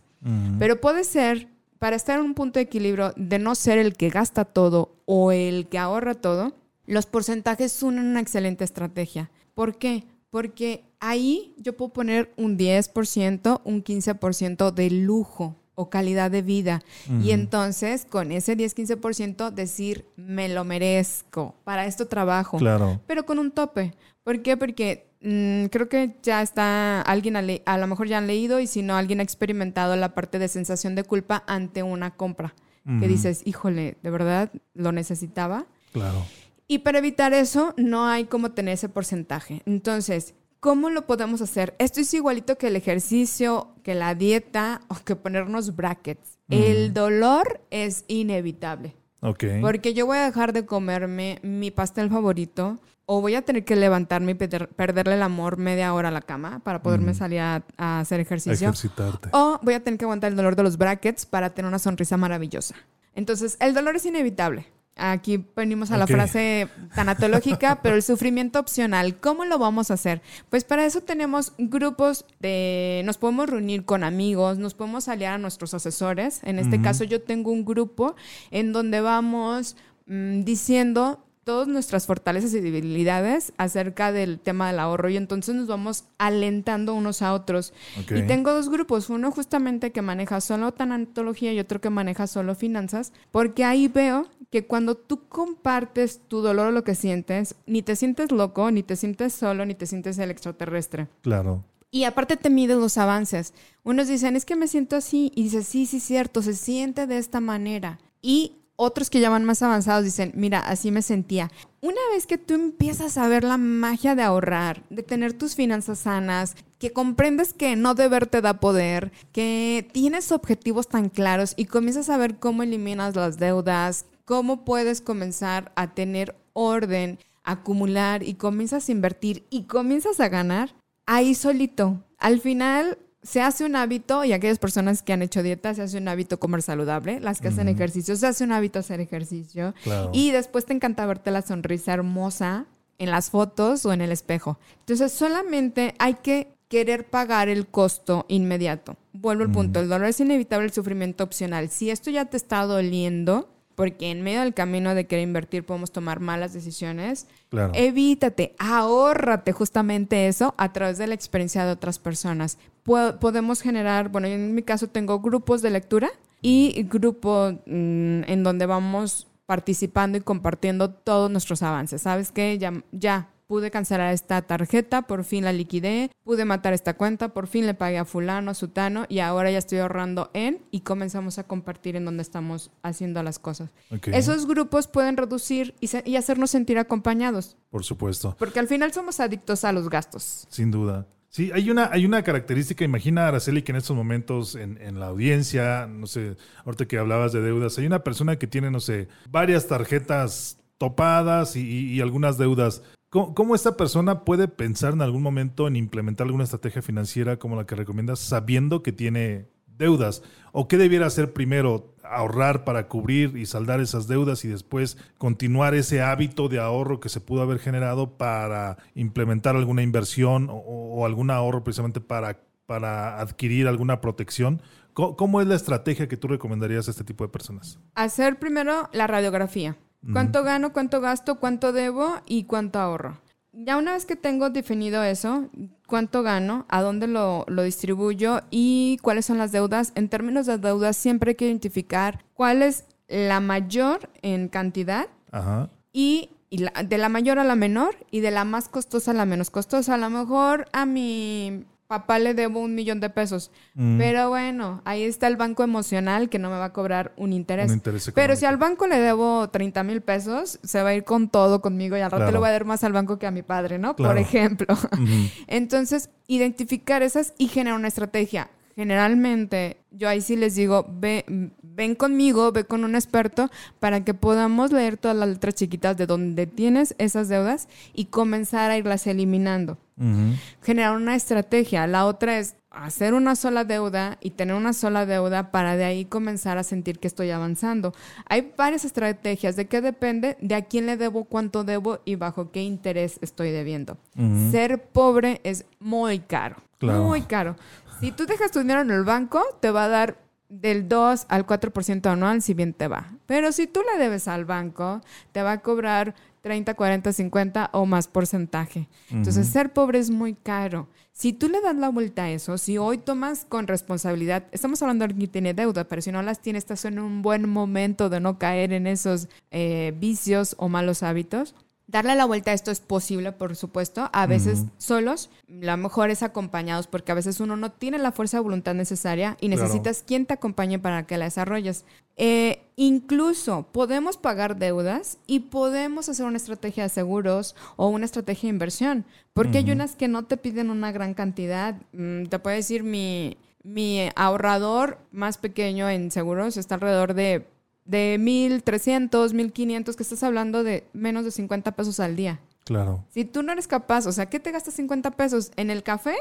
Pero 0.58 0.82
puede 0.82 1.04
ser, 1.04 1.48
para 1.78 1.96
estar 1.96 2.20
en 2.20 2.26
un 2.26 2.34
punto 2.34 2.58
de 2.58 2.64
equilibrio, 2.64 3.14
de 3.16 3.38
no 3.38 3.54
ser 3.54 3.78
el 3.78 3.96
que 3.96 4.10
gasta 4.10 4.46
todo 4.46 4.96
o 5.06 5.32
el 5.32 5.68
que 5.70 5.78
ahorra 5.78 6.16
todo, 6.16 6.56
los 6.88 7.06
porcentajes 7.06 7.72
son 7.72 8.00
una 8.00 8.20
excelente 8.20 8.64
estrategia. 8.64 9.30
¿Por 9.54 9.78
qué? 9.78 10.06
Porque 10.32 10.86
ahí 11.00 11.54
yo 11.58 11.78
puedo 11.78 11.94
poner 11.94 12.34
un 12.36 12.58
10%, 12.58 13.62
un 13.64 13.84
15% 13.84 14.72
de 14.72 14.90
lujo 14.90 15.56
o 15.80 15.92
calidad 15.92 16.32
de 16.32 16.42
vida. 16.42 16.82
Y 17.22 17.32
entonces, 17.32 18.08
con 18.10 18.32
ese 18.32 18.58
10-15% 18.58 19.52
decir, 19.52 20.06
me 20.16 20.50
lo 20.50 20.64
merezco, 20.64 21.54
para 21.64 21.86
esto 21.86 22.08
trabajo. 22.08 22.58
Claro. 22.58 23.00
Pero 23.06 23.28
con 23.28 23.38
un 23.38 23.52
tope. 23.52 23.94
¿Por 24.24 24.42
qué? 24.42 24.58
Porque 24.58 25.08
mm, 25.22 25.66
creo 25.66 25.88
que 25.88 26.16
ya 26.24 26.42
está 26.42 27.02
alguien 27.04 27.38
a, 27.38 27.44
a 27.66 27.78
lo 27.78 27.86
mejor 27.86 28.08
ya 28.08 28.18
han 28.18 28.26
leído 28.26 28.60
y 28.60 28.66
si 28.66 28.82
no 28.82 28.98
alguien 28.98 29.20
ha 29.20 29.24
experimentado 29.24 29.96
la 29.96 30.16
parte 30.16 30.40
de 30.40 30.48
sensación 30.48 30.96
de 30.96 31.04
culpa 31.04 31.44
ante 31.46 31.84
una 31.84 32.16
compra 32.16 32.56
que 33.02 33.08
dices, 33.10 33.42
híjole, 33.44 33.98
de 34.02 34.10
verdad 34.10 34.50
lo 34.74 34.94
necesitaba. 34.94 35.66
Claro. 35.92 36.26
Y 36.70 36.80
para 36.80 37.00
evitar 37.00 37.34
eso, 37.34 37.74
no 37.76 38.08
hay 38.08 38.26
como 38.26 38.52
tener 38.52 38.76
ese 38.76 38.88
porcentaje. 38.88 39.62
Entonces, 39.66 40.36
¿cómo 40.60 40.90
lo 40.90 41.06
podemos 41.08 41.42
hacer? 41.42 41.76
Esto 41.80 42.02
es 42.02 42.14
igualito 42.14 42.58
que 42.58 42.68
el 42.68 42.76
ejercicio, 42.76 43.76
que 43.84 43.96
la 43.96 44.16
dieta 44.16 44.82
o 44.88 44.96
que 44.96 45.16
ponernos 45.16 45.76
brackets. 45.76 46.38
El 46.50 46.94
dolor 46.94 47.62
es 47.72 48.06
inevitable. 48.08 48.96
Ok. 49.22 49.44
Porque 49.62 49.94
yo 49.94 50.06
voy 50.06 50.18
a 50.18 50.26
dejar 50.26 50.54
de 50.54 50.66
comerme 50.66 51.40
mi 51.44 51.72
pastel 51.72 52.10
favorito 52.10 52.80
o 53.06 53.22
voy 53.22 53.36
a 53.36 53.42
tener 53.42 53.66
que 53.66 53.76
levantarme 53.76 54.34
y 54.34 54.36
perder- 54.36 54.68
perderle 54.70 55.16
el 55.16 55.24
amor 55.24 55.58
media 55.58 55.94
hora 55.94 56.10
a 56.10 56.12
la 56.12 56.22
cama 56.22 56.60
para 56.60 56.82
poderme 56.82 57.14
salir 57.14 57.40
a, 57.40 57.64
a 57.78 58.00
hacer 58.02 58.20
ejercicio. 58.20 58.68
Ejercitarte. 58.68 59.30
O 59.34 59.60
voy 59.64 59.74
a 59.74 59.84
tener 59.84 59.98
que 59.98 60.06
aguantar 60.06 60.30
el 60.32 60.38
dolor 60.38 60.56
de 60.56 60.64
los 60.64 60.78
brackets 60.78 61.26
para 61.26 61.50
tener 61.54 61.68
una 61.70 61.80
sonrisa 61.80 62.18
maravillosa. 62.18 62.76
Entonces, 63.16 63.58
el 63.60 63.74
dolor 63.74 63.96
es 63.96 64.06
inevitable. 64.06 64.68
Aquí 64.98 65.44
venimos 65.56 65.92
a 65.92 65.98
la 65.98 66.08
frase 66.08 66.68
tanatológica, 66.96 67.82
pero 67.82 67.96
el 67.96 68.04
sufrimiento 68.04 68.60
opcional, 68.60 69.20
¿cómo 69.20 69.46
lo 69.46 69.60
vamos 69.60 69.92
a 69.92 69.96
hacer? 69.96 70.22
Pues 70.50 70.64
para 70.64 70.86
eso 70.86 71.02
tenemos 71.02 71.54
grupos 71.58 72.26
de, 72.40 73.02
nos 73.06 73.18
podemos 73.18 73.50
reunir 73.50 73.86
con 73.86 74.04
amigos, 74.04 74.58
nos 74.58 74.74
podemos 74.74 75.08
aliar 75.08 75.34
a 75.34 75.38
nuestros 75.38 75.74
asesores. 75.74 76.42
En 76.44 76.60
este 76.60 76.82
caso 76.82 77.04
yo 77.04 77.22
tengo 77.22 77.52
un 77.52 77.66
grupo 77.66 78.16
en 78.52 78.74
donde 78.74 79.02
vamos 79.02 79.76
mm, 80.08 80.42
diciendo 80.42 81.27
todas 81.48 81.70
nuestras 81.70 82.06
fortalezas 82.08 82.54
y 82.54 82.60
debilidades 82.60 83.54
acerca 83.56 84.12
del 84.12 84.38
tema 84.38 84.68
del 84.68 84.80
ahorro 84.80 85.08
y 85.08 85.16
entonces 85.16 85.56
nos 85.56 85.66
vamos 85.66 86.04
alentando 86.18 86.94
unos 86.94 87.22
a 87.22 87.32
otros. 87.32 87.74
Ok. 88.02 88.12
Y 88.18 88.28
tengo 88.28 88.52
dos 88.52 88.68
grupos, 88.68 89.10
uno 89.10 89.32
justamente 89.32 89.94
que 89.94 90.02
maneja 90.02 90.42
solo 90.42 90.74
tanatología 90.74 91.54
y 91.54 91.60
otro 91.62 91.80
que 91.80 91.90
maneja 91.90 92.28
solo 92.28 92.54
finanzas, 92.54 93.14
porque 93.32 93.64
ahí 93.64 93.88
veo 93.88 94.28
que 94.50 94.68
cuando 94.68 94.96
tú 94.96 95.30
compartes 95.30 96.20
tu 96.28 96.42
dolor 96.42 96.68
o 96.68 96.72
lo 96.72 96.84
que 96.84 96.96
sientes, 96.96 97.56
ni 97.66 97.82
te 97.82 97.96
sientes 97.96 98.34
loco, 98.34 98.70
ni 98.70 98.84
te 98.84 98.98
sientes 98.98 99.32
solo, 99.32 99.66
ni 99.66 99.74
te 99.74 99.86
sientes 99.86 100.20
el 100.20 100.32
extraterrestre. 100.32 101.08
Claro. 101.22 101.64
Y 101.92 102.04
aparte 102.04 102.36
te 102.36 102.50
miden 102.50 102.82
los 102.82 102.98
avances. 102.98 103.54
Unos 103.86 104.10
dicen, 104.10 104.36
es 104.36 104.44
que 104.44 104.58
me 104.58 104.68
siento 104.68 104.98
así. 104.98 105.32
Y 105.34 105.44
dices, 105.44 105.66
sí, 105.66 105.86
sí, 105.86 106.02
cierto, 106.02 106.42
se 106.42 106.56
siente 106.56 107.08
de 107.08 107.18
esta 107.18 107.40
manera. 107.40 108.00
Y 108.22 108.58
otros 108.78 109.10
que 109.10 109.20
ya 109.20 109.30
van 109.30 109.44
más 109.44 109.62
avanzados 109.64 110.06
dicen, 110.06 110.32
mira, 110.36 110.60
así 110.60 110.92
me 110.92 111.02
sentía. 111.02 111.52
Una 111.82 112.00
vez 112.14 112.28
que 112.28 112.38
tú 112.38 112.54
empiezas 112.54 113.18
a 113.18 113.28
ver 113.28 113.44
la 113.44 113.58
magia 113.58 114.16
de 114.16 114.22
ahorrar, 114.22 114.84
de 114.90 115.04
tener 115.04 115.34
tus 115.34 115.56
finanzas 115.56 116.00
sanas, 116.00 116.56
que 116.80 116.94
comprendes 116.94 117.54
que 117.54 117.76
no 117.76 117.96
deber 117.96 118.28
te 118.28 118.42
da 118.42 118.60
poder, 118.60 119.12
que 119.32 119.90
tienes 119.92 120.32
objetivos 120.32 120.88
tan 120.88 121.10
claros 121.10 121.54
y 121.58 121.66
comienzas 121.66 122.10
a 122.10 122.18
ver 122.18 122.38
cómo 122.38 122.62
eliminas 122.64 123.16
las 123.16 123.38
deudas, 123.38 124.06
cómo 124.26 124.64
puedes 124.64 125.02
comenzar 125.02 125.72
a 125.76 125.94
tener 125.96 126.36
orden, 126.54 127.18
acumular 127.44 128.22
y 128.22 128.36
comienzas 128.36 128.88
a 128.88 128.92
invertir 128.92 129.48
y 129.50 129.64
comienzas 129.64 130.20
a 130.20 130.30
ganar, 130.30 130.76
ahí 131.08 131.34
solito. 131.34 132.04
Al 132.20 132.42
final 132.42 133.00
se 133.24 133.42
hace 133.42 133.66
un 133.66 133.76
hábito 133.76 134.24
y 134.24 134.32
aquellas 134.34 134.60
personas 134.60 135.02
que 135.02 135.14
han 135.14 135.22
hecho 135.22 135.44
dieta 135.44 135.74
se 135.74 135.82
hace 135.82 135.98
un 135.98 136.08
hábito 136.08 136.40
comer 136.40 136.62
saludable, 136.62 137.20
las 137.20 137.42
que 137.42 137.50
hacen 137.50 137.68
Ujú. 137.68 137.76
ejercicio 137.76 138.16
se 138.16 138.28
hace 138.28 138.44
un 138.44 138.52
hábito 138.52 138.80
hacer 138.80 139.00
ejercicio 139.00 139.74
Claro. 139.84 140.12
y 140.14 140.32
después 140.32 140.66
te 140.66 140.74
encanta 140.74 141.06
verte 141.06 141.32
la 141.32 141.42
sonrisa 141.42 141.94
hermosa 141.94 142.66
en 143.00 143.12
las 143.12 143.30
fotos 143.30 143.86
o 143.86 143.94
en 143.94 144.02
el 144.02 144.12
espejo. 144.12 144.58
Entonces 144.80 145.12
solamente 145.12 145.94
hay 146.00 146.16
que 146.16 146.54
querer 146.68 147.10
pagar 147.10 147.48
el 147.50 147.68
costo 147.68 148.26
inmediato. 148.28 148.98
Vuelvo 149.14 149.44
al 149.44 149.52
punto, 149.52 149.80
el 149.80 149.88
dolor 149.90 150.08
es 150.08 150.20
inevitable, 150.20 150.66
el 150.68 150.74
sufrimiento 150.74 151.24
opcional. 151.24 151.70
Si 151.70 151.90
esto 151.90 152.10
ya 152.12 152.26
te 152.26 152.38
está 152.38 152.64
doliendo, 152.66 153.50
porque 153.78 154.10
en 154.10 154.24
medio 154.24 154.40
del 154.42 154.56
camino 154.56 154.96
de 154.96 155.06
querer 155.06 155.22
invertir 155.24 155.64
podemos 155.64 155.92
tomar 155.92 156.20
malas 156.20 156.52
decisiones, 156.52 157.28
Claro. 157.50 157.72
Evítate, 157.76 158.56
ahórrate 158.58 159.52
justamente 159.54 160.28
eso 160.28 160.56
a 160.58 160.74
través 160.74 160.98
de 160.98 161.06
la 161.08 161.14
experiencia 161.14 161.64
de 161.64 161.72
otras 161.72 162.00
personas. 162.00 162.58
Po- 162.84 163.18
podemos 163.22 163.62
generar, 163.62 164.10
bueno, 164.10 164.28
yo 164.28 164.34
en 164.34 164.56
mi 164.56 164.64
caso 164.64 164.88
tengo 164.88 165.20
grupos 165.20 165.62
de 165.62 165.70
lectura 165.70 166.10
y 166.42 166.84
grupo 166.90 167.52
mm, 167.68 168.24
en 168.28 168.44
donde 168.44 168.66
vamos 168.66 169.28
participando 169.46 170.18
y 170.18 170.22
compartiendo 170.22 170.90
todos 170.90 171.30
nuestros 171.30 171.62
avances. 171.62 172.02
¿Sabes 172.02 172.32
qué? 172.32 172.58
Ya, 172.58 172.74
ya 172.92 173.30
pude 173.48 173.72
cancelar 173.72 174.14
esta 174.14 174.42
tarjeta, 174.42 175.04
por 175.04 175.24
fin 175.24 175.46
la 175.46 175.54
liquidé, 175.54 176.12
pude 176.24 176.46
matar 176.46 176.74
esta 176.74 176.96
cuenta, 176.96 177.30
por 177.30 177.48
fin 177.48 177.66
le 177.66 177.74
pagué 177.74 177.98
a 177.98 178.06
fulano, 178.06 178.52
a 178.52 178.54
sutano 178.54 179.06
y 179.10 179.20
ahora 179.20 179.50
ya 179.50 179.58
estoy 179.58 179.80
ahorrando 179.80 180.30
en 180.34 180.60
y 180.70 180.82
comenzamos 180.82 181.40
a 181.40 181.46
compartir 181.46 181.96
en 181.96 182.06
donde 182.06 182.22
estamos 182.24 182.72
haciendo 182.84 183.24
las 183.24 183.40
cosas. 183.40 183.70
Esos 184.08 184.46
grupos 184.46 184.88
pueden 184.88 185.16
reducir 185.18 185.74
y, 185.80 185.88
se- 185.88 186.04
y 186.06 186.18
hacernos 186.18 186.52
sentir 186.52 186.78
acompañados. 186.78 187.56
Por 187.70 187.84
supuesto. 187.86 188.36
Porque 188.38 188.60
al 188.60 188.68
final 188.68 188.92
somos 188.94 189.20
adictos 189.20 189.64
a 189.64 189.72
los 189.72 189.90
gastos. 189.90 190.46
Sin 190.50 190.70
duda. 190.70 191.08
Sí, 191.30 191.52
hay 191.54 191.70
una, 191.70 191.90
hay 191.92 192.06
una 192.06 192.24
característica, 192.24 192.84
imagina 192.84 193.28
Araceli 193.28 193.62
que 193.62 193.72
en 193.72 193.76
estos 193.78 193.96
momentos 193.96 194.56
en, 194.56 194.82
en 194.82 195.00
la 195.00 195.08
audiencia, 195.08 195.86
no 195.86 196.08
sé, 196.08 196.36
ahorita 196.66 196.86
que 196.88 196.98
hablabas 196.98 197.32
de 197.32 197.42
deudas, 197.42 197.78
hay 197.78 197.86
una 197.86 198.04
persona 198.04 198.38
que 198.38 198.48
tiene, 198.48 198.72
no 198.72 198.80
sé, 198.80 199.08
varias 199.30 199.68
tarjetas 199.68 200.58
topadas 200.78 201.56
y, 201.56 201.62
y- 201.62 201.94
y 201.94 202.02
algunas 202.02 202.38
deudas. 202.38 202.82
¿Cómo, 203.10 203.56
esta 203.56 203.78
persona 203.78 204.26
puede 204.26 204.50
pensar 204.50 204.92
en 204.92 205.02
algún 205.02 205.22
momento 205.22 205.68
en 205.68 205.78
implementar 205.78 206.26
alguna 206.28 206.44
estrategia 206.44 206.82
financiera 206.82 207.40
como 207.40 207.56
la 207.56 207.66
que 207.66 207.76
recomiendas 207.76 208.20
sabiendo 208.20 208.84
que 208.84 208.92
tiene 208.92 209.48
deudas? 209.66 210.24
¿O 210.52 210.68
qué 210.68 210.78
debiera 210.78 211.06
hacer 211.06 211.32
primero? 211.32 211.96
Ahorrar 212.04 212.66
para 212.66 212.90
cubrir 212.90 213.38
y 213.38 213.46
saldar 213.46 213.80
esas 213.80 214.08
deudas 214.08 214.44
y 214.44 214.50
después 214.50 214.98
continuar 215.18 215.74
ese 215.74 216.02
hábito 216.02 216.50
de 216.50 216.60
ahorro 216.60 217.00
que 217.00 217.08
se 217.08 217.22
pudo 217.22 217.42
haber 217.42 217.60
generado 217.60 218.18
para 218.18 218.78
implementar 218.94 219.56
alguna 219.56 219.84
inversión 219.84 220.50
o, 220.50 220.56
o 220.56 221.06
algún 221.06 221.32
ahorro 221.32 221.64
precisamente 221.64 222.02
para, 222.02 222.42
para 222.66 223.22
adquirir 223.22 223.68
alguna 223.70 224.02
protección. 224.02 224.62
¿Cómo, 224.92 225.16
cómo 225.16 225.40
es 225.40 225.48
la 225.48 225.56
estrategia 225.56 226.10
que 226.10 226.18
tú 226.18 226.28
recomendarías 226.28 226.90
a 226.90 226.92
este 226.92 227.06
tipo 227.06 227.24
de 227.24 227.30
personas? 227.30 227.80
Hacer 227.96 228.38
primero 228.38 228.90
la 228.92 229.08
radiografía. 229.08 229.78
¿Cuánto 230.14 230.44
gano, 230.44 230.72
cuánto 230.74 231.02
gasto, 231.02 231.40
cuánto 231.40 231.72
debo 231.74 232.16
y 232.26 232.44
cuánto 232.46 232.80
ahorro? 232.80 233.20
Ya 233.52 233.78
una 233.78 233.94
vez 233.94 234.06
que 234.06 234.16
tengo 234.16 234.50
definido 234.52 235.04
eso, 235.04 235.50
cuánto 235.88 236.22
gano, 236.24 236.66
a 236.70 236.82
dónde 236.82 237.08
lo, 237.08 237.44
lo 237.48 237.64
distribuyo 237.64 238.42
y 238.52 239.00
cuáles 239.02 239.26
son 239.26 239.38
las 239.40 239.52
deudas, 239.52 239.92
en 239.96 240.10
términos 240.10 240.46
de 240.46 240.60
deudas 240.60 240.96
siempre 240.96 241.32
hay 241.32 241.36
que 241.36 241.48
identificar 241.48 242.24
cuál 242.36 242.62
es 242.62 242.86
la 243.08 243.40
mayor 243.40 244.10
en 244.22 244.48
cantidad 244.48 245.08
Ajá. 245.32 245.70
y, 245.92 246.30
y 246.50 246.60
la- 246.60 246.84
de 246.84 246.98
la 247.00 247.10
mayor 247.10 247.40
a 247.40 247.44
la 247.44 247.56
menor 247.56 247.96
y 248.12 248.20
de 248.20 248.32
la 248.32 248.46
más 248.46 248.70
costosa 248.70 249.12
a 249.12 249.14
la 249.16 249.26
menos 249.26 249.50
costosa. 249.50 249.96
A 249.96 249.98
lo 249.98 250.10
mejor 250.12 250.68
a 250.72 250.86
mi 250.86 251.66
papá 251.88 252.20
le 252.20 252.34
debo 252.34 252.60
un 252.60 252.76
millón 252.76 253.00
de 253.00 253.10
pesos, 253.10 253.50
Mm, 253.74 253.98
pero 253.98 254.30
bueno, 254.30 254.82
ahí 254.86 255.04
está 255.04 255.28
el 255.28 255.38
banco 255.38 255.64
emocional 255.64 256.30
que 256.30 256.38
no 256.40 256.50
me 256.50 256.58
va 256.58 256.66
a 256.66 256.74
cobrar 256.74 257.14
un 257.16 257.32
interés. 257.34 257.70
un 257.70 257.76
interés 257.78 258.12
Pero 258.14 258.36
si 258.36 258.46
al 258.46 258.58
banco 258.58 258.88
le 258.88 259.00
debo 259.00 259.50
30 259.50 259.84
mil 259.84 260.02
pesos, 260.02 260.60
se 260.64 260.84
va 260.84 260.90
a 260.90 260.94
ir 260.96 261.04
con 261.04 261.30
todo 261.30 261.62
conmigo 261.62 261.96
y 261.96 262.02
al 262.02 262.12
rato 262.12 262.24
Claro. 262.24 262.32
le 262.34 262.40
voy 262.40 262.50
a 262.50 262.52
dar 262.52 262.66
más 262.66 262.84
al 262.84 262.92
banco 262.94 263.18
que 263.20 263.28
a 263.28 263.32
mi 263.32 263.42
padre, 263.44 263.78
¿no? 263.80 263.96
Por 263.96 264.18
ejemplo. 264.18 264.76
Entonces, 265.48 266.10
identificar 266.28 267.04
esas 267.04 267.34
y 267.38 267.48
generar 267.48 267.78
una 267.80 267.88
estrategia. 267.88 268.50
Generalmente, 268.78 269.78
yo 269.90 270.08
ahí 270.08 270.22
sí 270.22 270.36
les 270.36 270.54
digo, 270.54 270.86
ve, 270.88 271.26
ven 271.64 271.96
conmigo, 271.96 272.52
ve 272.52 272.64
con 272.64 272.84
un 272.84 272.94
experto 272.94 273.50
para 273.80 274.04
que 274.04 274.14
podamos 274.14 274.72
leer 274.72 274.98
todas 274.98 275.18
las 275.18 275.30
letras 275.30 275.56
chiquitas 275.56 275.98
de 275.98 276.06
donde 276.06 276.46
tienes 276.46 276.94
esas 277.00 277.28
deudas 277.28 277.68
y 277.96 278.06
comenzar 278.06 278.70
a 278.70 278.78
irlas 278.78 279.08
eliminando. 279.08 279.80
Ujú. 280.00 280.36
Generar 280.62 280.96
una 280.96 281.16
estrategia. 281.16 281.88
La 281.88 282.06
otra 282.06 282.38
es 282.38 282.56
hacer 282.70 283.16
una 283.16 283.36
sola 283.36 283.64
deuda 283.64 284.20
y 284.22 284.30
tener 284.30 284.56
una 284.56 284.74
sola 284.74 285.08
deuda 285.08 285.50
para 285.50 285.76
de 285.76 285.84
ahí 285.84 286.06
comenzar 286.06 286.60
a 286.60 286.64
sentir 286.64 287.00
que 287.00 287.08
estoy 287.08 287.32
avanzando. 287.32 287.96
Hay 288.30 288.54
varias 288.56 288.86
estrategias. 288.86 289.56
¿De 289.56 289.66
qué 289.66 289.82
depende? 289.82 290.38
De 290.40 290.54
a 290.54 290.62
quién 290.62 290.86
le 290.86 290.98
debo, 290.98 291.24
cuánto 291.24 291.64
debo 291.64 291.98
y 292.06 292.14
bajo 292.14 292.52
qué 292.52 292.62
interés 292.62 293.18
estoy 293.24 293.50
debiendo. 293.50 293.98
Ujú. 294.16 294.52
Ser 294.52 294.84
pobre 294.84 295.42
es 295.44 295.66
muy 295.80 296.20
caro. 296.20 296.58
Claro. 296.78 297.06
Muy 297.06 297.24
caro. 297.24 297.56
Si 298.00 298.12
tú 298.12 298.26
dejas 298.26 298.52
tu 298.52 298.60
dinero 298.60 298.82
en 298.82 298.92
el 298.92 299.04
banco, 299.04 299.44
te 299.60 299.72
va 299.72 299.86
a 299.86 299.88
dar 299.88 300.18
del 300.50 300.88
2 300.88 301.26
al 301.30 301.46
4% 301.46 302.06
anual 302.10 302.42
si 302.42 302.54
bien 302.54 302.74
te 302.74 302.88
va. 302.88 303.12
Pero 303.26 303.52
si 303.52 303.68
tú 303.68 303.82
le 303.82 304.02
debes 304.02 304.28
al 304.28 304.46
banco, 304.46 305.02
te 305.32 305.42
va 305.42 305.54
a 305.54 305.62
cobrar 305.62 306.16
30, 306.42 306.76
40, 306.76 307.12
50 307.12 307.70
o 307.74 307.86
más 307.86 308.08
porcentaje. 308.08 308.88
Entonces, 309.10 309.48
ser 309.48 309.74
pobre 309.74 310.00
es 310.00 310.10
muy 310.10 310.34
caro. 310.34 310.88
Si 311.12 311.34
tú 311.34 311.50
le 311.50 311.60
das 311.62 311.76
la 311.76 311.90
vuelta 311.90 312.24
a 312.24 312.30
eso, 312.30 312.58
si 312.58 312.78
hoy 312.78 313.00
tomas 313.00 313.46
con 313.46 313.68
responsabilidad, 313.68 314.46
estamos 314.52 314.82
hablando 314.82 315.02
de 315.04 315.12
alguien 315.12 315.28
que 315.28 315.34
tiene 315.34 315.54
deuda, 315.54 315.86
pero 315.86 316.02
si 316.02 316.12
no 316.12 316.22
las 316.22 316.40
tiene, 316.42 316.60
estás 316.60 316.86
en 316.86 317.00
un 317.00 317.22
buen 317.22 317.50
momento 317.50 318.10
de 318.10 318.20
no 318.20 318.38
caer 318.38 318.72
en 318.72 318.88
esos 318.88 319.28
eh, 319.52 319.94
vicios 319.98 320.56
o 320.60 320.70
malos 320.70 321.04
hábitos. 321.04 321.56
Darle 321.90 322.16
la 322.16 322.26
vuelta 322.26 322.52
a 322.52 322.54
esto 322.54 322.70
es 322.70 322.82
posible, 322.82 323.32
por 323.32 323.56
supuesto, 323.56 324.10
a 324.12 324.26
veces 324.26 324.66
solos, 324.78 325.30
lo 325.48 325.78
mejor 325.78 326.10
es 326.10 326.22
acompañados, 326.22 326.86
porque 326.86 327.14
a 327.14 327.16
veces 327.16 327.40
uno 327.40 327.56
no 327.56 327.72
tiene 327.72 327.98
la 327.98 328.12
fuerza 328.12 328.36
de 328.36 328.44
voluntad 328.44 328.74
necesaria 328.74 329.38
y 329.40 329.48
necesitas 329.48 330.04
quien 330.06 330.26
te 330.26 330.34
acompañe 330.34 330.80
para 330.80 331.08
que 331.08 331.18
la 331.18 331.24
desarrolles. 331.26 331.86
Eh, 332.18 332.62
incluso 332.76 333.68
podemos 333.72 334.18
pagar 334.18 334.58
deudas 334.58 335.18
y 335.28 335.40
podemos 335.40 336.10
hacer 336.10 336.26
una 336.26 336.36
estrategia 336.36 336.84
de 336.84 336.90
seguros 336.90 337.56
o 337.78 337.88
una 337.88 338.04
estrategia 338.04 338.48
de 338.48 338.56
inversión, 338.56 339.06
porque 339.34 339.60
hay 339.60 339.72
unas 339.72 339.96
que 339.96 340.10
no 340.10 340.26
te 340.26 340.36
piden 340.36 340.70
una 340.70 340.92
gran 340.92 341.14
cantidad. 341.14 341.76
Mm, 341.94 342.26
te 342.26 342.40
puedo 342.40 342.58
decir, 342.58 342.84
mi, 342.84 343.38
mi 343.64 344.10
ahorrador 344.18 344.98
más 345.14 345.38
pequeño 345.38 345.90
en 345.90 346.12
seguros 346.12 346.58
está 346.58 346.76
alrededor 346.76 347.14
de 347.14 347.48
de 347.88 348.18
1.300, 348.20 349.10
1.500, 349.10 349.96
que 349.96 350.04
estás 350.04 350.24
hablando 350.24 350.64
de 350.64 350.88
menos 350.94 351.26
de 351.26 351.32
50 351.32 351.72
pesos 351.72 352.00
al 352.00 352.16
día. 352.16 352.40
Claro. 352.68 353.06
Si 353.12 353.24
tú 353.24 353.44
no 353.44 353.54
eres 353.54 353.66
capaz, 353.66 354.08
o 354.08 354.12
sea, 354.12 354.26
¿qué 354.26 354.42
te 354.42 354.52
gastas 354.52 354.74
50 354.74 355.12
pesos? 355.12 355.52
¿En 355.56 355.72
el 355.72 355.84
café 355.84 356.16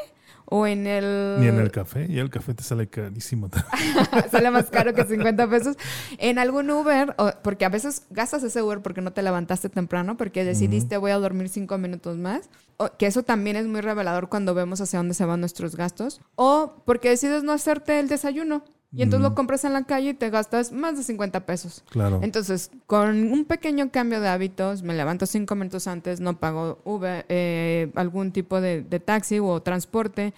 o 0.44 0.68
en 0.68 0.86
el...? 0.86 1.40
Ni 1.40 1.48
en 1.48 1.58
el 1.58 1.72
café, 1.72 2.06
y 2.08 2.20
el 2.20 2.30
café 2.30 2.54
te 2.54 2.62
sale 2.62 2.86
carísimo. 2.86 3.50
sale 4.30 4.52
más 4.52 4.66
caro 4.66 4.94
que 4.94 5.04
50 5.04 5.50
pesos. 5.50 5.76
En 6.18 6.38
algún 6.38 6.70
Uber, 6.70 7.16
porque 7.42 7.64
a 7.64 7.68
veces 7.68 8.04
gastas 8.10 8.44
ese 8.44 8.62
Uber 8.62 8.80
porque 8.80 9.00
no 9.00 9.12
te 9.12 9.22
levantaste 9.22 9.68
temprano, 9.70 10.16
porque 10.16 10.44
decidiste 10.44 10.98
voy 10.98 11.10
a 11.10 11.18
dormir 11.18 11.48
cinco 11.48 11.78
minutos 11.78 12.16
más, 12.16 12.48
que 12.96 13.06
eso 13.06 13.24
también 13.24 13.56
es 13.56 13.66
muy 13.66 13.80
revelador 13.80 14.28
cuando 14.28 14.54
vemos 14.54 14.80
hacia 14.80 15.00
dónde 15.00 15.14
se 15.14 15.24
van 15.24 15.40
nuestros 15.40 15.74
gastos, 15.74 16.20
o 16.36 16.80
porque 16.84 17.08
decides 17.08 17.42
no 17.42 17.50
hacerte 17.50 17.98
el 17.98 18.06
desayuno. 18.06 18.62
Y 18.96 19.02
entonces 19.02 19.28
lo 19.28 19.34
compras 19.34 19.64
en 19.64 19.74
la 19.74 19.84
calle 19.84 20.10
y 20.10 20.14
te 20.14 20.30
gastas 20.30 20.72
más 20.72 20.96
de 20.96 21.02
50 21.02 21.44
pesos. 21.44 21.84
Claro. 21.90 22.20
Entonces, 22.22 22.70
con 22.86 23.32
un 23.32 23.44
pequeño 23.44 23.90
cambio 23.90 24.20
de 24.20 24.28
hábitos, 24.28 24.82
me 24.82 24.94
levanto 24.94 25.26
cinco 25.26 25.54
minutos 25.54 25.86
antes, 25.86 26.20
no 26.20 26.38
pago 26.38 26.78
Uber, 26.84 27.26
eh, 27.28 27.90
algún 27.94 28.32
tipo 28.32 28.60
de, 28.60 28.82
taxi 29.04 29.38
o 29.38 29.60
transporte, 29.60 30.32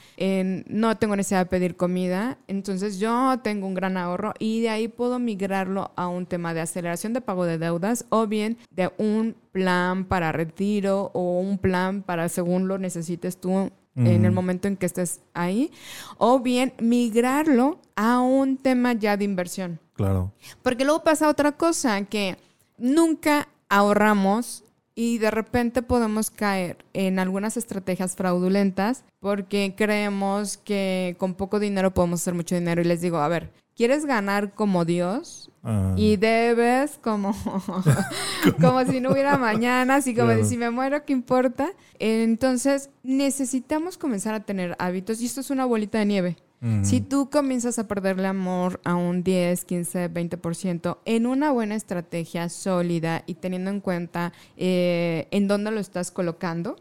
no 0.66 0.96
tengo 0.96 1.16
necesidad 1.16 1.40
de 1.40 1.46
pedir 1.46 1.76
comida. 1.76 2.38
Entonces, 2.48 2.98
yo 2.98 3.38
tengo 3.42 3.66
un 3.66 3.74
gran 3.74 3.96
ahorro 3.96 4.34
y 4.38 4.60
de 4.60 4.70
ahí 4.70 4.88
puedo 4.88 5.18
migrarlo 5.18 5.92
a 5.96 6.08
un 6.08 6.26
tema 6.26 6.54
de 6.54 6.60
aceleración 6.60 7.12
de 7.12 7.20
pago 7.20 7.44
de 7.44 7.58
deudas 7.58 8.04
o 8.08 8.26
bien 8.26 8.58
de 8.70 8.90
un 8.98 9.36
plan 9.52 10.04
para 10.04 10.32
retiro 10.32 11.10
o 11.14 11.40
un 11.40 11.58
plan 11.58 12.02
para 12.02 12.28
según 12.28 12.68
lo 12.68 12.78
necesites 12.78 13.38
tú 13.38 13.70
en 13.98 14.24
el 14.24 14.32
momento 14.32 14.68
en 14.68 14.76
que 14.76 14.86
estés 14.86 15.20
ahí, 15.34 15.70
o 16.18 16.40
bien 16.40 16.72
migrarlo 16.80 17.80
a 17.96 18.20
un 18.20 18.56
tema 18.56 18.92
ya 18.92 19.16
de 19.16 19.24
inversión. 19.24 19.80
Claro. 19.94 20.32
Porque 20.62 20.84
luego 20.84 21.02
pasa 21.02 21.28
otra 21.28 21.52
cosa, 21.52 22.04
que 22.04 22.36
nunca 22.78 23.48
ahorramos 23.68 24.64
y 24.94 25.18
de 25.18 25.30
repente 25.30 25.82
podemos 25.82 26.30
caer 26.30 26.84
en 26.92 27.20
algunas 27.20 27.56
estrategias 27.56 28.16
fraudulentas 28.16 29.04
porque 29.20 29.74
creemos 29.76 30.56
que 30.56 31.14
con 31.18 31.34
poco 31.34 31.60
dinero 31.60 31.94
podemos 31.94 32.20
hacer 32.20 32.34
mucho 32.34 32.56
dinero 32.56 32.80
y 32.80 32.84
les 32.84 33.00
digo, 33.00 33.18
a 33.18 33.28
ver, 33.28 33.52
¿quieres 33.76 34.06
ganar 34.06 34.54
como 34.54 34.84
Dios? 34.84 35.47
Ah. 35.70 35.92
Y 35.98 36.16
debes 36.16 36.96
como, 36.96 37.36
como 38.60 38.84
si 38.86 39.02
no 39.02 39.12
hubiera 39.12 39.36
mañana, 39.36 39.96
así 39.96 40.14
como 40.14 40.28
de 40.28 40.46
si 40.46 40.56
me 40.56 40.70
muero, 40.70 41.04
¿qué 41.04 41.12
importa? 41.12 41.68
Entonces 41.98 42.88
necesitamos 43.02 43.98
comenzar 43.98 44.34
a 44.34 44.40
tener 44.40 44.74
hábitos 44.78 45.20
y 45.20 45.26
esto 45.26 45.42
es 45.42 45.50
una 45.50 45.66
bolita 45.66 45.98
de 45.98 46.06
nieve. 46.06 46.36
Si 46.82 47.00
tú 47.00 47.30
comienzas 47.30 47.78
a 47.78 47.86
perderle 47.86 48.26
amor 48.26 48.80
a 48.82 48.96
un 48.96 49.22
10, 49.22 49.64
15, 49.64 50.12
20% 50.12 50.98
en 51.04 51.26
una 51.26 51.52
buena 51.52 51.76
estrategia 51.76 52.48
sólida 52.48 53.22
y 53.26 53.34
teniendo 53.34 53.70
en 53.70 53.80
cuenta 53.80 54.32
eh, 54.56 55.28
en 55.30 55.46
dónde 55.46 55.70
lo 55.70 55.78
estás 55.78 56.10
colocando, 56.10 56.74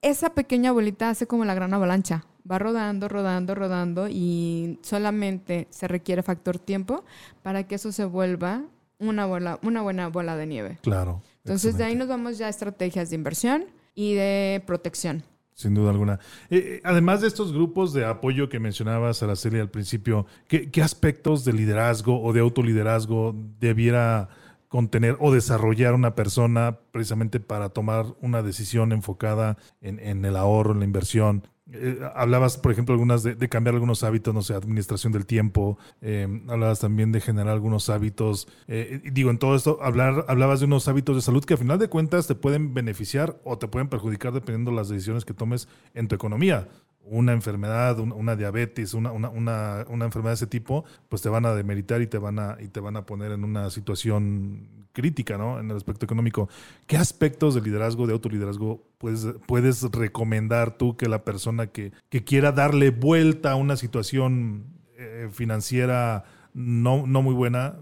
esa 0.00 0.30
pequeña 0.30 0.72
bolita 0.72 1.10
hace 1.10 1.26
como 1.26 1.44
la 1.44 1.52
gran 1.52 1.74
avalancha. 1.74 2.24
Va 2.48 2.58
rodando, 2.58 3.08
rodando, 3.08 3.54
rodando 3.54 4.08
y 4.08 4.78
solamente 4.82 5.66
se 5.70 5.88
requiere 5.88 6.22
factor 6.22 6.58
tiempo 6.58 7.04
para 7.42 7.64
que 7.66 7.76
eso 7.76 7.92
se 7.92 8.04
vuelva 8.04 8.62
una, 8.98 9.26
bola, 9.26 9.58
una 9.62 9.82
buena 9.82 10.08
bola 10.08 10.36
de 10.36 10.46
nieve. 10.46 10.78
Claro. 10.82 11.22
Entonces 11.44 11.76
de 11.76 11.84
ahí 11.84 11.94
nos 11.94 12.08
vamos 12.08 12.38
ya 12.38 12.46
a 12.46 12.50
estrategias 12.50 13.10
de 13.10 13.16
inversión 13.16 13.64
y 13.94 14.14
de 14.14 14.62
protección. 14.66 15.24
Sin 15.54 15.74
duda 15.74 15.90
alguna. 15.90 16.14
Eh, 16.48 16.56
eh, 16.56 16.80
además 16.84 17.20
de 17.20 17.28
estos 17.28 17.52
grupos 17.52 17.92
de 17.92 18.06
apoyo 18.06 18.48
que 18.48 18.58
mencionabas, 18.58 19.22
Araceli, 19.22 19.58
al 19.58 19.68
principio, 19.68 20.26
¿qué, 20.48 20.70
¿qué, 20.70 20.80
aspectos 20.80 21.44
de 21.44 21.52
liderazgo 21.52 22.22
o 22.22 22.32
de 22.32 22.40
autoliderazgo 22.40 23.34
debiera 23.58 24.30
contener 24.68 25.16
o 25.20 25.32
desarrollar 25.32 25.92
una 25.92 26.14
persona 26.14 26.78
precisamente 26.92 27.40
para 27.40 27.68
tomar 27.70 28.06
una 28.22 28.42
decisión 28.42 28.92
enfocada 28.92 29.58
en, 29.82 29.98
en 29.98 30.24
el 30.24 30.36
ahorro, 30.36 30.72
en 30.72 30.78
la 30.78 30.84
inversión? 30.86 31.46
Eh, 31.72 32.00
hablabas, 32.14 32.58
por 32.58 32.72
ejemplo, 32.72 32.94
algunas 32.94 33.22
de, 33.22 33.48
cambiar 33.48 33.74
algunos 33.74 34.02
hábitos, 34.02 34.34
no 34.34 34.42
sé, 34.42 34.54
administración 34.54 35.12
del 35.12 35.26
tiempo. 35.26 35.78
Eh, 36.00 36.42
hablabas 36.48 36.80
también 36.80 37.12
de 37.12 37.20
generar 37.20 37.52
algunos 37.52 37.88
hábitos. 37.90 38.48
Eh, 38.68 39.00
digo, 39.12 39.30
en 39.30 39.38
todo 39.38 39.54
esto, 39.56 39.78
hablar, 39.82 40.24
hablabas 40.28 40.60
de 40.60 40.66
unos 40.66 40.88
hábitos 40.88 41.16
de 41.16 41.22
salud 41.22 41.44
que 41.44 41.54
a 41.54 41.56
final 41.56 41.78
de 41.78 41.88
cuentas 41.88 42.26
te 42.26 42.34
pueden 42.34 42.74
beneficiar 42.74 43.40
o 43.44 43.58
te 43.58 43.68
pueden 43.68 43.88
perjudicar 43.88 44.32
dependiendo 44.32 44.70
de 44.70 44.76
las 44.76 44.88
decisiones 44.88 45.24
que 45.24 45.34
tomes 45.34 45.68
en 45.94 46.08
tu 46.08 46.14
economía 46.14 46.68
una 47.02 47.32
enfermedad, 47.32 47.98
una, 47.98 48.36
diabetes, 48.36 48.94
una, 48.94 49.10
una, 49.10 49.30
una, 49.30 50.04
enfermedad 50.04 50.30
de 50.30 50.34
ese 50.34 50.46
tipo, 50.46 50.84
pues 51.08 51.22
te 51.22 51.28
van 51.28 51.44
a 51.44 51.54
demeritar 51.54 52.02
y 52.02 52.06
te 52.06 52.18
van 52.18 52.38
a, 52.38 52.56
y 52.60 52.68
te 52.68 52.78
van 52.78 52.96
a 52.96 53.04
poner 53.04 53.32
en 53.32 53.42
una 53.42 53.68
situación 53.70 54.79
crítica, 54.92 55.38
¿no? 55.38 55.58
En 55.60 55.70
el 55.70 55.76
aspecto 55.76 56.04
económico. 56.04 56.48
¿Qué 56.86 56.96
aspectos 56.96 57.54
de 57.54 57.60
liderazgo, 57.60 58.06
de 58.06 58.12
autoliderazgo, 58.12 58.82
puedes, 58.98 59.26
puedes 59.46 59.82
recomendar 59.90 60.76
tú 60.76 60.96
que 60.96 61.08
la 61.08 61.24
persona 61.24 61.68
que, 61.68 61.92
quiera 62.24 62.52
darle 62.52 62.90
vuelta 62.90 63.52
a 63.52 63.56
una 63.56 63.76
situación 63.76 64.64
eh, 64.96 65.28
financiera 65.32 66.24
no, 66.52 67.06
no 67.06 67.22
muy 67.22 67.34
buena 67.34 67.76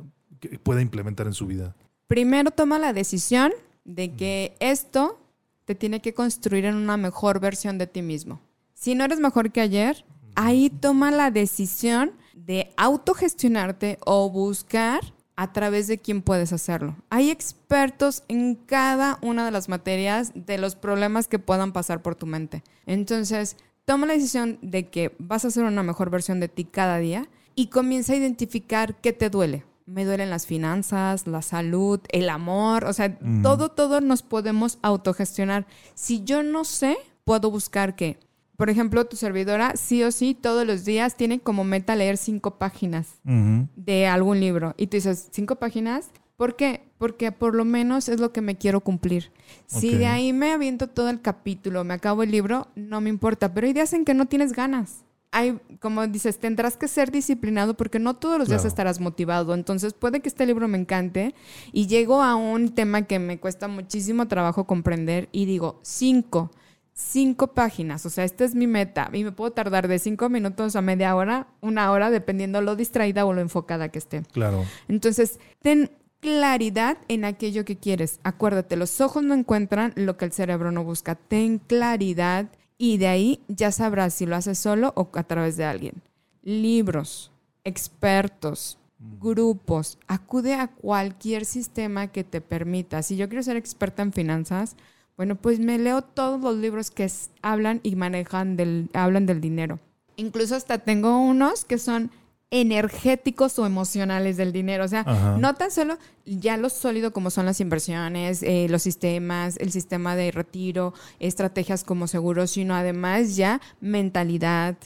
pueda 0.63 0.83
implementar 0.83 1.27
en 1.27 1.35
su 1.35 1.47
vida? 1.47 1.75
Primero 2.07 2.51
toma 2.51 2.79
la 2.79 2.93
decisión 2.93 3.53
de 3.85 4.15
que 4.15 4.57
esto 4.61 5.21
te 5.65 5.75
tiene 5.75 6.01
que 6.01 6.15
construir 6.15 6.65
en 6.65 6.77
una 6.77 6.97
mejor 6.97 7.41
versión 7.41 7.79
de 7.79 7.87
ti 7.87 8.03
mismo 8.03 8.41
si 8.79 8.95
no 8.95 9.05
eres 9.05 9.19
mejor 9.19 9.51
que 9.51 9.61
ayer, 9.61 10.05
ahí 10.37 10.71
toma 10.71 11.11
la 11.11 11.33
decisión 11.33 12.13
de 12.33 12.73
autogestionarte 12.77 13.99
o 14.07 14.31
buscar 14.31 15.01
a 15.39 15.53
través 15.53 15.87
de 15.87 15.99
quién 15.99 16.21
puedes 16.21 16.53
hacerlo. 16.53 16.97
Hay 17.11 17.31
expertos 17.31 18.25
en 18.27 18.57
cada 18.57 19.21
una 19.23 19.45
de 19.45 19.53
las 19.53 19.69
materias 19.69 20.33
de 20.35 20.59
los 20.59 20.75
problemas 20.75 21.29
que 21.29 21.39
puedan 21.39 21.73
pasar 21.73 22.03
por 22.03 22.17
tu 22.17 22.27
mente. 22.27 22.65
Entonces, 22.87 23.57
toma 23.85 24.07
la 24.07 24.15
decisión 24.15 24.59
de 24.63 24.89
que 24.91 25.15
vas 25.21 25.45
a 25.45 25.49
hacer 25.49 25.63
una 25.63 25.85
mejor 25.85 26.11
versión 26.11 26.41
de 26.41 26.49
ti 26.49 26.65
cada 26.65 26.99
día 26.99 27.29
y 27.55 27.69
comienza 27.69 28.15
a 28.15 28.17
identificar 28.17 29.01
qué 29.01 29.13
te 29.13 29.31
duele. 29.31 29.65
Me 29.87 30.05
duelen 30.05 30.29
las 30.29 30.45
finanzas, 30.45 31.29
la 31.29 31.41
salud, 31.41 32.01
el 32.09 32.31
amor, 32.31 32.85
o 32.85 32.93
sea, 32.93 33.17
todo, 33.41 33.69
todo 33.69 34.01
nos 34.01 34.23
podemos 34.23 34.81
autogestionar. 34.83 35.69
Si 35.95 36.25
yo 36.25 36.43
no 36.43 36.65
sé, 36.65 36.97
puedo 37.23 37.49
buscar 37.53 37.95
qué 37.95 38.19
por 38.59 38.71
ejemplo, 38.71 39.07
tu 39.07 39.15
servidora 39.15 39.77
sí 39.77 40.03
o 40.03 40.11
sí 40.11 40.35
todos 40.35 40.67
los 40.67 40.85
días 40.85 41.17
tiene 41.17 41.39
como 41.39 41.63
meta 41.63 41.95
leer 41.95 42.17
cinco 42.17 42.59
páginas 42.59 43.07
de 43.23 44.09
algún 44.09 44.41
libro. 44.41 44.75
Y 44.77 44.89
tú 44.89 44.97
dices, 44.97 45.29
¿cinco 45.31 45.55
páginas? 45.55 46.11
¿Por 46.37 46.57
qué? 46.57 46.83
Porque 46.99 47.31
por 47.31 47.55
lo 47.55 47.65
menos 47.65 48.09
es 48.09 48.19
lo 48.19 48.33
que 48.33 48.41
me 48.41 48.57
quiero 48.57 48.81
cumplir. 48.81 49.31
Si 49.69 49.95
de 49.95 50.09
ahí 50.09 50.33
me 50.33 50.51
aviento 50.51 50.89
todo 50.89 51.09
el 51.09 51.21
capítulo, 51.21 51.85
me 51.85 51.95
acabo 51.95 52.25
el 52.25 52.33
libro, 52.33 52.67
no 52.75 53.01
me 53.01 53.11
importa. 53.11 53.55
Pero 53.55 53.69
hay 53.69 53.75
días 53.75 53.93
en 53.93 54.05
que 54.05 54.13
no 54.13 54.27
tienes 54.27 54.53
ganas. 54.55 55.05
Hay, 55.31 55.61
como 55.79 56.05
dices, 56.09 56.41
tendrás 56.41 56.77
que 56.77 56.89
ser 56.89 57.13
disciplinado 57.13 57.77
porque 57.77 58.01
no 58.01 58.17
todos 58.17 58.41
los 58.41 58.49
días 58.49 58.65
estarás 58.65 58.99
motivado. 58.99 59.55
Entonces 59.55 59.93
puede 59.93 60.19
que 60.19 60.29
este 60.29 60.47
libro 60.47 60.67
me 60.67 60.79
encante 60.79 61.33
y 61.73 61.87
llego 61.87 62.25
a 62.25 62.35
un 62.35 62.71
tema 62.71 63.03
que 63.03 63.21
me 63.21 63.39
cuesta 63.39 63.69
muchísimo 63.69 64.27
trabajo 64.27 64.67
comprender 64.67 65.29
y 65.31 65.45
digo, 65.45 65.79
cinco 65.83 66.51
cinco 66.99 67.55
páginas. 67.55 68.05
O 68.05 68.11
sea, 68.11 68.25
esta 68.25 68.45
es 68.45 68.55
mi 68.55 68.67
meta. 68.67 69.09
Y 69.13 69.25
me 69.25 69.33
puedo 69.33 69.53
tardar 69.53 69.89
de 69.89 69.99
cinco 69.99 70.29
minutos 70.29 70.77
a 70.77 70.83
media 70.83 71.15
hora, 71.15 71.47
una 71.61 71.91
hora, 71.93 72.11
dependiendo 72.11 72.61
lo 72.61 72.77
distraída 72.77 73.25
o 73.25 73.33
lo 73.33 73.41
enfocada 73.41 73.89
que 73.89 73.99
esté. 73.99 74.23
Claro. 74.33 74.65
Entonces, 74.89 75.39
ten 75.63 75.91
claridad 76.21 76.99
en 77.07 77.25
aquello 77.25 77.65
que 77.65 77.77
quieres. 77.77 78.19
Acuérdate, 78.25 78.77
los 78.77 79.01
ojos 79.01 79.23
no 79.23 79.35
encuentran 79.35 79.93
lo 79.95 80.17
que 80.17 80.25
el 80.25 80.33
cerebro 80.33 80.73
no 80.73 80.83
busca. 80.83 81.15
Ten 81.15 81.59
claridad 81.59 82.49
y 82.77 82.99
de 82.99 83.07
ahí 83.07 83.41
ya 83.47 83.71
sabrás 83.71 84.15
si 84.15 84.27
lo 84.27 84.35
haces 84.35 84.59
solo 84.59 84.93
o 84.97 85.09
a 85.15 85.23
través 85.23 85.57
de 85.57 85.65
alguien. 85.65 86.03
Libros, 86.43 87.31
expertos, 87.63 88.79
grupos. 89.21 89.99
Acude 90.09 90.55
a 90.55 90.67
cualquier 90.67 91.45
sistema 91.45 92.09
que 92.09 92.25
te 92.25 92.41
permita. 92.41 93.03
Si 93.03 93.17
yo 93.17 93.29
quiero 93.29 93.45
ser 93.45 93.57
experta 93.57 94.03
en 94.03 94.13
finanzas, 94.13 94.77
bueno, 95.19 95.35
pues 95.35 95.59
me 95.59 95.79
leo 95.79 96.03
todos 96.03 96.41
los 96.41 96.57
libros 96.57 96.93
que 96.93 97.11
hablan 97.43 97.81
y 97.83 97.97
manejan 97.97 98.57
del, 98.57 98.89
hablan 98.95 99.27
del 99.27 99.41
dinero. 99.41 99.81
Incluso 100.15 100.55
hasta 100.55 100.79
tengo 100.79 101.21
unos 101.21 101.65
que 101.65 101.79
son 101.79 102.13
energéticos 102.53 103.59
o 103.59 103.67
emocionales 103.67 104.37
del 104.37 104.53
dinero. 104.53 104.85
O 104.85 104.89
sea, 104.89 105.01
Ajá. 105.01 105.37
no 105.37 105.55
tan 105.55 105.73
solo 105.73 105.99
ya 106.25 106.57
lo 106.57 106.71
sólido 106.71 107.13
como 107.13 107.31
son 107.31 107.47
las 107.47 107.61
inversiones, 107.61 108.45
eh, 108.45 108.69
los 108.71 108.83
sistemas, 108.83 109.57
el 109.57 109.73
sistema 109.73 110.15
de 110.15 110.31
retiro, 110.31 110.95
estrategias 111.19 111.83
como 111.83 112.07
seguros, 112.07 112.53
sino 112.53 112.77
además 112.77 113.35
ya 113.35 113.61
mentalidad. 113.81 114.77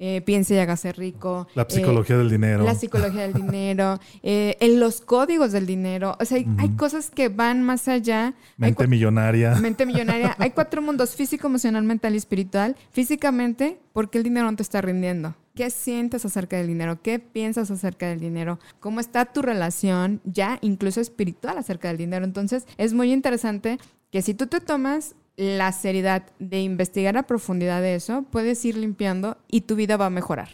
Eh, 0.00 0.22
piense 0.22 0.54
y 0.54 0.58
hágase 0.58 0.92
rico. 0.92 1.48
La 1.54 1.62
eh, 1.62 1.66
psicología 1.68 2.16
del 2.16 2.30
dinero. 2.30 2.64
la 2.64 2.74
psicología 2.74 3.22
del 3.22 3.32
dinero, 3.32 3.98
eh, 4.22 4.56
en 4.60 4.78
los 4.78 5.00
códigos 5.00 5.50
del 5.50 5.66
dinero. 5.66 6.16
O 6.20 6.24
sea, 6.24 6.38
hay, 6.38 6.46
hay 6.58 6.70
cosas 6.70 7.10
que 7.10 7.28
van 7.28 7.62
más 7.62 7.88
allá. 7.88 8.34
Mente 8.56 8.86
millonaria. 8.86 9.56
mente 9.56 9.86
millonaria. 9.86 10.36
Hay 10.38 10.50
cuatro 10.50 10.82
mundos, 10.82 11.16
físico, 11.16 11.48
emocional, 11.48 11.82
mental 11.82 12.14
y 12.14 12.18
espiritual. 12.18 12.76
Físicamente, 12.92 13.80
¿por 13.92 14.08
qué 14.08 14.18
el 14.18 14.24
dinero 14.24 14.48
no 14.48 14.56
te 14.56 14.62
está 14.62 14.80
rindiendo? 14.80 15.34
¿Qué 15.56 15.70
sientes 15.70 16.24
acerca 16.24 16.56
del 16.56 16.68
dinero? 16.68 17.02
¿Qué 17.02 17.18
piensas 17.18 17.68
acerca 17.72 18.06
del 18.06 18.20
dinero? 18.20 18.60
¿Cómo 18.78 19.00
está 19.00 19.24
tu 19.24 19.42
relación 19.42 20.20
ya 20.24 20.58
incluso 20.60 21.00
espiritual 21.00 21.58
acerca 21.58 21.88
del 21.88 21.96
dinero? 21.96 22.24
Entonces, 22.24 22.64
es 22.76 22.92
muy 22.92 23.12
interesante 23.12 23.78
que 24.12 24.22
si 24.22 24.34
tú 24.34 24.46
te 24.46 24.60
tomas 24.60 25.16
la 25.38 25.72
seriedad 25.72 26.24
de 26.38 26.60
investigar 26.60 27.16
a 27.16 27.22
profundidad 27.22 27.80
de 27.80 27.94
eso, 27.94 28.24
puedes 28.30 28.62
ir 28.64 28.76
limpiando 28.76 29.38
y 29.48 29.62
tu 29.62 29.76
vida 29.76 29.96
va 29.96 30.06
a 30.06 30.10
mejorar 30.10 30.48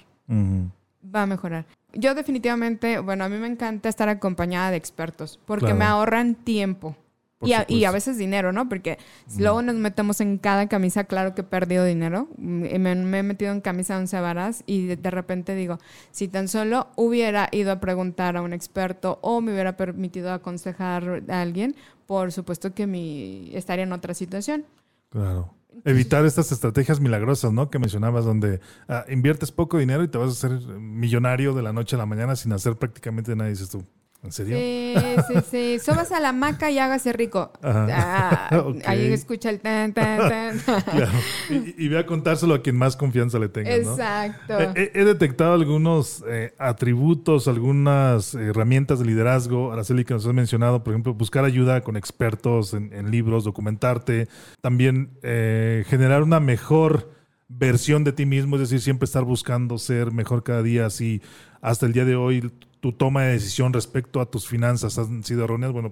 va 1.14 1.22
a 1.22 1.26
mejorar. 1.26 1.66
Yo 1.92 2.14
definitivamente, 2.14 2.98
bueno, 2.98 3.24
a 3.24 3.28
mí 3.28 3.36
me 3.36 3.46
encanta 3.46 3.88
estar 3.88 4.08
acompañada 4.08 4.70
de 4.70 4.76
expertos 4.78 5.38
porque 5.44 5.66
Claro. 5.66 5.78
me 5.78 5.84
ahorran 5.84 6.34
tiempo. 6.34 6.96
Y 7.44 7.52
a, 7.52 7.64
y 7.68 7.84
a 7.84 7.90
veces 7.90 8.18
dinero, 8.18 8.52
¿no? 8.52 8.68
Porque 8.68 8.98
si 9.26 9.42
luego 9.42 9.62
nos 9.62 9.74
metemos 9.76 10.20
en 10.20 10.38
cada 10.38 10.68
camisa, 10.68 11.04
claro 11.04 11.34
que 11.34 11.42
he 11.42 11.44
perdido 11.44 11.84
dinero. 11.84 12.28
Mm, 12.36 12.80
Me, 12.80 12.94
me 12.94 13.18
he 13.18 13.22
metido 13.22 13.52
en 13.52 13.60
camisa 13.60 13.94
de 13.94 14.00
once 14.00 14.20
varas 14.20 14.62
y 14.66 14.86
de, 14.86 14.96
de 14.96 15.10
repente 15.10 15.54
digo, 15.54 15.78
si 16.10 16.28
tan 16.28 16.48
solo 16.48 16.88
hubiera 16.96 17.48
ido 17.52 17.72
a 17.72 17.80
preguntar 17.80 18.36
a 18.36 18.42
un 18.42 18.52
experto 18.52 19.18
o 19.22 19.40
me 19.40 19.52
hubiera 19.52 19.76
permitido 19.76 20.32
aconsejar 20.32 21.22
a 21.28 21.40
alguien, 21.40 21.74
por 22.06 22.32
supuesto 22.32 22.74
que 22.74 22.86
mi, 22.86 23.50
estaría 23.54 23.84
en 23.84 23.92
otra 23.92 24.14
situación. 24.14 24.64
Claro. 25.10 25.54
Evitar 25.84 26.24
estas 26.24 26.52
estrategias 26.52 27.00
milagrosas, 27.00 27.52
¿no? 27.52 27.68
Que 27.68 27.80
mencionabas, 27.80 28.24
donde 28.24 28.60
ah, 28.88 29.04
inviertes 29.08 29.50
poco 29.50 29.78
dinero 29.78 30.04
y 30.04 30.08
te 30.08 30.18
vas 30.18 30.28
a 30.28 30.32
hacer 30.32 30.68
millonario 30.78 31.52
de 31.52 31.62
la 31.62 31.72
noche 31.72 31.96
a 31.96 31.98
la 31.98 32.06
mañana 32.06 32.36
sin 32.36 32.52
hacer 32.52 32.76
prácticamente 32.76 33.34
nada. 33.34 33.50
Dices 33.50 33.70
tú, 33.70 33.82
¿en 34.24 34.32
serio? 34.32 34.56
Sí, 34.56 34.94
sí, 35.28 35.34
sí. 35.50 35.78
Subas 35.84 36.10
a 36.12 36.20
la 36.20 36.30
hamaca 36.30 36.70
y 36.70 36.78
hágase 36.78 37.12
rico. 37.12 37.52
Ah. 37.62 38.48
Ahí 38.86 39.12
escucha 39.12 39.50
el 39.50 39.60
tan, 39.60 39.92
tan, 39.92 40.28
tan. 40.28 40.58
Claro. 40.84 41.12
Y, 41.50 41.84
y 41.84 41.88
ve 41.88 41.98
a 41.98 42.06
contárselo 42.06 42.54
a 42.54 42.62
quien 42.62 42.76
más 42.76 42.96
confianza 42.96 43.38
le 43.38 43.48
tengas, 43.48 43.80
¿no? 43.84 43.92
Exacto. 43.92 44.60
Eh, 44.60 44.92
He, 44.94 45.00
he 45.00 45.04
detectado 45.04 45.52
algunos 45.54 46.24
eh, 46.28 46.54
atributos, 46.58 47.48
algunas 47.48 48.34
herramientas 48.34 48.98
de 48.98 49.04
liderazgo, 49.06 49.72
Araceli, 49.72 50.04
que 50.04 50.14
nos 50.14 50.26
has 50.26 50.34
mencionado, 50.34 50.82
por 50.82 50.92
ejemplo, 50.94 51.14
buscar 51.14 51.44
ayuda 51.44 51.82
con 51.82 51.96
expertos 51.96 52.74
en, 52.74 52.92
en 52.92 53.10
libros, 53.10 53.44
documentarte, 53.44 54.28
también 54.60 55.10
eh, 55.22 55.84
generar 55.88 56.22
una 56.22 56.40
mejor 56.40 57.12
versión 57.48 58.04
de 58.04 58.12
ti 58.12 58.26
mismo, 58.26 58.56
es 58.56 58.62
decir, 58.62 58.80
siempre 58.80 59.04
estar 59.04 59.24
buscando 59.24 59.78
ser 59.78 60.12
mejor 60.12 60.42
cada 60.42 60.62
día, 60.62 60.90
si 60.90 61.20
hasta 61.60 61.86
el 61.86 61.92
día 61.92 62.04
de 62.04 62.16
hoy 62.16 62.50
tu 62.84 62.92
toma 62.92 63.22
de 63.22 63.32
decisión 63.32 63.72
respecto 63.72 64.20
a 64.20 64.26
tus 64.30 64.46
finanzas 64.46 64.98
han 64.98 65.24
sido 65.24 65.44
erróneas, 65.44 65.72
bueno, 65.72 65.90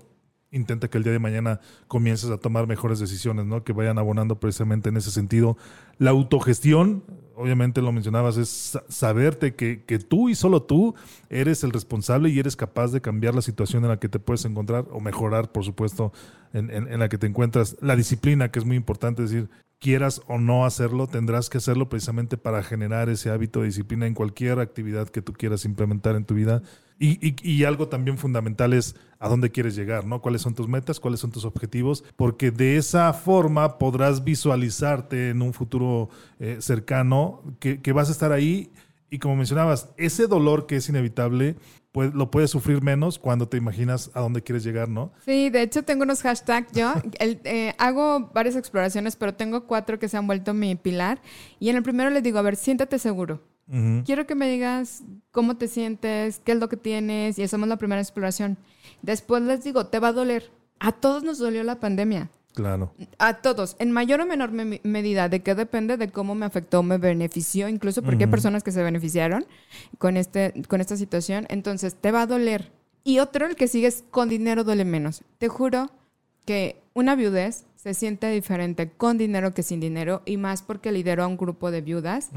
intenta 0.50 0.88
que 0.88 0.98
el 0.98 1.04
día 1.04 1.14
de 1.14 1.18
mañana 1.18 1.58
comiences 1.88 2.28
a 2.28 2.36
tomar 2.36 2.66
mejores 2.66 2.98
decisiones, 2.98 3.46
¿no? 3.46 3.64
Que 3.64 3.72
vayan 3.72 3.96
abonando 3.96 4.38
precisamente 4.38 4.90
en 4.90 4.98
ese 4.98 5.10
sentido. 5.10 5.56
La 5.96 6.10
autogestión, 6.10 7.02
obviamente 7.34 7.80
lo 7.80 7.92
mencionabas, 7.92 8.36
es 8.36 8.50
sa- 8.50 8.84
saberte 8.90 9.54
que, 9.54 9.84
que 9.86 10.00
tú 10.00 10.28
y 10.28 10.34
solo 10.34 10.64
tú 10.64 10.94
eres 11.30 11.64
el 11.64 11.70
responsable 11.70 12.28
y 12.28 12.38
eres 12.38 12.56
capaz 12.56 12.88
de 12.92 13.00
cambiar 13.00 13.34
la 13.34 13.40
situación 13.40 13.84
en 13.84 13.88
la 13.88 13.98
que 13.98 14.10
te 14.10 14.18
puedes 14.18 14.44
encontrar 14.44 14.84
o 14.92 15.00
mejorar, 15.00 15.50
por 15.50 15.64
supuesto, 15.64 16.12
en, 16.52 16.70
en- 16.70 16.92
en 16.92 16.98
la 17.00 17.08
que 17.08 17.16
te 17.16 17.26
encuentras. 17.26 17.78
La 17.80 17.96
disciplina, 17.96 18.50
que 18.50 18.58
es 18.58 18.66
muy 18.66 18.76
importante, 18.76 19.24
es 19.24 19.30
decir, 19.30 19.48
quieras 19.82 20.22
o 20.28 20.38
no 20.38 20.64
hacerlo, 20.64 21.08
tendrás 21.08 21.50
que 21.50 21.58
hacerlo 21.58 21.88
precisamente 21.88 22.38
para 22.38 22.62
generar 22.62 23.08
ese 23.08 23.30
hábito 23.30 23.60
de 23.60 23.66
disciplina 23.66 24.06
en 24.06 24.14
cualquier 24.14 24.60
actividad 24.60 25.08
que 25.08 25.22
tú 25.22 25.32
quieras 25.32 25.64
implementar 25.64 26.14
en 26.14 26.24
tu 26.24 26.34
vida. 26.34 26.62
Y, 27.00 27.64
algo 27.64 27.88
también 27.88 28.16
fundamental 28.16 28.74
es 28.74 28.94
a 29.18 29.28
dónde 29.28 29.50
quieres 29.50 29.74
llegar, 29.74 30.06
¿no? 30.06 30.22
¿Cuáles 30.22 30.40
son 30.40 30.54
tus 30.54 30.68
metas? 30.68 31.00
¿Cuáles 31.00 31.18
son 31.18 31.32
tus 31.32 31.44
objetivos? 31.44 32.04
Porque 32.14 32.52
de 32.52 32.76
esa 32.76 33.12
forma 33.12 33.78
podrás 33.78 34.22
visualizarte 34.22 35.30
en 35.30 35.42
un 35.42 35.52
futuro 35.52 36.10
eh, 36.38 36.58
cercano 36.60 37.42
que, 37.58 37.82
que 37.82 37.92
vas 37.92 38.08
a 38.08 38.12
estar 38.12 38.30
ahí 38.30 38.70
y 39.10 39.18
como 39.18 39.36
mencionabas, 39.36 39.90
ese 39.98 40.26
dolor 40.28 40.66
que 40.66 40.76
es 40.76 40.88
inevitable 40.88 41.56
pues, 41.92 42.14
lo 42.14 42.30
puedes 42.30 42.50
sufrir 42.50 42.82
menos 42.82 43.18
cuando 43.18 43.46
te 43.46 43.58
imaginas 43.58 44.10
a 44.14 44.20
dónde 44.20 44.42
quieres 44.42 44.64
llegar, 44.64 44.88
¿no? 44.88 45.12
Sí, 45.24 45.50
de 45.50 45.62
hecho 45.62 45.82
tengo 45.82 46.04
unos 46.04 46.22
hashtags 46.22 46.72
yo. 46.72 46.94
El, 47.18 47.40
eh, 47.44 47.74
hago 47.78 48.30
varias 48.32 48.56
exploraciones, 48.56 49.14
pero 49.14 49.34
tengo 49.34 49.66
cuatro 49.66 49.98
que 49.98 50.08
se 50.08 50.16
han 50.16 50.26
vuelto 50.26 50.54
mi 50.54 50.74
pilar. 50.74 51.20
Y 51.60 51.68
en 51.68 51.76
el 51.76 51.82
primero 51.82 52.08
les 52.08 52.22
digo, 52.22 52.38
a 52.38 52.42
ver, 52.42 52.56
siéntate 52.56 52.98
seguro. 52.98 53.42
Ujú. 53.68 54.02
Quiero 54.04 54.26
que 54.26 54.34
me 54.34 54.50
digas 54.50 55.02
cómo 55.30 55.56
te 55.56 55.68
sientes, 55.68 56.40
qué 56.44 56.52
es 56.52 56.58
lo 56.58 56.68
que 56.68 56.78
tienes, 56.78 57.38
y 57.38 57.42
hacemos 57.42 57.68
la 57.68 57.76
primera 57.76 58.00
exploración. 58.00 58.56
Después 59.02 59.42
les 59.42 59.62
digo, 59.62 59.86
te 59.86 59.98
va 59.98 60.08
a 60.08 60.12
doler. 60.12 60.50
A 60.80 60.92
todos 60.92 61.22
nos 61.22 61.38
dolió 61.38 61.62
la 61.62 61.78
pandemia. 61.78 62.30
Claro. 62.54 62.92
A 63.18 63.34
todos, 63.34 63.76
en 63.78 63.92
mayor 63.92 64.20
o 64.20 64.26
menor 64.26 64.50
me- 64.52 64.80
medida, 64.84 65.28
de 65.28 65.42
qué 65.42 65.54
depende 65.54 65.96
de 65.96 66.08
cómo 66.10 66.34
me 66.34 66.44
afectó, 66.44 66.82
me 66.82 66.98
benefició, 66.98 67.68
incluso 67.68 68.02
porque 68.02 68.24
hay 68.24 68.30
personas 68.30 68.62
que 68.62 68.72
se 68.72 68.82
beneficiaron 68.82 69.46
con, 69.98 70.16
este, 70.18 70.52
con 70.68 70.80
esta 70.82 70.96
situación. 70.96 71.46
Entonces, 71.48 71.94
te 71.94 72.12
va 72.12 72.22
a 72.22 72.26
doler. 72.26 72.70
Y 73.04 73.18
otro, 73.20 73.46
el 73.46 73.56
que 73.56 73.68
sigue 73.68 73.86
es 73.86 74.04
con 74.10 74.28
dinero 74.28 74.64
duele 74.64 74.84
menos. 74.84 75.22
Te 75.38 75.48
juro 75.48 75.90
que 76.44 76.76
una 76.94 77.14
viudez 77.14 77.64
se 77.82 77.94
siente 77.94 78.30
diferente 78.30 78.90
con 78.92 79.18
dinero 79.18 79.54
que 79.54 79.64
sin 79.64 79.80
dinero, 79.80 80.22
y 80.24 80.36
más 80.36 80.62
porque 80.62 80.92
lidero 80.92 81.24
a 81.24 81.26
un 81.26 81.36
grupo 81.36 81.72
de 81.72 81.80
viudas. 81.80 82.30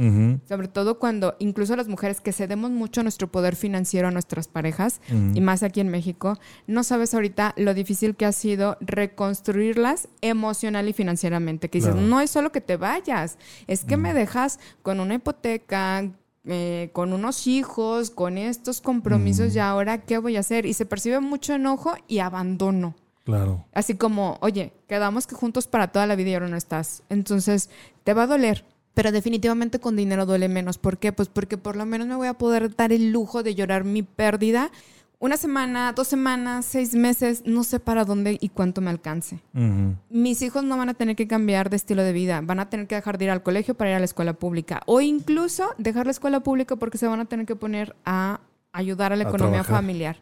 Sobre 0.48 0.68
todo 0.68 0.98
cuando 0.98 1.36
incluso 1.38 1.76
las 1.76 1.88
mujeres 1.88 2.20
que 2.20 2.32
cedemos 2.34 2.72
mucho 2.72 3.04
nuestro 3.04 3.32
poder 3.32 3.56
financiero 3.56 4.08
a 4.08 4.12
nuestras 4.12 4.48
parejas, 4.48 5.02
y 5.36 5.41
más 5.41 5.62
aquí 5.62 5.82
en 5.82 5.89
México, 5.89 6.39
no 6.66 6.84
sabes 6.84 7.14
ahorita 7.14 7.54
lo 7.58 7.76
difícil 7.76 8.16
que 8.16 8.26
ha 8.26 8.32
sido 8.32 8.78
reconstruirlas 8.82 10.08
emocional 10.22 10.89
y 10.89 10.93
financieramente. 10.93 11.70
Que 11.70 11.78
dices, 11.78 11.93
Claro. 11.93 12.08
no 12.08 12.22
es 12.22 12.32
solo 12.32 12.52
que 12.52 12.62
te 12.62 12.78
vayas, 12.78 13.38
es 13.68 13.86
que 13.86 13.98
me 13.98 14.14
dejas 14.16 14.60
con 14.82 15.00
una 15.00 15.16
hipoteca, 15.16 16.10
eh, 16.46 16.89
con 16.93 17.14
unos 17.14 17.46
hijos, 17.46 18.10
con 18.10 18.38
estos 18.39 18.82
compromisos 18.82 19.56
y 19.56 19.60
ahora, 19.60 20.02
¿qué 20.02 20.18
voy 20.18 20.38
a 20.38 20.39
hacer? 20.39 20.66
Y 20.66 20.74
se 20.74 20.86
percibe 20.86 21.20
mucho 21.20 21.54
enojo 21.54 21.93
y 22.08 22.20
abandono. 22.20 22.96
Claro. 23.26 23.65
Así 23.73 23.95
como, 23.95 24.38
oye, 24.41 24.71
quedamos 24.88 25.28
que 25.28 25.36
juntos 25.36 25.67
para 25.67 25.88
toda 25.89 26.07
la 26.07 26.15
vida 26.15 26.30
y 26.30 26.34
ahora 26.36 26.47
no 26.47 26.55
estás. 26.57 27.03
Entonces, 27.09 27.69
te 28.03 28.13
va 28.13 28.23
a 28.23 28.28
doler. 28.28 28.63
Pero 28.93 29.11
definitivamente 29.11 29.80
con 29.80 29.97
dinero 29.97 30.26
duele 30.26 30.47
menos. 30.47 30.78
¿Por 30.78 30.99
qué? 30.99 31.11
Pues 31.11 31.28
porque 31.28 31.57
por 31.57 31.76
lo 31.76 31.86
menos 31.86 32.07
me 32.07 32.15
voy 32.15 32.28
a 32.28 32.36
poder 32.36 32.73
dar 32.76 32.93
el 32.93 33.11
lujo 33.11 33.43
de 33.43 33.53
llorar 33.53 33.84
mi 33.84 34.03
pérdida 34.03 34.71
una 35.19 35.38
semana, 35.38 35.93
dos 35.93 36.07
semanas, 36.07 36.65
seis 36.65 36.93
meses, 36.93 37.43
no 37.45 37.63
sé 37.63 37.80
para 37.80 38.05
dónde 38.05 38.38
y 38.39 38.49
cuánto 38.49 38.82
me 38.82 38.89
alcance. 38.89 39.39
Mis 40.09 40.41
hijos 40.41 40.63
no 40.63 40.78
van 40.78 40.89
a 40.89 40.93
tener 40.93 41.15
que 41.15 41.28
cambiar 41.28 41.69
de 41.69 41.78
estilo 41.78 42.03
de 42.03 42.13
vida, 42.13 42.41
van 42.41 42.59
a 42.59 42.69
tener 42.69 42.86
que 42.88 42.95
dejar 42.95 43.17
de 43.17 43.26
ir 43.26 43.32
al 43.32 43.41
colegio 43.41 43.76
para 43.76 43.89
ir 43.91 43.95
a 43.95 43.99
la 43.99 44.05
escuela 44.05 44.34
pública 44.34 44.82
o 44.86 45.01
incluso 45.01 45.73
dejar 45.78 46.05
la 46.05 46.11
escuela 46.11 46.41
pública 46.41 46.76
porque 46.76 46.97
se 46.97 47.07
van 47.07 47.19
a 47.21 47.26
tener 47.26 47.45
que 47.45 47.55
poner 47.55 47.95
a 48.05 48.41
ayudar 48.71 49.13
a 49.13 49.15
la 49.15 49.23
A 49.23 49.28
economía 49.30 49.61
trabajar. 49.63 49.76
familiar. 49.78 50.17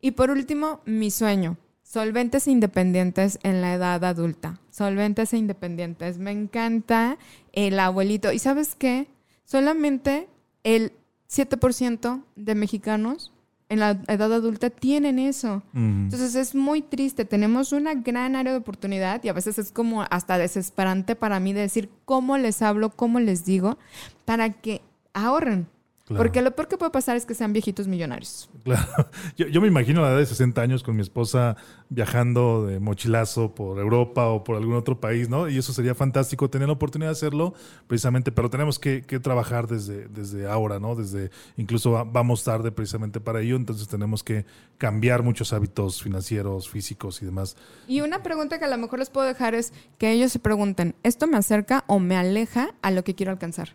Y 0.00 0.12
por 0.12 0.30
último, 0.30 0.80
mi 0.84 1.10
sueño. 1.10 1.56
Solventes 1.86 2.48
independientes 2.48 3.38
en 3.44 3.60
la 3.60 3.74
edad 3.74 4.04
adulta. 4.04 4.58
Solventes 4.70 5.32
e 5.32 5.38
independientes. 5.38 6.18
Me 6.18 6.32
encanta 6.32 7.16
el 7.52 7.78
abuelito. 7.78 8.32
¿Y 8.32 8.40
sabes 8.40 8.74
qué? 8.74 9.06
Solamente 9.44 10.28
el 10.64 10.92
7% 11.30 12.24
de 12.34 12.54
mexicanos 12.56 13.32
en 13.68 13.78
la 13.78 13.90
edad 14.08 14.32
adulta 14.32 14.68
tienen 14.68 15.20
eso. 15.20 15.62
Entonces 15.74 16.34
es 16.34 16.56
muy 16.56 16.82
triste. 16.82 17.24
Tenemos 17.24 17.70
una 17.70 17.94
gran 17.94 18.34
área 18.34 18.50
de 18.50 18.58
oportunidad 18.58 19.22
y 19.22 19.28
a 19.28 19.32
veces 19.32 19.56
es 19.56 19.70
como 19.70 20.02
hasta 20.02 20.38
desesperante 20.38 21.14
para 21.14 21.38
mí 21.38 21.52
decir 21.52 21.88
cómo 22.04 22.36
les 22.36 22.62
hablo, 22.62 22.90
cómo 22.90 23.20
les 23.20 23.44
digo, 23.44 23.78
para 24.24 24.50
que 24.50 24.82
ahorren. 25.14 25.68
Claro. 26.06 26.22
Porque 26.22 26.40
lo 26.40 26.52
peor 26.54 26.68
que 26.68 26.78
puede 26.78 26.92
pasar 26.92 27.16
es 27.16 27.26
que 27.26 27.34
sean 27.34 27.52
viejitos 27.52 27.88
millonarios. 27.88 28.48
Claro. 28.62 28.86
Yo, 29.36 29.48
yo 29.48 29.60
me 29.60 29.66
imagino 29.66 30.00
a 30.00 30.04
la 30.04 30.10
edad 30.12 30.18
de 30.20 30.26
60 30.26 30.60
años 30.62 30.82
con 30.84 30.94
mi 30.96 31.02
esposa 31.02 31.56
viajando 31.88 32.66
de 32.66 32.78
mochilazo 32.80 33.54
por 33.54 33.78
Europa 33.78 34.26
o 34.28 34.42
por 34.44 34.56
algún 34.56 34.74
otro 34.74 35.00
país, 35.00 35.28
¿no? 35.28 35.48
Y 35.48 35.58
eso 35.58 35.72
sería 35.72 35.94
fantástico 35.94 36.50
tener 36.50 36.68
la 36.68 36.74
oportunidad 36.74 37.10
de 37.10 37.12
hacerlo 37.12 37.54
precisamente, 37.86 38.32
pero 38.32 38.50
tenemos 38.50 38.78
que, 38.78 39.02
que 39.02 39.18
trabajar 39.20 39.66
desde, 39.66 40.08
desde 40.08 40.46
ahora, 40.46 40.78
¿no? 40.80 40.94
Desde, 40.94 41.30
incluso 41.56 41.90
va- 41.92 42.04
vamos 42.04 42.44
tarde 42.44 42.70
precisamente 42.72 43.20
para 43.20 43.40
ello, 43.40 43.56
entonces 43.56 43.86
tenemos 43.88 44.22
que 44.24 44.44
cambiar 44.78 45.22
muchos 45.22 45.52
hábitos 45.52 46.02
financieros, 46.02 46.68
físicos 46.68 47.22
y 47.22 47.24
demás. 47.24 47.56
Y 47.88 48.00
una 48.02 48.22
pregunta 48.22 48.58
que 48.58 48.64
a 48.64 48.68
lo 48.68 48.76
mejor 48.78 48.98
les 48.98 49.10
puedo 49.10 49.26
dejar 49.26 49.54
es 49.54 49.72
que 49.98 50.10
ellos 50.12 50.32
se 50.32 50.38
pregunten, 50.38 50.94
¿esto 51.02 51.26
me 51.26 51.36
acerca 51.36 51.84
o 51.86 51.98
me 51.98 52.16
aleja 52.16 52.74
a 52.82 52.90
lo 52.90 53.02
que 53.04 53.14
quiero 53.14 53.32
alcanzar? 53.32 53.70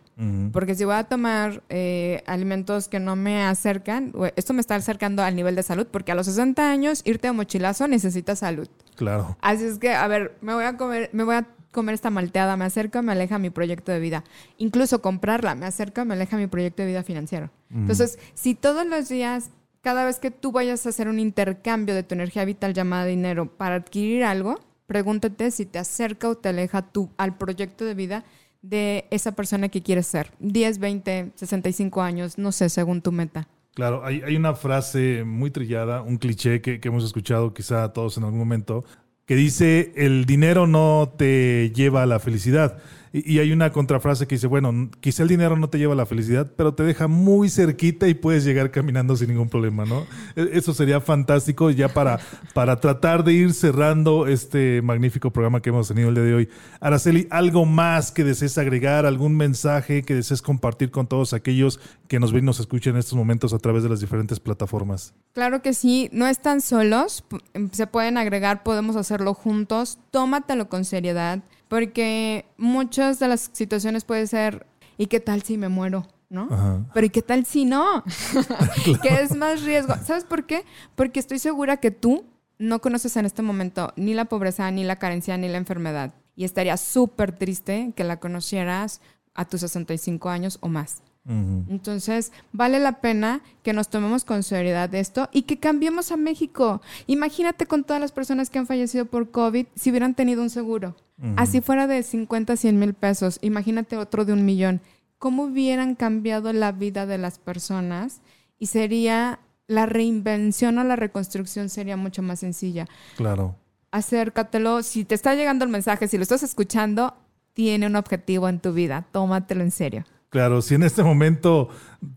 Porque 0.52 0.74
si 0.74 0.84
voy 0.84 0.94
a 0.94 1.04
tomar 1.04 1.62
eh, 1.68 2.21
de 2.22 2.32
alimentos 2.32 2.88
que 2.88 3.00
no 3.00 3.16
me 3.16 3.42
acercan. 3.42 4.12
Esto 4.36 4.52
me 4.52 4.60
está 4.60 4.74
acercando 4.74 5.22
al 5.22 5.36
nivel 5.36 5.56
de 5.56 5.62
salud, 5.62 5.86
porque 5.90 6.12
a 6.12 6.14
los 6.14 6.26
60 6.26 6.70
años 6.70 7.02
irte 7.04 7.28
a 7.28 7.32
mochilazo 7.32 7.88
necesita 7.88 8.36
salud. 8.36 8.68
Claro. 8.96 9.36
Así 9.40 9.64
es 9.64 9.78
que, 9.78 9.94
a 9.94 10.06
ver, 10.06 10.36
me 10.40 10.54
voy 10.54 10.64
a 10.64 10.76
comer, 10.76 11.10
me 11.12 11.24
voy 11.24 11.36
a 11.36 11.46
comer 11.72 11.94
esta 11.94 12.10
malteada, 12.10 12.56
me 12.56 12.64
acerca, 12.64 13.02
me 13.02 13.12
aleja 13.12 13.38
mi 13.38 13.50
proyecto 13.50 13.90
de 13.90 13.98
vida. 13.98 14.24
Incluso 14.58 15.02
comprarla, 15.02 15.54
me 15.54 15.66
acerca, 15.66 16.04
me 16.04 16.14
aleja 16.14 16.36
mi 16.36 16.46
proyecto 16.46 16.82
de 16.82 16.88
vida 16.88 17.02
financiero. 17.02 17.50
Entonces, 17.74 18.18
si 18.34 18.54
todos 18.54 18.86
los 18.86 19.08
días, 19.08 19.50
cada 19.80 20.04
vez 20.04 20.18
que 20.18 20.30
tú 20.30 20.52
vayas 20.52 20.84
a 20.84 20.90
hacer 20.90 21.08
un 21.08 21.18
intercambio 21.18 21.94
de 21.94 22.02
tu 22.02 22.14
energía 22.14 22.44
vital 22.44 22.74
llamada 22.74 23.06
dinero 23.06 23.46
para 23.46 23.76
adquirir 23.76 24.24
algo, 24.24 24.60
pregúntate 24.86 25.50
si 25.50 25.64
te 25.64 25.78
acerca 25.78 26.28
o 26.28 26.36
te 26.36 26.50
aleja 26.50 26.82
tú 26.82 27.10
al 27.16 27.36
proyecto 27.38 27.86
de 27.86 27.94
vida 27.94 28.24
de 28.62 29.06
esa 29.10 29.32
persona 29.32 29.68
que 29.68 29.82
quieres 29.82 30.06
ser. 30.06 30.30
10, 30.38 30.78
20, 30.78 31.32
65 31.34 32.00
años, 32.00 32.38
no 32.38 32.52
sé, 32.52 32.68
según 32.68 33.02
tu 33.02 33.12
meta. 33.12 33.48
Claro, 33.74 34.04
hay, 34.04 34.22
hay 34.22 34.36
una 34.36 34.54
frase 34.54 35.24
muy 35.24 35.50
trillada, 35.50 36.02
un 36.02 36.18
cliché 36.18 36.60
que, 36.60 36.78
que, 36.78 36.88
hemos 36.88 37.04
escuchado 37.04 37.54
quizá 37.54 37.92
todos 37.92 38.18
en 38.18 38.24
algún 38.24 38.38
momento, 38.38 38.84
que 39.26 39.34
dice, 39.34 39.92
el 39.96 40.26
dinero 40.26 40.66
no 40.66 41.12
te 41.16 41.72
lleva 41.74 42.02
a 42.02 42.06
la 42.06 42.18
felicidad. 42.18 42.78
Y, 43.12 43.38
hay 43.38 43.52
una 43.52 43.72
contrafrase 43.72 44.26
que 44.26 44.36
dice, 44.36 44.46
bueno, 44.46 44.90
quizá 45.00 45.22
el 45.22 45.28
dinero 45.28 45.56
no 45.56 45.68
te 45.68 45.78
lleva 45.78 45.92
a 45.92 45.96
la 45.96 46.06
felicidad, 46.06 46.50
pero 46.56 46.74
te 46.74 46.82
deja 46.82 47.08
muy 47.08 47.50
cerquita 47.50 48.08
y 48.08 48.14
puedes 48.14 48.44
llegar 48.44 48.70
caminando 48.70 49.16
sin 49.16 49.28
ningún 49.28 49.50
problema, 49.50 49.84
¿no? 49.84 50.06
E, 50.34 50.50
eso 50.54 50.72
sería 50.72 51.00
fantástico 51.00 51.70
ya 51.70 51.88
para, 51.88 52.20
para 52.54 52.80
tratar 52.80 53.22
de 53.22 53.34
ir 53.34 53.52
cerrando 53.52 54.26
este 54.26 54.80
magnífico 54.80 55.30
programa 55.30 55.60
que 55.60 55.68
hemos 55.68 55.88
tenido 55.88 56.08
el 56.08 56.14
día 56.14 56.24
de 56.24 56.34
hoy. 56.34 56.48
Araceli, 56.80 57.26
¿algo 57.30 57.66
más 57.66 58.12
que 58.12 58.24
desees 58.24 58.56
agregar? 58.56 59.04
¿Algún 59.04 59.36
mensaje 59.36 60.02
que 60.02 60.14
desees 60.14 60.40
compartir 60.40 60.90
con 60.90 61.06
todos 61.06 61.34
aquellos 61.34 61.80
que 62.08 62.18
nos 62.18 62.32
ven 62.32 62.44
y 62.44 62.46
nos 62.46 62.60
escuchan 62.60 62.94
en 62.94 63.00
estos 63.00 63.14
momentos 63.14 63.52
a 63.52 63.58
través 63.58 63.82
de 63.82 63.90
las 63.90 64.00
diferentes 64.00 64.40
plataformas? 64.40 65.12
Claro 65.34 65.60
que 65.60 65.74
sí, 65.74 66.08
no 66.12 66.26
están 66.26 66.62
solos, 66.62 67.24
se 67.72 67.86
pueden 67.86 68.16
agregar, 68.16 68.62
podemos 68.62 68.96
hacerlo 68.96 69.34
juntos, 69.34 69.98
tómatelo 70.10 70.70
con 70.70 70.86
seriedad 70.86 71.42
porque 71.72 72.44
muchas 72.58 73.18
de 73.18 73.28
las 73.28 73.48
situaciones 73.54 74.04
puede 74.04 74.26
ser, 74.26 74.66
¿y 74.98 75.06
qué 75.06 75.20
tal 75.20 75.40
si 75.42 75.56
me 75.56 75.70
muero? 75.70 76.06
¿no? 76.28 76.86
Pero 76.92 77.06
¿y 77.06 77.08
qué 77.08 77.22
tal 77.22 77.46
si 77.46 77.64
no? 77.64 78.04
que 79.02 79.08
es 79.22 79.34
más 79.34 79.62
riesgo. 79.62 79.94
¿Sabes 80.04 80.24
por 80.24 80.44
qué? 80.44 80.66
Porque 80.94 81.18
estoy 81.18 81.38
segura 81.38 81.78
que 81.78 81.90
tú 81.90 82.26
no 82.58 82.82
conoces 82.82 83.16
en 83.16 83.24
este 83.24 83.40
momento 83.40 83.94
ni 83.96 84.12
la 84.12 84.26
pobreza, 84.26 84.70
ni 84.70 84.84
la 84.84 84.96
carencia, 84.96 85.38
ni 85.38 85.48
la 85.48 85.56
enfermedad. 85.56 86.12
Y 86.36 86.44
estaría 86.44 86.76
súper 86.76 87.32
triste 87.32 87.94
que 87.96 88.04
la 88.04 88.20
conocieras 88.20 89.00
a 89.32 89.46
tus 89.46 89.60
65 89.62 90.28
años 90.28 90.58
o 90.60 90.68
más. 90.68 91.02
Entonces, 91.24 92.32
vale 92.52 92.80
la 92.80 93.00
pena 93.00 93.42
que 93.62 93.72
nos 93.72 93.88
tomemos 93.88 94.24
con 94.24 94.42
seriedad 94.42 94.92
esto 94.94 95.28
y 95.32 95.42
que 95.42 95.58
cambiemos 95.58 96.10
a 96.10 96.16
México. 96.16 96.82
Imagínate 97.06 97.66
con 97.66 97.84
todas 97.84 98.00
las 98.00 98.10
personas 98.10 98.50
que 98.50 98.58
han 98.58 98.66
fallecido 98.66 99.06
por 99.06 99.30
COVID 99.30 99.66
si 99.76 99.90
hubieran 99.90 100.14
tenido 100.14 100.42
un 100.42 100.50
seguro. 100.50 100.96
Así 101.36 101.60
fuera 101.60 101.86
de 101.86 102.02
50, 102.02 102.56
100 102.56 102.78
mil 102.78 102.94
pesos, 102.94 103.38
imagínate 103.42 103.96
otro 103.96 104.24
de 104.24 104.32
un 104.32 104.44
millón. 104.44 104.80
¿Cómo 105.18 105.44
hubieran 105.44 105.94
cambiado 105.94 106.52
la 106.52 106.72
vida 106.72 107.06
de 107.06 107.18
las 107.18 107.38
personas? 107.38 108.22
Y 108.58 108.66
sería 108.66 109.38
la 109.68 109.86
reinvención 109.86 110.78
o 110.78 110.84
la 110.84 110.96
reconstrucción 110.96 111.68
sería 111.68 111.96
mucho 111.96 112.22
más 112.22 112.40
sencilla. 112.40 112.88
Claro. 113.16 113.54
Acércatelo. 113.92 114.82
Si 114.82 115.04
te 115.04 115.14
está 115.14 115.36
llegando 115.36 115.64
el 115.64 115.70
mensaje, 115.70 116.08
si 116.08 116.16
lo 116.16 116.24
estás 116.24 116.42
escuchando, 116.42 117.14
tiene 117.52 117.86
un 117.86 117.94
objetivo 117.94 118.48
en 118.48 118.58
tu 118.58 118.72
vida. 118.72 119.06
Tómatelo 119.12 119.62
en 119.62 119.70
serio. 119.70 120.04
Claro, 120.32 120.62
si 120.62 120.74
en 120.74 120.82
este 120.82 121.02
momento 121.02 121.68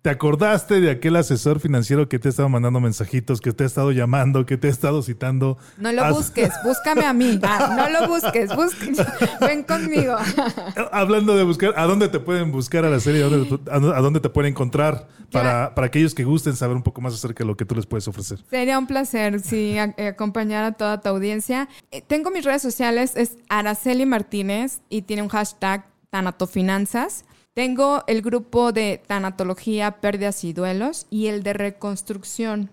te 0.02 0.10
acordaste 0.10 0.80
de 0.80 0.90
aquel 0.90 1.18
asesor 1.18 1.60
financiero 1.60 2.08
que 2.08 2.18
te 2.18 2.30
ha 2.30 2.32
estado 2.32 2.48
mandando 2.48 2.80
mensajitos, 2.80 3.42
que 3.42 3.52
te 3.52 3.66
ha 3.66 3.68
estado 3.68 3.92
llamando, 3.92 4.46
que 4.46 4.56
te 4.56 4.68
ha 4.68 4.72
estado 4.72 5.02
citando. 5.02 5.58
No 5.78 5.92
lo 5.92 6.16
busques, 6.16 6.50
búscame 6.64 7.06
a 7.06 7.12
mí. 7.12 7.38
Ah, 7.44 7.76
no 7.76 7.90
lo 7.90 8.08
busques, 8.08 8.52
ven 9.42 9.64
conmigo. 9.64 10.16
Hablando 10.94 11.36
de 11.36 11.44
buscar, 11.44 11.74
¿a 11.76 11.84
dónde 11.88 12.08
te 12.08 12.22
pueden 12.22 12.54
buscar 12.54 12.86
a 12.86 12.90
la 12.90 13.02
serie? 13.02 13.22
¿A 13.22 13.80
dónde, 14.02 14.22
te 14.22 14.30
pueden 14.30 14.54
encontrar? 14.54 15.10
Para, 15.30 15.76
para, 15.76 15.88
aquellos 15.88 16.16
que 16.16 16.24
gusten 16.24 16.56
saber 16.56 16.78
un 16.78 16.84
poco 16.84 17.02
más 17.02 17.14
acerca 17.14 17.44
de 17.44 17.48
lo 17.50 17.58
que 17.58 17.66
tú 17.66 17.76
les 17.76 17.86
puedes 17.86 18.08
ofrecer. 18.08 18.40
Sería 18.50 18.80
un 18.80 18.88
placer, 18.88 19.42
sí, 19.42 19.78
acompañar 19.78 20.64
a 20.64 20.72
toda 20.72 21.02
tu 21.02 21.10
audiencia. 21.10 21.68
Eh, 21.92 22.02
tengo 22.02 22.32
mis 22.32 22.46
redes 22.46 22.62
sociales, 22.62 23.12
es 23.18 23.36
Araceli 23.50 24.06
Martínez 24.06 24.80
y 24.88 25.02
tiene 25.02 25.22
un 25.22 25.28
hashtag 25.28 25.86
Tanatofinanzas. 26.12 27.26
Tengo 27.56 28.04
el 28.08 28.22
grupo 28.22 28.74
de 28.74 29.02
tanatología, 29.08 30.02
pérdidas 30.02 30.44
y 30.44 30.52
duelos 30.52 31.08
y 31.10 31.28
el 31.28 31.42
de 31.42 31.54
reconstrucción 31.54 32.70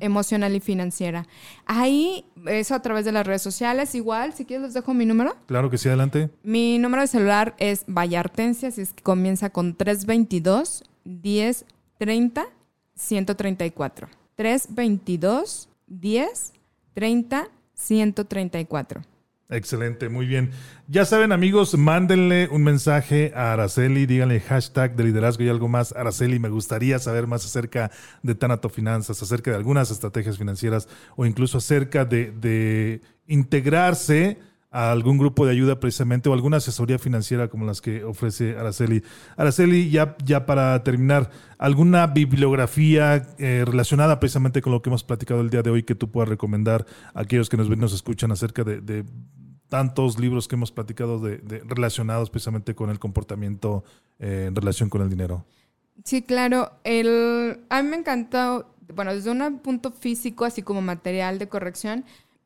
emocional 0.00 0.54
y 0.54 0.60
financiera. 0.60 1.26
Ahí, 1.64 2.26
eso 2.46 2.74
a 2.74 2.82
través 2.82 3.06
de 3.06 3.12
las 3.12 3.26
redes 3.26 3.40
sociales, 3.40 3.94
igual, 3.94 4.34
si 4.34 4.44
quieres 4.44 4.66
les 4.66 4.74
dejo 4.74 4.92
mi 4.92 5.06
número. 5.06 5.34
Claro 5.46 5.70
que 5.70 5.78
sí, 5.78 5.88
adelante. 5.88 6.28
Mi 6.42 6.78
número 6.78 7.00
de 7.00 7.08
celular 7.08 7.54
es 7.56 7.84
Vallartencia, 7.86 8.70
si 8.70 8.82
es 8.82 8.92
que 8.92 9.02
comienza 9.02 9.48
con 9.48 9.74
322 9.76 10.84
1030 11.04 12.44
134. 12.94 14.08
322 14.36 15.68
1030 15.86 17.48
134. 17.74 19.02
Excelente, 19.52 20.08
muy 20.08 20.24
bien. 20.24 20.50
Ya 20.88 21.04
saben 21.04 21.30
amigos, 21.30 21.76
mándenle 21.76 22.48
un 22.50 22.64
mensaje 22.64 23.32
a 23.36 23.52
Araceli, 23.52 24.06
díganle 24.06 24.40
hashtag 24.40 24.96
de 24.96 25.04
liderazgo 25.04 25.44
y 25.44 25.50
algo 25.50 25.68
más. 25.68 25.92
Araceli, 25.92 26.38
me 26.38 26.48
gustaría 26.48 26.98
saber 26.98 27.26
más 27.26 27.44
acerca 27.44 27.90
de 28.22 28.34
Tanato 28.34 28.70
Finanzas, 28.70 29.22
acerca 29.22 29.50
de 29.50 29.58
algunas 29.58 29.90
estrategias 29.90 30.38
financieras 30.38 30.88
o 31.16 31.26
incluso 31.26 31.58
acerca 31.58 32.06
de, 32.06 33.02
integrarse 33.26 34.38
a 34.70 34.90
algún 34.90 35.18
grupo 35.18 35.44
de 35.44 35.52
ayuda 35.52 35.78
precisamente 35.78 36.30
o 36.30 36.32
alguna 36.32 36.56
asesoría 36.56 36.98
financiera 36.98 37.48
como 37.48 37.66
las 37.66 37.82
que 37.82 38.04
ofrece 38.04 38.56
Araceli. 38.56 39.02
Araceli, 39.36 39.90
ya, 39.90 40.16
ya 40.24 40.46
para 40.46 40.82
terminar, 40.82 41.30
¿alguna 41.58 42.06
bibliografía 42.06 43.22
eh, 43.38 43.64
relacionada 43.66 44.18
precisamente 44.18 44.62
con 44.62 44.72
lo 44.72 44.80
que 44.80 44.88
hemos 44.88 45.04
platicado 45.04 45.42
el 45.42 45.50
día 45.50 45.62
de 45.62 45.68
hoy 45.68 45.82
que 45.82 45.94
tú 45.94 46.10
puedas 46.10 46.30
recomendar 46.30 46.86
a 47.12 47.20
aquellos 47.20 47.50
que 47.50 47.58
nos 47.58 47.68
ven, 47.68 47.80
nos 47.80 47.92
escuchan 47.92 48.32
acerca 48.32 48.64
de, 48.64 49.04
tantos 49.72 50.18
libros 50.18 50.48
que 50.48 50.54
hemos 50.54 50.70
platicado 50.70 51.18
de, 51.18 51.62
relacionados 51.64 52.28
precisamente 52.28 52.74
con 52.74 52.90
el 52.90 52.98
comportamiento 52.98 53.84
eh, 54.18 54.44
en 54.48 54.54
relación 54.54 54.90
con 54.90 55.00
el 55.00 55.08
dinero? 55.08 55.46
Sí, 56.04 56.20
claro. 56.20 56.72
El, 56.84 57.64
a 57.70 57.82
mí 57.82 57.88
me 57.88 57.96
encantó, 57.96 58.66
bueno, 58.94 59.14
desde 59.14 59.30
un 59.30 59.60
punto 59.60 59.90
físico, 59.90 60.44
así 60.44 60.60
como 60.60 60.82
material 60.82 61.38
de 61.38 61.48
corrección, 61.48 62.04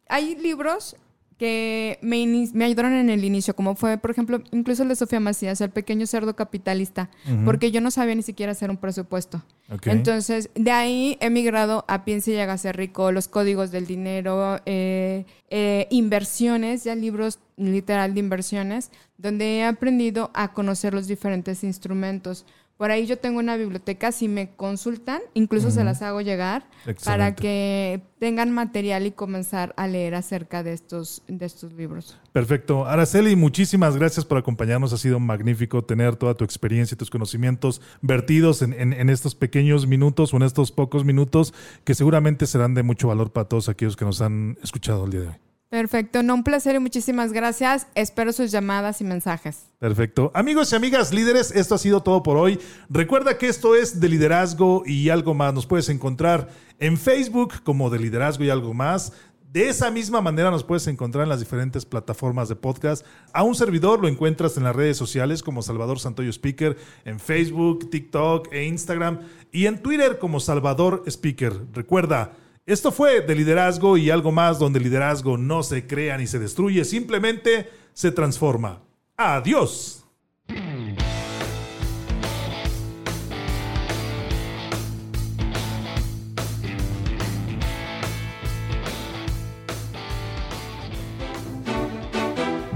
hay 0.08 0.36
libros 0.36 0.94
que 1.38 1.98
me, 2.00 2.26
me, 2.54 2.64
ayudaron 2.64 2.94
en 2.94 3.10
el 3.10 3.22
inicio, 3.24 3.54
como 3.54 3.74
fue, 3.74 3.98
por 3.98 4.10
ejemplo, 4.10 4.42
incluso 4.52 4.82
el 4.82 4.88
de 4.88 4.96
Sofía 4.96 5.20
Macías, 5.20 5.60
el 5.60 5.70
pequeño 5.70 6.06
cerdo 6.06 6.34
capitalista, 6.34 7.10
porque 7.44 7.70
yo 7.70 7.80
no 7.82 7.90
sabía 7.90 8.14
ni 8.14 8.22
siquiera 8.22 8.52
hacer 8.52 8.70
un 8.70 8.78
presupuesto. 8.78 9.42
Entonces, 9.84 10.48
de 10.54 10.70
ahí 10.70 11.18
he 11.20 11.28
migrado 11.28 11.84
a 11.88 12.04
Piense 12.04 12.32
y 12.32 12.38
hágase 12.38 12.72
rico, 12.72 13.12
los 13.12 13.28
códigos 13.28 13.70
del 13.70 13.86
dinero, 13.86 14.60
eh, 14.64 15.26
eh, 15.50 15.86
inversiones, 15.90 16.84
ya 16.84 16.94
libros 16.94 17.38
literal 17.56 18.14
de 18.14 18.20
inversiones, 18.20 18.90
donde 19.18 19.58
he 19.58 19.64
aprendido 19.64 20.30
a 20.32 20.52
conocer 20.52 20.94
los 20.94 21.06
diferentes 21.06 21.64
instrumentos. 21.64 22.46
Por 22.76 22.90
ahí 22.90 23.06
yo 23.06 23.16
tengo 23.18 23.38
una 23.38 23.56
biblioteca, 23.56 24.12
si 24.12 24.28
me 24.28 24.54
consultan, 24.54 25.22
incluso 25.32 25.70
se 25.70 25.82
las 25.82 26.02
hago 26.02 26.20
llegar 26.20 26.66
para 27.04 27.34
que 27.34 28.02
tengan 28.18 28.50
material 28.50 29.06
y 29.06 29.12
comenzar 29.12 29.72
a 29.78 29.86
leer 29.86 30.14
acerca 30.14 30.62
de 30.62 30.74
estos, 30.74 31.22
de 31.26 31.46
estos 31.46 31.72
libros. 31.72 32.18
Perfecto. 32.32 32.86
Araceli, 32.86 33.34
muchísimas 33.34 33.96
gracias 33.96 34.26
por 34.26 34.36
acompañarnos. 34.36 34.92
Ha 34.92 34.98
sido 34.98 35.18
magnífico 35.18 35.84
tener 35.84 36.16
toda 36.16 36.34
tu 36.34 36.44
experiencia 36.44 36.94
y 36.94 36.98
tus 36.98 37.08
conocimientos 37.08 37.80
vertidos 38.02 38.60
en, 38.60 38.74
en 38.74 39.08
estos 39.08 39.34
pequeños 39.34 39.86
minutos 39.86 40.34
o 40.34 40.36
en 40.36 40.42
estos 40.42 40.70
pocos 40.70 41.04
minutos 41.04 41.54
que 41.84 41.94
seguramente 41.94 42.46
serán 42.46 42.74
de 42.74 42.82
mucho 42.82 43.08
valor 43.08 43.32
para 43.32 43.48
todos 43.48 43.70
aquellos 43.70 43.96
que 43.96 44.04
nos 44.04 44.20
han 44.20 44.58
escuchado 44.62 45.06
el 45.06 45.10
día 45.12 45.20
de 45.20 45.28
hoy. 45.28 45.45
Perfecto, 45.68 46.22
no 46.22 46.34
un 46.34 46.44
placer 46.44 46.76
y 46.76 46.78
muchísimas 46.78 47.32
gracias. 47.32 47.88
Espero 47.96 48.32
sus 48.32 48.52
llamadas 48.52 49.00
y 49.00 49.04
mensajes. 49.04 49.66
Perfecto. 49.78 50.30
Amigos 50.32 50.72
y 50.72 50.76
amigas 50.76 51.12
líderes, 51.12 51.50
esto 51.50 51.74
ha 51.74 51.78
sido 51.78 52.02
todo 52.02 52.22
por 52.22 52.36
hoy. 52.36 52.60
Recuerda 52.88 53.36
que 53.36 53.48
esto 53.48 53.74
es 53.74 53.98
de 53.98 54.08
liderazgo 54.08 54.84
y 54.86 55.10
algo 55.10 55.34
más. 55.34 55.52
Nos 55.52 55.66
puedes 55.66 55.88
encontrar 55.88 56.48
en 56.78 56.96
Facebook 56.96 57.62
como 57.64 57.90
de 57.90 57.98
liderazgo 57.98 58.44
y 58.44 58.50
algo 58.50 58.74
más. 58.74 59.12
De 59.52 59.68
esa 59.68 59.90
misma 59.90 60.20
manera 60.20 60.50
nos 60.50 60.64
puedes 60.64 60.86
encontrar 60.86 61.24
en 61.24 61.30
las 61.30 61.40
diferentes 61.40 61.84
plataformas 61.84 62.48
de 62.48 62.56
podcast. 62.56 63.04
A 63.32 63.42
un 63.42 63.54
servidor 63.54 64.00
lo 64.00 64.06
encuentras 64.06 64.56
en 64.56 64.64
las 64.64 64.76
redes 64.76 64.96
sociales 64.96 65.42
como 65.42 65.62
Salvador 65.62 65.98
Santoyo 65.98 66.30
Speaker, 66.30 66.76
en 67.04 67.18
Facebook, 67.18 67.90
TikTok 67.90 68.52
e 68.52 68.64
Instagram 68.64 69.20
y 69.50 69.66
en 69.66 69.82
Twitter 69.82 70.18
como 70.18 70.40
Salvador 70.40 71.02
Speaker. 71.06 71.54
Recuerda, 71.72 72.32
esto 72.66 72.90
fue 72.90 73.20
de 73.20 73.36
liderazgo 73.36 73.96
y 73.96 74.10
algo 74.10 74.32
más 74.32 74.58
donde 74.58 74.80
el 74.80 74.86
liderazgo 74.86 75.38
no 75.38 75.62
se 75.62 75.86
crea 75.86 76.18
ni 76.18 76.26
se 76.26 76.40
destruye, 76.40 76.84
simplemente 76.84 77.70
se 77.92 78.10
transforma. 78.10 78.82
Adiós. 79.16 80.04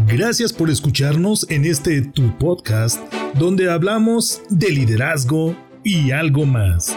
Gracias 0.07 0.53
por 0.53 0.71
escucharnos 0.71 1.51
en 1.51 1.65
este 1.65 2.03
tu 2.03 2.39
podcast 2.39 3.01
donde 3.35 3.69
hablamos 3.69 4.41
de 4.51 4.71
liderazgo 4.71 5.57
y 5.83 6.13
algo 6.13 6.47
más. 6.47 6.97